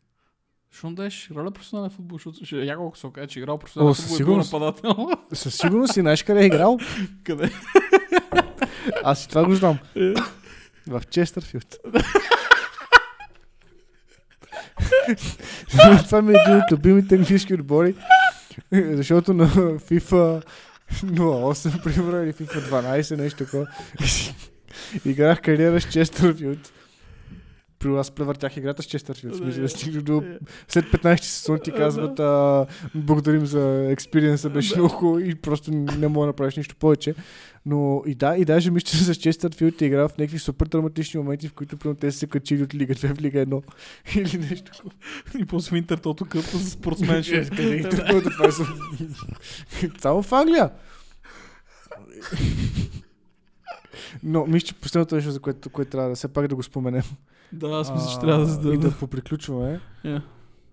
[0.79, 3.59] Що не дадеш роля професионален футбол, защото ще яко ако се окаже, че е играл
[3.59, 4.53] професионален О, футбол и бил сигурност.
[4.53, 5.09] нападател.
[5.33, 6.79] Със сигурност си знаеш къде е играл.
[7.25, 7.51] Къде?
[9.05, 9.79] Аз и това го знам.
[10.87, 11.77] В Честърфилд.
[16.05, 17.95] това ми е един от любимите английски отбори,
[18.73, 19.49] защото на
[19.79, 20.45] FIFA
[20.93, 23.67] 08, примерно, или FIFA 12, нещо такова,
[25.05, 26.73] играх кариера с Честърфилд.
[27.85, 29.37] При аз превъртях играта с Честърфилд.
[29.37, 30.23] Смисъл стигна до...
[30.69, 36.09] След 15 сезон ти казват а, благодарим за експириенса, беше много хубаво и просто не
[36.09, 37.15] мога да направиш нищо повече.
[37.67, 41.21] Но и да, и даже мисля, че с Честърфилд е играл в някакви супер драматични
[41.21, 43.63] моменти, в които примерно те са се качили от Лига 2 в Лига 1
[44.17, 44.73] или нещо.
[45.39, 47.51] И после в Интертото къп за спортсменшип.
[47.57, 48.25] Къде ги търгуват?
[48.25, 48.79] Това е съм-
[49.99, 50.71] Само в Англия.
[54.23, 57.03] Но мисля, че последното нещо, за което, което трябва да все пак да го споменем.
[57.53, 58.75] Да, аз мисля, че трябва да...
[58.75, 59.81] И да, поприключваме.
[60.05, 60.23] Я.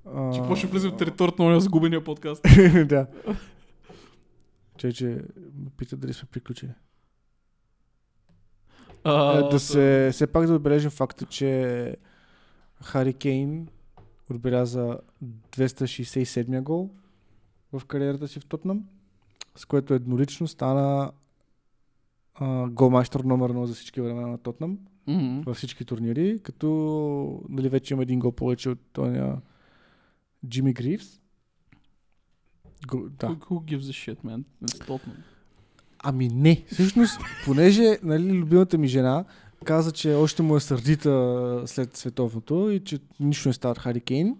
[0.05, 2.43] А, Че почне влиза в територията на загубения подкаст.
[2.85, 3.07] да.
[4.77, 5.05] Че, че
[5.55, 6.71] ме питат дали сме приключили.
[9.03, 11.95] А, Е, да се, все пак да отбележим факта, че
[12.83, 13.67] Хари Кейн
[14.29, 16.89] отбеляза 267 гол
[17.73, 18.83] в кариерата си в Тотнам.
[19.55, 21.11] с което еднолично стана
[22.67, 24.77] голмайстър номер 1 за всички времена на Тотнам
[25.07, 25.41] Мгм.
[25.45, 26.67] във всички турнири, като
[27.49, 29.41] нали, вече има един гол повече от тоня
[30.47, 31.19] Джимми Гривс.
[32.87, 33.27] Го, да.
[33.27, 34.43] Who, who gives a shit, man?
[34.63, 35.17] It's Tottenham.
[36.03, 36.63] Ами не.
[36.71, 39.25] Всъщност, понеже нали, любимата ми жена
[39.65, 44.37] каза, че още му е сърдита след световното и че нищо не става Хари Кейн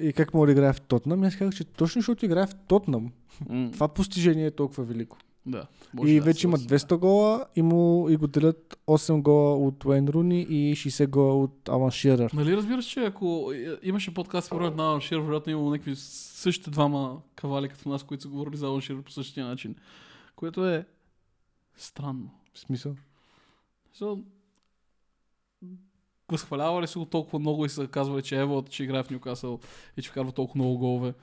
[0.00, 3.12] и как мога да играе в Тотнам, аз казах, че точно защото играе в Тотнам,
[3.48, 5.16] М, това постижение е толкова велико.
[5.48, 5.66] Да.
[5.94, 6.86] и може да вече има съглася.
[6.86, 11.34] 200 гола и, му, и го делят 8 гола от Уейн Руни и 60 гола
[11.34, 12.32] от Алан Ширър.
[12.32, 13.52] Нали разбираш, че ако
[13.82, 18.02] имаше подкаст по време на Алан Ширър, вероятно имало някакви същите двама кавали като нас,
[18.02, 19.74] които са говорили за Алан Ширър по същия начин.
[20.36, 20.86] Което е
[21.76, 22.30] странно.
[22.54, 22.94] В смисъл?
[24.00, 24.22] So,
[26.32, 29.60] възхвалявали се го толкова много и са казвали, че Ево, че играе в Ньюкасъл
[29.96, 31.14] и че вкарва толкова много голове.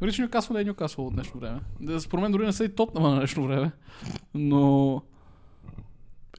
[0.00, 1.60] Дори че Ньюкасъл не е Ньюкасъл от днешно време.
[2.00, 3.72] Според мен дори не са и Тотнама на днешно време.
[4.34, 5.02] Но...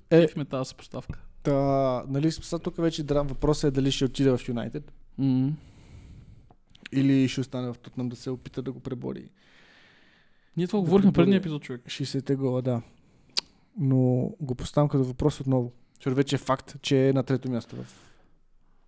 [0.09, 0.23] Е.
[0.23, 1.19] Е, ме тази съпоставка.
[1.43, 5.51] Та, нали, сега тук вече драм, въпросът е дали ще отиде в Юнайтед М.
[6.91, 9.29] или ще остане в Тотнам да се опита да го пребори.
[10.57, 11.81] Ние това Да говорихме предния епизод, човек.
[11.85, 12.81] 60-те гола, да.
[13.79, 15.71] Но го поставям като въпрос отново.
[15.95, 18.14] Защото вече е факт, че е на трето място в...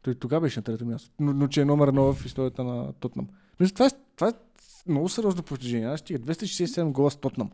[0.08, 1.10] Той тогава беше на трето място.
[1.20, 3.28] Но, но че е номер едно в историята на Тотнам.
[3.60, 4.32] Мисля, това е, това е
[4.88, 5.88] много сериозно постижение.
[5.88, 7.50] Аз стига 267 гола с Тотнам.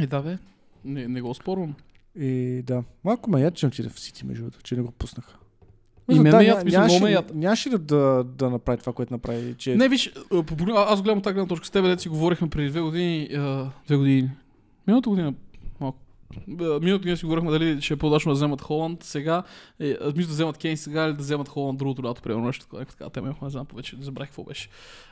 [0.00, 0.38] Е, да, бе.
[0.84, 1.74] Не, не го спорвам.
[2.18, 5.38] И да, малко ме яд, че в Сити, между другото, че не го пуснаха.
[6.10, 7.32] И мен да, ме яд, мисля, нямаше, ме яд.
[7.34, 9.54] нямаше ли да, да направи това, което направи?
[9.54, 9.76] Че...
[9.76, 10.12] Не, виж,
[10.76, 13.28] аз гледам тази гледна точка с тебе, дето си говорихме преди две години,
[13.86, 14.30] две години,
[14.86, 15.34] миналата година,
[16.46, 19.42] Миналата година си говорихме дали ще е по-удачно да вземат Холанд сега,
[19.80, 22.84] е, мисля да вземат Кейн сега или да вземат Холанд другото лято, примерно нещо такова,
[22.84, 24.68] така тема, не знам повече, забравих какво беше.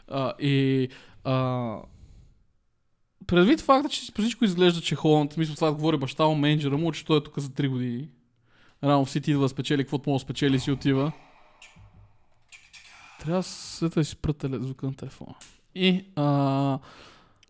[0.09, 0.89] А, и
[1.25, 1.77] а,
[3.27, 6.77] предвид факта, че по всичко изглежда, че Холанд, мисля това да говори баща му, менеджера
[6.77, 8.09] му, че той е тук за 3 години.
[8.85, 11.13] Рано в Сити идва да спечели, каквото може да спечели си отива.
[13.21, 13.43] Трябва
[13.81, 15.35] да си спра звука на телефона.
[15.75, 16.79] И а,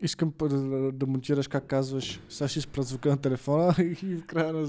[0.01, 4.25] Искам да, да, да монтираш как казваш, сега ще спра звука на телефона и в
[4.25, 4.67] края на...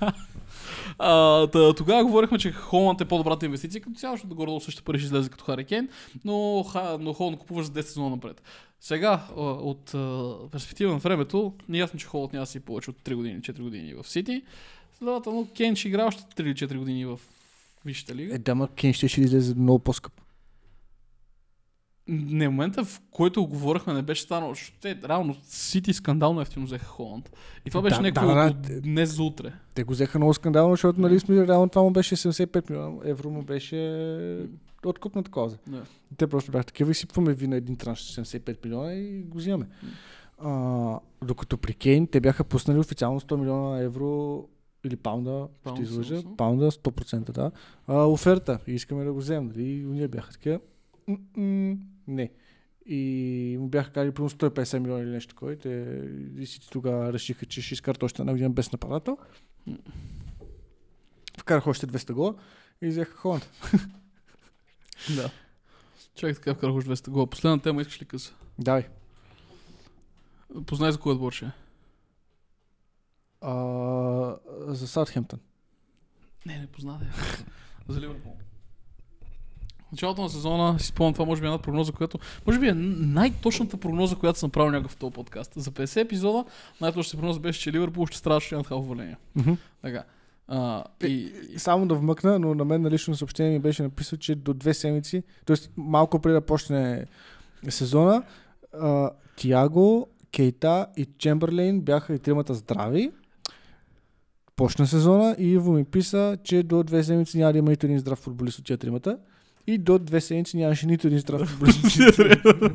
[0.98, 1.46] а,
[1.76, 5.30] тогава говорихме, че Холанд е по-добрата инвестиция, като цяло, защото горе също пари ще излезе
[5.30, 5.88] като Хари Кейн,
[6.24, 8.42] но, ха, но Холанд купуваш за 10 сезона напред.
[8.80, 12.96] Сега, от а, перспектива на времето, не е ясно, че Холанд няма си повече от
[12.96, 14.42] 3 години, 4 години в Сити.
[14.98, 17.20] Следователно, Кейн ще играе още 3 или 4 години в
[17.84, 18.34] Висшата лига.
[18.34, 20.19] Е, да, ма Кен ще, ще излезе много по-скъп.
[22.12, 26.66] Не, момента в който го говорихме не беше станало, защото те реално Сити скандално ефтино
[26.66, 27.30] взеха Холанд.
[27.66, 28.80] И това беше Да, някакво да, от да.
[28.80, 29.52] днес за утре.
[29.74, 33.30] Те го взеха много скандално, защото нали, сме, реално това му беше 75 милиона евро,
[33.30, 34.46] му беше
[34.86, 35.58] откупната коза.
[35.66, 35.82] Да.
[36.16, 39.66] Те просто бяха такива и сипваме ви на един транш 75 милиона и го взимаме.
[40.38, 44.44] А, докато при Кейн те бяха пуснали официално 100 милиона евро
[44.84, 47.50] или паунда, Паунд, ще излъжа, паунда 100% да,
[47.86, 49.46] а, оферта искаме да го вземем.
[49.46, 49.62] Нали?
[49.62, 50.60] И ние бяха такива,
[51.08, 51.76] «М-м,
[52.10, 52.30] не.
[52.86, 55.52] И му бяха казали примерно 150 милиона или нещо такова.
[55.52, 56.02] и Те
[56.38, 59.18] и си тогава решиха, че ще изкарат още една година без нападател.
[61.38, 62.34] Вкараха още 200 гола
[62.82, 63.50] и взеха Холанд.
[65.16, 65.30] Да.
[66.14, 67.26] Чакай така вкарах още 200 гола.
[67.26, 68.34] Последна тема искаш ли къса?
[68.58, 68.88] Давай.
[70.66, 71.52] Познай за кой отбор ще е.
[74.66, 75.40] За Саутхемптън.
[76.46, 77.08] Не, не познавай.
[77.88, 78.36] за Ливърпул.
[79.92, 82.18] Началото на сезона си спомням това, може би е една прогноза, която...
[82.46, 85.52] Може би е най-точната прогноза, която съм направил някакъв в този подкаст.
[85.56, 86.44] За 50 епизода
[86.80, 89.18] най-точната прогноза беше, че Ливърпул ще страда, ще халф валения.
[89.82, 90.04] Така.
[90.48, 94.18] А, и, И само да вмъкна, но на мен на лично съобщение ми беше написал,
[94.18, 95.56] че до две седмици, т.е.
[95.76, 97.04] малко преди да почне
[97.68, 98.22] сезона,
[98.80, 103.10] а, Тиаго, Кейта и Чемберлейн бяха и тримата здрави.
[104.56, 107.98] Почна сезона и Иво ми писа, че до две седмици няма да има нито един
[107.98, 109.18] здрав футболист от тия тримата.
[109.70, 112.70] И до две седмици нямаше нито един здрав футболист от тия тримата.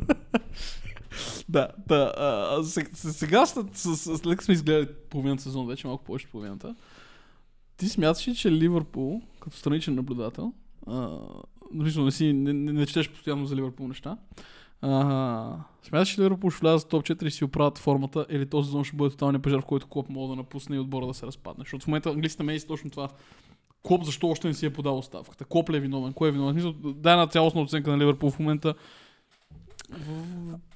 [1.49, 2.13] Да, да.
[2.17, 2.63] А,
[2.93, 6.75] сега, след, с, с, след сме изгледали половината сезон, вече малко повече половината,
[7.77, 10.53] ти смяташ ли, че Ливърпул, като страничен наблюдател,
[10.87, 11.19] а,
[11.73, 14.17] не, си, не, не, не четеш постоянно за Ливърпул неща,
[14.81, 18.65] а, смяташ, че Ливърпул ще влязат в топ 4 и си оправят формата или този
[18.65, 21.25] сезон ще бъде тоталния пожар, в който Клоп мога да напусне и отбора да се
[21.25, 21.61] разпадне?
[21.61, 23.09] Защото в момента английските медии точно това.
[23.85, 25.45] Клоп защо още не си е подал оставката?
[25.45, 26.13] Клоп ли е виновен?
[26.13, 26.55] Кой е виновен?
[26.55, 28.73] В Смисъл, дай една цялостна оценка на Ливърпул в момента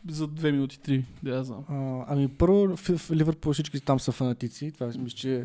[0.10, 1.64] за две минути, три, да я знам.
[1.70, 5.44] А, ами първо в, в Ливърпул всички там са фанатици, това мисля, че е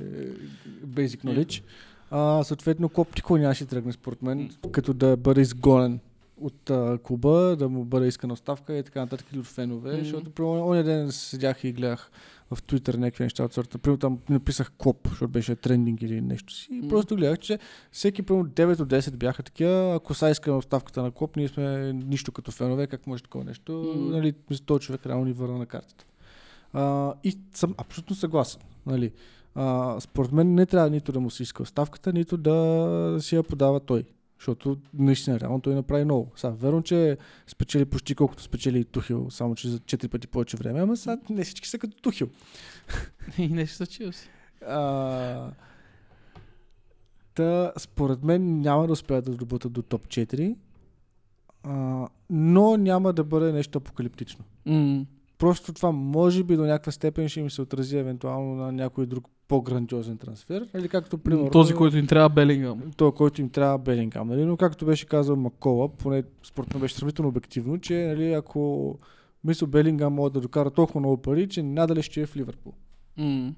[0.86, 1.62] basic knowledge.
[2.10, 6.00] А, съответно, Клоп никой нямаше тръгне според мен, като да бъде изгонен
[6.40, 10.04] от а, клуба да му бъде искана оставка и така нататък или от фенове, Мгм.
[10.04, 10.30] защото
[10.68, 12.10] оня ден седях и гледах
[12.55, 13.78] в Twitter някакви неща от сорта.
[13.78, 16.68] Примерно там написах клоп, защото беше трендинг или нещо си.
[16.70, 16.89] И Мгм.
[16.89, 17.59] просто гледах, че
[17.93, 19.94] всеки примерно 9 от 10 бяха такива.
[19.94, 23.94] Ако са искаме оставката на клоп, ние сме нищо като фенове, как може такова нещо.
[23.97, 24.10] Мгм.
[24.10, 24.32] Нали,
[24.66, 26.05] този човек реално ни върна на картата.
[26.72, 28.60] А, и съм абсолютно съгласен.
[28.86, 29.12] Нали.
[29.55, 33.43] А, според мен не трябва нито да му се иска оставката, нито да си я
[33.43, 34.05] подава той.
[34.39, 36.32] Защото наистина, реално той направи много.
[36.36, 40.56] Сега, верно, че спечели почти колкото спечели и Тухил, само че за 4 пъти повече
[40.56, 42.28] време, ама сега не всички са като Тухил.
[43.39, 44.28] И нещо за Челси.
[44.66, 45.51] А,
[47.35, 50.56] та, според мен няма да успеят да добутат до топ 4,
[51.62, 54.44] а, но няма да бъде нещо апокалиптично.
[54.66, 55.06] М.
[55.39, 59.28] Просто това може би до някаква степен ще им се отрази евентуално на някой друг
[59.48, 60.69] по-грандиозен трансфер.
[60.78, 61.51] Или както примерно...
[61.51, 62.82] Този, който им трябва Белингъм.
[62.97, 64.28] той, който им трябва Белингам.
[64.28, 64.44] Нали?
[64.44, 66.23] Но както беше казал Макола, поне
[66.59, 68.94] мен беше сравнително обективно, че нали, ако
[69.44, 72.73] мисля Белингам може да докара толкова много пари, че надали ще е в Ливърпул.
[73.16, 73.55] М.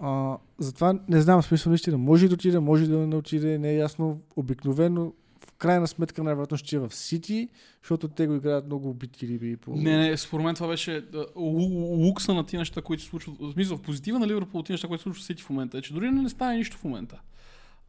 [0.00, 3.76] А, затова не знам, смисъл наистина, може да отиде, може да не отиде, не е
[3.76, 4.20] ясно.
[4.36, 5.12] Обикновено
[5.48, 7.48] в крайна сметка най-вероятно ще е в Сити,
[7.82, 9.56] защото те го играят много убити риби.
[9.56, 9.76] По...
[9.76, 11.04] Не, не, според мен това беше
[11.36, 13.36] лукса на тия неща, които се случват.
[13.40, 15.78] В смисъл, в позитива на Ливърпул, тия неща, които се случват в Сити в момента,
[15.78, 17.20] е, че дори не стане нищо в момента.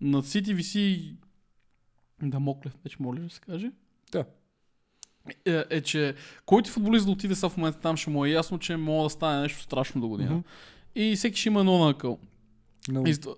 [0.01, 1.13] Над Сити виси
[2.23, 3.71] да моклев, вече моля да се каже.
[4.11, 4.25] Да.
[5.45, 6.15] Е, е, че
[6.45, 9.09] който футболист да отиде са в момента там, ще му е ясно, че мога да
[9.09, 10.31] стане нещо страшно до година.
[10.31, 10.39] Мгм.
[10.95, 12.19] И всеки ще има едно на акъл.
[12.89, 13.07] Много.
[13.07, 13.37] И, затова- М,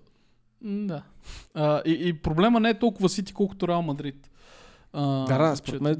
[0.64, 1.02] да.
[1.54, 4.30] А, и, и проблема не е толкова Сити, колкото Реал Мадрид.
[4.92, 5.96] А, Да, да, според мен.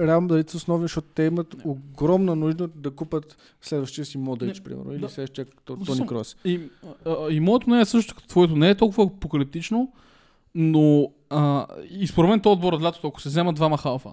[0.00, 4.64] Реал Мадрид са основни, защото те имат огромна нужда да купат следващия си Модрич, Не,
[4.64, 5.08] примерно, или да.
[5.08, 6.36] следващия като Тони съм- Крос.
[6.44, 6.60] И,
[7.06, 8.56] а, и моето не е също като твоето.
[8.56, 9.92] Не е толкова апокалиптично,
[10.54, 14.10] но а, и според мен този отбор от лятото, ако се вземат двама халфа,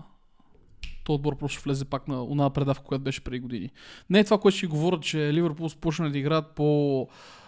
[1.04, 3.70] този отбор просто ще влезе пак на една предавка, която беше преди години.
[4.10, 7.08] Не е това, което ще говорят, че Ливърпул почна да играят по...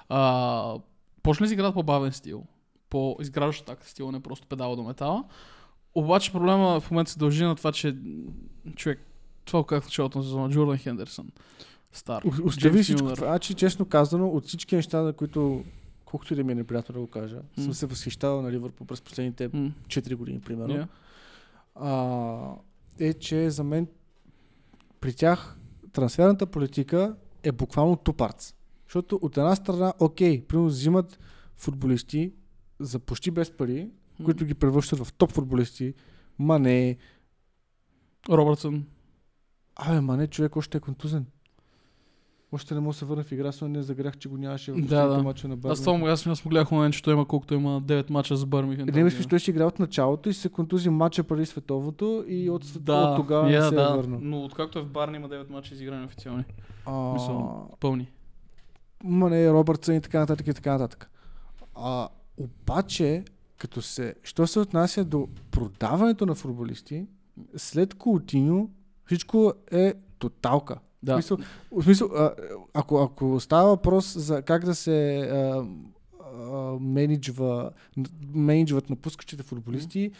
[0.09, 0.75] А,
[1.23, 2.43] почна да играят по бавен стил.
[2.89, 5.23] По изграждащ так стил, не просто педала до метала.
[5.95, 7.95] Обаче проблема в момента се дължи на това, че
[8.75, 8.99] човек,
[9.45, 11.29] това как в началото на сезона, Джордан Хендерсън,
[11.91, 12.23] стар.
[12.43, 13.27] Остави всичко това.
[13.27, 15.63] Значи, честно казано, от всички неща, на които,
[16.05, 17.63] колкото и да ми е неприятно да го кажа, М.
[17.63, 20.73] съм се възхищавал на Ливърпул през последните М, 4 години, примерно.
[20.75, 20.87] yeah.
[21.75, 22.55] а,
[22.99, 23.87] е, че за мен
[25.01, 25.57] при тях
[25.93, 28.53] трансферната политика е буквално тупарц.
[28.91, 31.19] Защото от една страна, окей, примерно взимат
[31.55, 32.33] футболисти
[32.79, 33.89] за почти без пари,
[34.19, 34.25] М.
[34.25, 35.93] които ги превръщат в топ футболисти.
[36.39, 36.97] Мане,
[38.29, 38.85] Робъртсън.
[39.75, 41.25] абе, Мане, човек още е контузен.
[42.51, 44.81] Още не може да се върне в игра, само не загрях, че го нямаше в
[44.81, 45.23] Да, да.
[45.23, 45.75] мача на Аз Барни.
[45.75, 48.45] това му, аз, аз му гледах момент, че той има колкото има 9 мача за
[48.45, 48.85] Бърмихен.
[48.85, 52.65] Не мислиш, той ще играе от началото и се контузи матча преди световното и от,
[52.79, 54.19] да, от тогава я, не се да, е върнал.
[54.21, 56.43] Но откакто е в Барни има 9 мача изиграни официални.
[56.85, 58.11] А, Мисъл, Пълни.
[59.03, 61.09] Мане, Робъртсън и така нататък и така нататък.
[61.75, 63.23] А, обаче,
[63.57, 67.07] като се, що се отнася до продаването на футболисти,
[67.57, 68.69] след Култиньо
[69.05, 70.79] всичко е тоталка.
[71.03, 71.13] Да.
[71.13, 71.37] В смисъл,
[71.71, 72.33] в смисъл а,
[72.73, 75.65] ако, ако става въпрос за как да се а,
[76.35, 77.71] а, менеджва,
[78.33, 80.11] менеджват напускащите футболисти, Не,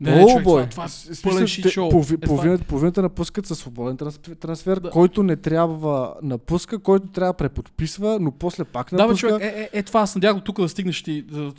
[0.00, 0.62] не, О, човек, бой.
[0.62, 1.90] това, това е пълен смисъл, шит те- шоу.
[1.90, 3.96] полови- Е, това е- половината, половината напускат със свободен
[4.36, 4.90] трансфер, Да.
[4.90, 9.28] който не трябва напуска, който трябва да преподписва, но после пак Да, бе, напуска.
[9.28, 11.52] човек, е, е, е, това аз надях тук да стигнеш ти в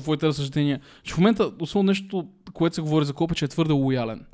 [0.00, 0.80] твоите разсъждения.
[1.02, 4.24] Че в момента, основно нещо, което се говори за Копа, че е твърде лоялен.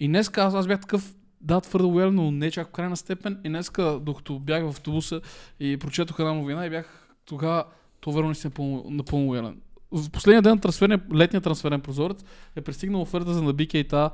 [0.00, 3.38] И днес аз, аз бях такъв, да, твърде лоялен, но не чак в крайна степен.
[3.44, 5.20] И днеска, докато бях в автобуса
[5.60, 7.64] и прочетох една новина и бях тогава,
[8.00, 9.56] то верно наистина напълно, напълно лоялен.
[9.92, 12.24] В последния ден на трансферния, летния трансферен прозорец
[12.56, 14.10] е пристигнал оферта за Наби Кейта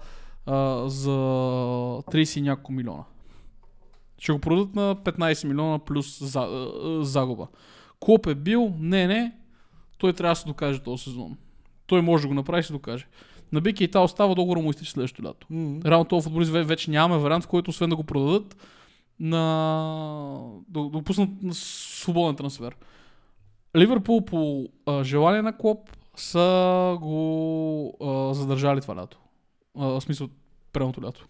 [0.47, 3.05] а, за 30 и няколко милиона.
[4.19, 7.47] Ще го продадат на 15 милиона плюс за, а, загуба.
[8.01, 9.33] Клоп е бил, не, не,
[9.99, 11.37] той трябва да се докаже този сезон.
[11.87, 13.07] Той може да го направи и се докаже.
[13.53, 15.47] На Би Кейта остава договора му изтича следващото лято.
[15.51, 15.81] М.
[15.85, 18.57] Реално този футболист ве- вече нямаме вариант, в който освен да го продадат
[19.21, 19.37] на...
[20.69, 22.77] да, да го пуснат на свободен трансфер.
[23.77, 25.79] Ливърпул по а, желание на Клоп
[26.17, 29.19] са го а, задържали това лято.
[29.79, 30.29] А, в смисъл,
[30.73, 31.27] предното лято.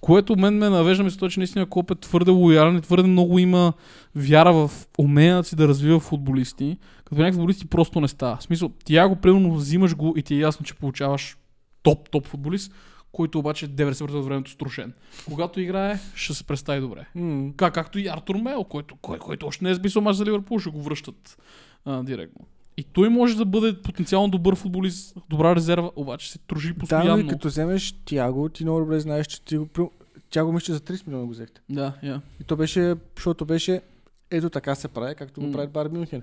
[0.00, 3.72] Което мен ме навежда мисля, че наистина Клоп е твърде лоялен и твърде много има
[4.14, 8.36] вяра в умението си да развива футболисти, като някакви футболисти просто не става.
[8.36, 11.36] В смисъл, тя го примерно взимаш го и ти е ясно, че получаваш
[11.82, 12.72] топ, топ футболист,
[13.12, 14.92] който обаче 90% от времето струшен.
[15.24, 17.06] Когато играе, ще се представи добре.
[17.14, 17.52] М.
[17.56, 20.58] Как, както и Артур Мел, който, кой, който още не е сбисал мач за Ливърпул,
[20.58, 21.38] ще го връщат
[21.86, 22.46] а, директно.
[22.76, 27.12] И той може да бъде потенциално добър футболист, добра резерва, обаче се тружи Да, постоянно.
[27.12, 29.68] но и като вземеш Тяго, ти много добре знаеш, че ти го...
[30.30, 31.60] Тяго мисля, че за 30 милиона го взехте.
[31.70, 32.20] Да, я.
[32.40, 33.80] И то беше, защото беше,
[34.30, 35.52] ето така се прави, както го М.
[35.52, 36.22] прави Бар Мюнхен.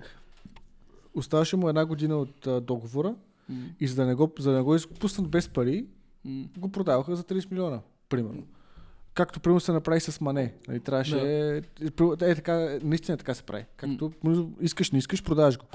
[1.15, 3.15] Оставаше му една година от а, договора
[3.49, 5.85] М, и за да не го, за да не го изпуснат без пари,
[6.25, 6.45] м.
[6.57, 7.79] го продаваха за 30 милиона,
[8.09, 8.43] примерно.
[9.13, 10.53] Както примерно се направи с Мане.
[10.67, 11.17] Нали, трябваше.
[11.17, 11.61] Е,
[12.21, 13.65] е, така, наистина така се прави.
[13.77, 14.45] Както м.
[14.61, 15.65] искаш, не искаш, продаваш го.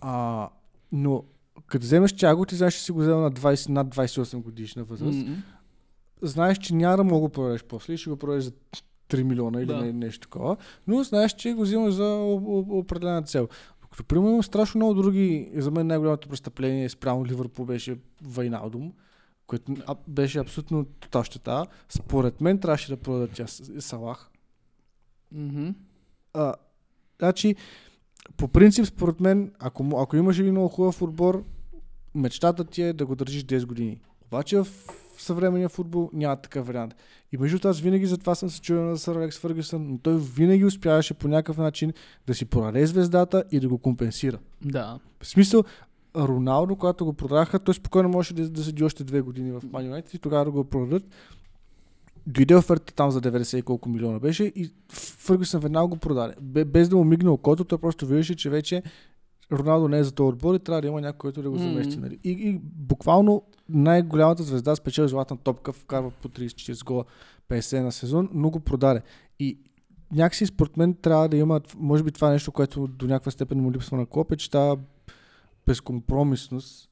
[0.00, 0.48] А,
[0.92, 1.24] но
[1.66, 5.26] като вземеш тяго, ти знаеш, че си го взел на 20, над 28 годишна възраст.
[5.26, 5.42] М,
[6.22, 8.52] Знаеш, че няма да мога да го продадеш после и ще го продадеш за
[9.08, 9.76] 3 милиона или Да.
[9.76, 10.56] не, нещо такова.
[10.86, 12.14] Но знаеш, че го взимаш за
[12.68, 13.48] определена цел.
[13.82, 15.50] Докато, примерно, страшно много други.
[15.56, 18.92] За мен най-голямото престъпление спрямо Ливърпул беше Вайналдум,
[19.52, 19.74] което
[20.08, 20.86] беше абсолютно
[21.22, 21.66] щета.
[21.88, 24.30] Според мен трябваше да продадат Салах.
[25.32, 25.68] мгм.
[26.34, 26.54] А,
[27.18, 27.56] значи,
[28.36, 31.44] по принцип, според мен, ако, ако имаш един много хубав отбор,
[32.14, 34.00] мечтата ти е да го държиш 10 години.
[34.26, 34.66] Обаче в
[35.18, 36.94] съвременния футбол няма такъв вариант.
[37.32, 39.98] И между това, аз винаги за това съм се чудил на сър Алекс Фъргюсън, но
[39.98, 41.92] той винаги успяваше по някакъв начин
[42.26, 44.38] да си продаде звездата и да го компенсира.
[44.64, 44.98] Да.
[45.22, 45.64] В смисъл,
[46.16, 49.90] Роналдо, когато го продаха, той спокойно можеше да, да седи още две години в Man
[49.90, 51.02] United и тогава да го продадат.
[52.26, 56.34] Дойде оферта там за 90 и колко милиона беше и Фъргюсън веднага го продаде.
[56.40, 58.82] Бе- Без да му мигне окото, той просто виждаше, че вече
[59.52, 61.96] Роналдо не е за този отбор и трябва да има някой, който да го замести.
[61.96, 62.18] Нали?
[62.24, 67.04] И, и буквално най-голямата звезда спечели златна топка, вкарва по 30-40 гола
[67.48, 69.02] 50 на сезон, но го продаде.
[69.38, 69.58] И
[70.12, 73.60] някакси според мен трябва да има, може би това е нещо, което до някаква степен
[73.60, 74.80] му липсва на Клоп, е, че тази
[75.66, 76.90] безкомпромисност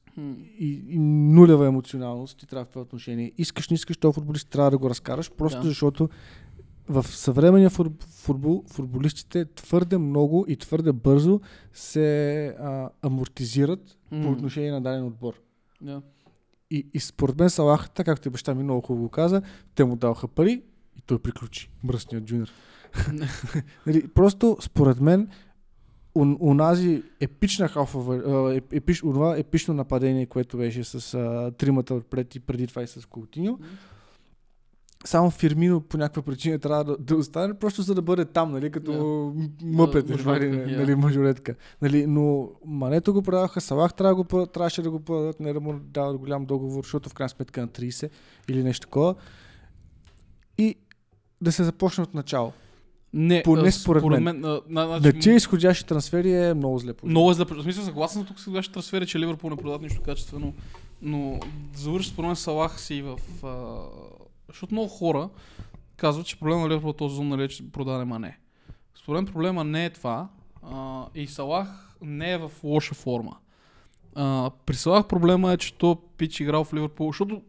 [0.59, 3.31] и, и нулева емоционалност ти трябва в това отношение.
[3.37, 5.67] Искаш, не искаш, този футболист трябва да го разкараш, просто Да.
[5.67, 6.09] защото
[6.89, 11.41] в съвременния футбол, футбол футболистите твърде много и твърде бързо
[11.73, 14.29] се а, амортизират по м.
[14.29, 15.33] отношение на даден отбор.
[15.81, 16.01] Да.
[16.71, 19.41] И, и според мен Салах, така както и баща ми много хубаво го каза,
[19.75, 20.61] те му даваха пари
[20.97, 21.71] и той приключи.
[21.83, 22.47] Мръсният джуниор.
[23.87, 25.27] нали, просто според мен
[26.15, 28.19] он, онази епична халфова, а,
[28.59, 32.87] еп- епич, онова епично нападение, което беше с а, тримата отпред и преди това и
[32.87, 33.59] с Коутиньо,
[35.05, 38.71] само Фирмино по някаква причина трябва да, да остане, просто за да бъде там, нали,
[38.71, 39.65] като Да.
[39.65, 40.79] мъпет, Да, едва ли, мажоретка, не, я.
[40.79, 41.55] нали, мажоретка.
[41.81, 45.59] Нали, но Мането го продаваха, Салах трябва да го, трябваше да го продадат, не да
[45.59, 48.09] му дават голям договор, защото в крайна сметка е на 30
[48.47, 49.15] или нещо такова.
[50.57, 50.75] И
[51.41, 52.53] да се започне от начало.
[53.13, 54.45] Не, Поне а, според мен.
[54.45, 56.93] а, на, значи, Да тия изходящи трансфери е много зле.
[56.93, 57.11] положение.
[57.13, 57.45] Много е зле.
[57.45, 60.53] В смисъл, съгласен съм тук с следващите трансфери, че Ливърпул не продават нищо качествено.
[61.01, 61.39] Но
[61.75, 63.17] завърши според мен Салах си в...
[63.43, 63.77] А...
[64.47, 65.29] Защото много хора
[65.97, 68.37] казват, че проблема на Ливърпул този сезон нали, е, че продаде Мане.
[68.95, 70.27] Според мен проблема не е това.
[70.63, 73.37] А, и Салах не е в лоша форма.
[74.15, 77.41] А, при Салах проблема е, че то пич играл в Ливърпул, защото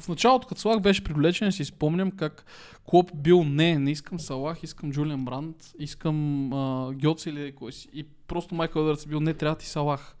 [0.00, 2.44] в началото, като Салах беше привлечен, си спомням как
[2.84, 7.88] Клоп бил не, не искам Салах, искам Джулиан Бранд, искам а, Гьоц или кой си.
[7.92, 10.16] И просто Майкъл Едвардс е бил не, трябва ти Салах.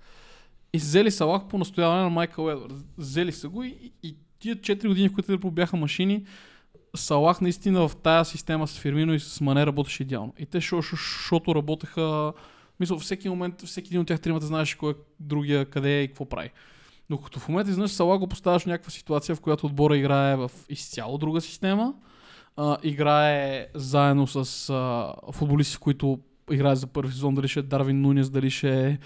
[0.72, 2.84] И взели Салах по настояване на Майкъл Едвардс.
[2.98, 6.24] Взели са го и, и тия 4 години, в които Ливърпул бяха машини,
[6.96, 10.34] Салах наистина в тая система с Фирмино и с Мане работеше идеално.
[10.38, 12.32] И те, шо- шо- защото работеха...
[12.80, 16.08] Мисля, всеки момент, всеки един от тях тримата знаеше кой е другия, къде е и
[16.08, 16.50] какво прави.
[17.10, 20.36] Но като в момента изведнъж Сала го поставяш в някаква ситуация, в която отбора играе
[20.36, 21.94] в изцяло друга система,
[22.56, 26.18] а, играе заедно с а, футболисти, които
[26.50, 28.98] играят за първи сезон, дали ще е Дарвин Нунес, дали ще е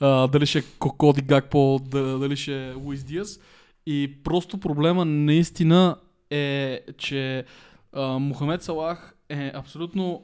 [0.00, 3.40] дали ще е Кокоди Гакпо, да- дали ще е Луис Диас.
[3.86, 5.96] И просто проблема наистина
[6.30, 7.44] е, че
[7.92, 10.22] а, Мохамед Салах е абсолютно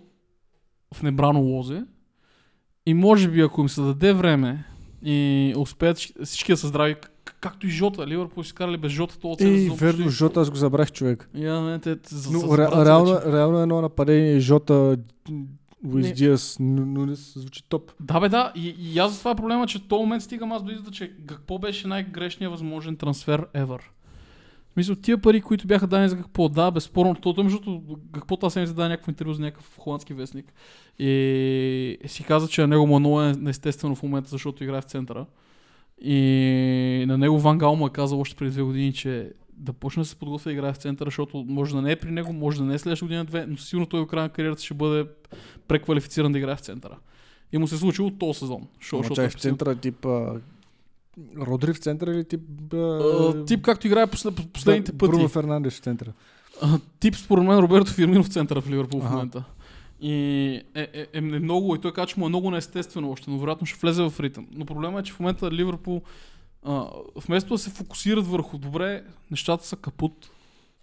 [0.95, 1.85] в небрано лозе.
[2.87, 4.65] И може би, ако им се даде време
[5.05, 6.97] и успеят всички да са здрави,
[7.41, 10.57] както и Жота, Ливърпул си карали без Жота, то целия Ей, верно, Жота, аз го
[10.57, 11.31] забрах човек.
[11.35, 14.97] Я, не, те, за, Но за, ре, реално, реално едно нападение Жота,
[15.85, 16.13] Луис Не.
[16.13, 17.93] Диас, Нунес, звучи топ.
[18.01, 18.53] Да, бе, да.
[18.55, 20.91] И, и аз за това е проблема, че в този момент стигам аз до извода,
[20.91, 23.81] че какво беше най-грешният възможен трансфер ever.
[24.77, 27.83] В смисъл, тия пари, които бяха дадени за какво, да, безспорно, то, то защото
[28.13, 30.53] какво тази седмица даде някакво интервю за някакъв холандски вестник
[30.99, 34.85] и си каза, че на него му е много неестествено в момента, защото играе в
[34.85, 35.27] центъра.
[36.01, 40.01] И на него Ван Гал му е казал още преди две години, че да почне
[40.01, 42.59] да се подготвя да играе в центъра, защото може да не е при него, може
[42.59, 45.07] да не е следващата година две, но сигурно той до края на кариерата ще бъде
[45.69, 46.97] преквалифициран да играе в центъра.
[47.53, 48.67] И му се е случило този сезон.
[48.81, 50.07] Шо, Ама чай е в центъра тип...
[51.41, 52.75] Родри в центъра или тип...
[52.75, 55.11] А, тип както играе послед, последните да, пъти.
[55.11, 56.13] Бруно Фернандеш в центъра.
[56.63, 59.45] А, тип според мен Роберто Фирмино в центъра в Ливърпул в момента.
[60.01, 60.13] И
[60.75, 63.39] е, е, е, е много, и той каза, че му е много неестествено още, но
[63.39, 64.47] вероятно ще влезе в ритъм.
[64.53, 66.03] Но проблема е, че в момента Ливърпул,
[66.63, 66.87] а,
[67.27, 70.31] вместо да се фокусират върху добре, нещата са капут.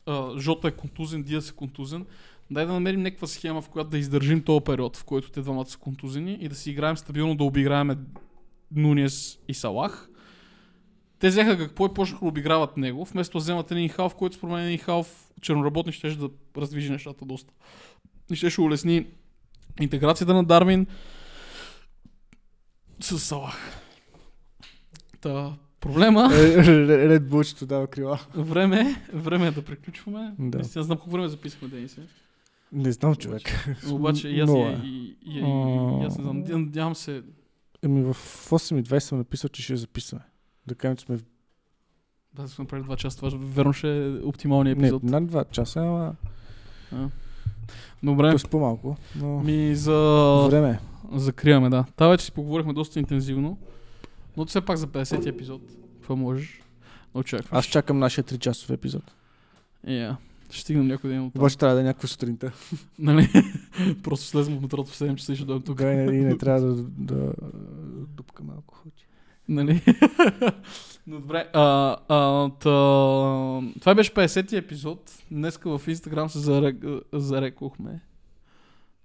[0.05, 2.05] А, Жота е контузен, Диас е контузен.
[2.51, 5.65] Дай да намерим някаква схема, в която да издържим този период, в който те двамата
[5.65, 8.05] са контузени и да си играем стабилно, да обиграем
[8.71, 10.09] Нуниес и Салах.
[11.23, 14.53] Те взеха какво и почнаха да обиграват него, вместо да вземат един халф, който според
[14.53, 17.53] мен един халф черноработник ще да раздвижи нещата доста.
[18.31, 19.05] И ще, ще улесни
[19.81, 20.87] интеграцията на Дарвин
[22.99, 23.81] с Салах.
[25.21, 26.29] Та, проблема,
[26.87, 28.19] Ред Булчето дава крила.
[28.35, 30.33] време, е- време е да приключваме.
[30.39, 30.57] Да.
[30.57, 32.01] Наистина знам колко време записахме, Денисе.
[32.71, 33.67] Не знам, човек.
[33.91, 34.81] Обаче и аз, и, е.
[34.83, 35.39] и, и,
[36.01, 37.23] и, аз не знам, надявам се,
[37.83, 38.13] Еми в
[38.49, 40.23] 8.20 съм написал, че ще записваме.
[40.67, 41.23] Да кажем, че сме в...
[42.33, 45.03] да сме направили два часа, това верно ще е оптималният Не, епизод.
[45.03, 46.15] над 2 часа, ама
[46.91, 47.09] А.
[48.03, 48.97] Добре, доста по-малко.
[49.15, 49.93] Но ми за...
[50.49, 50.79] време е.
[51.17, 51.85] Закриваме, да.
[51.95, 53.57] Та вече си поговорихме доста интензивно,
[54.37, 55.61] но все пак за 50 епизод.
[55.95, 56.61] Какво можеш?
[57.13, 57.49] Да очакваш.
[57.51, 59.03] Аз чакам нашия 3 часов епизод.
[59.87, 60.15] Yeah.
[60.49, 61.35] Ще стигнем някой ден от.
[61.35, 62.51] Обаче трябва да е някаква сутринта.
[62.99, 63.29] Нали?
[64.03, 65.77] Просто слезем в метрото в 7 часа и ще дойдем тук.
[65.77, 67.33] Тогава и не трябва да, да
[68.07, 69.05] дупка малко ходи.
[69.49, 69.81] Нали?
[71.07, 71.49] Добре.
[71.53, 72.69] А, а, та...
[73.79, 75.23] Това беше 50-ти епизод.
[75.31, 76.83] Днеска в Инстаграм се зарек...
[77.13, 78.01] зарекохме,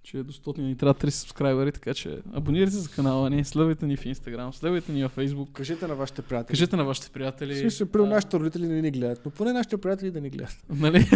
[0.03, 3.85] че до 100 ни трябва 3 субскрайбери, така че абонирайте се за канала ни, следвайте
[3.85, 5.49] ни в Инстаграм, следвайте ни във Фейсбук.
[5.53, 6.53] Кажете на вашите приятели.
[6.53, 7.55] Кажете на вашите В приятели.
[7.55, 10.57] смисъл, при а, нашите родители не ни гледат, но поне нашите приятели да ни гледат.
[10.69, 11.09] Нали?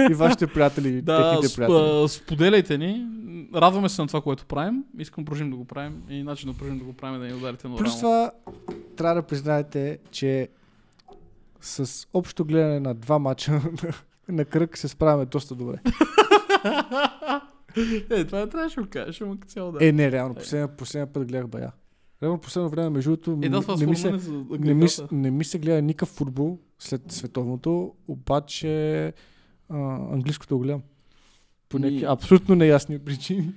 [0.10, 2.08] И вашите приятели, да, техните приятели.
[2.08, 3.06] споделяйте ни.
[3.54, 4.84] Радваме се на това, което правим.
[4.98, 6.02] Искам да продължим да го правим.
[6.10, 8.30] И начин да продължим да го правим е да ни ударите на Плюс това,
[8.96, 10.48] трябва да признаете, че
[11.60, 13.92] с общо гледане на два мача на,
[14.28, 15.78] на кръг се справяме доста добре.
[18.10, 19.86] Е, това не трябваше да го кажеш, ама като цяло да.
[19.86, 21.72] Е, не, реално, последния, последния път гледах бая.
[22.22, 24.12] Реално последно време, между другото, Е, да, не, ми се,
[24.50, 29.12] не, ми, не ми се гледа никакъв футбол след световното, обаче
[29.68, 29.78] а,
[30.12, 30.82] английското го гледам.
[31.68, 33.54] По някакви абсолютно неясни причини.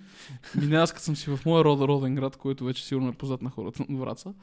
[0.62, 3.42] Ми аз като съм си в моя рода, роден град, който вече сигурно е познат
[3.42, 4.34] на хората от Враца,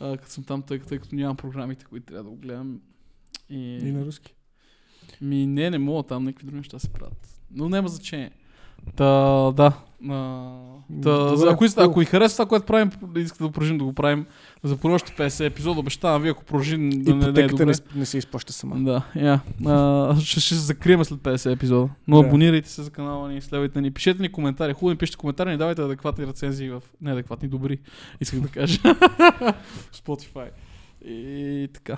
[0.00, 2.80] а, като съм там, тъй, тъй като нямам програмите, които трябва да го гледам.
[3.50, 3.78] И...
[3.78, 4.34] И на руски.
[5.20, 7.40] Ми не, не мога там, някакви други неща се правят.
[7.50, 8.30] Но няма значение.
[8.96, 9.04] Та,
[9.52, 9.72] да.
[11.02, 13.92] Та, Добре, ако, иска, ако и харесва това, което правим, искате да продължим да го
[13.92, 14.26] правим
[14.62, 17.72] за поне още 50 епизода, обещавам ви, ако продължим да не, не е добре.
[17.94, 18.76] не, се изплаща сама.
[18.78, 19.40] Да, я.
[19.66, 21.88] А, ще, ще се закрием след 50 епизода.
[22.08, 22.28] Но Да.
[22.28, 24.72] абонирайте се за канала ни, следвайте ни, пишете ни коментари.
[24.72, 26.82] Хубаво ни пишете коментари, ни давайте адекватни рецензии в...
[27.00, 27.78] Не адекватни, добри,
[28.20, 28.78] исках да кажа.
[29.94, 30.48] Spotify.
[31.04, 31.96] И така.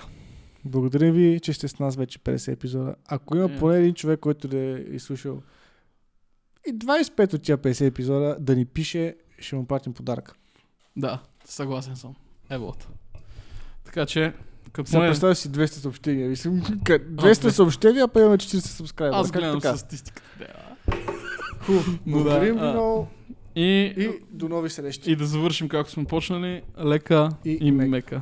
[0.65, 2.95] Благодарим ви, че сте с нас вече 50 епизода.
[3.07, 3.57] Ако има Е.
[3.57, 5.41] поне един човек, който да е изслушал
[6.65, 10.35] и 25 от тия 50 епизода, да ни пише, ще му пратим подарък.
[10.95, 12.15] Да, съгласен съм.
[12.49, 12.87] Еволата.
[13.85, 14.33] Така че,
[14.71, 15.09] като Сега поне...
[15.09, 16.29] представя си 200 съобщения.
[16.29, 19.17] Мислим, ка- А, 200 две- съобщения, а па имаме 40 субскрайбера.
[19.17, 19.77] Аз Как гледам така?
[19.77, 20.27] статистиката.
[20.39, 20.47] Да.
[21.59, 21.91] Хубаво.
[22.05, 23.07] Но да, ви а, много
[23.55, 23.61] И,
[23.97, 25.11] и до нови срещи.
[25.11, 26.61] и да завършим както сме почнали.
[26.79, 27.89] Лека И и, мека.
[27.89, 28.21] мека.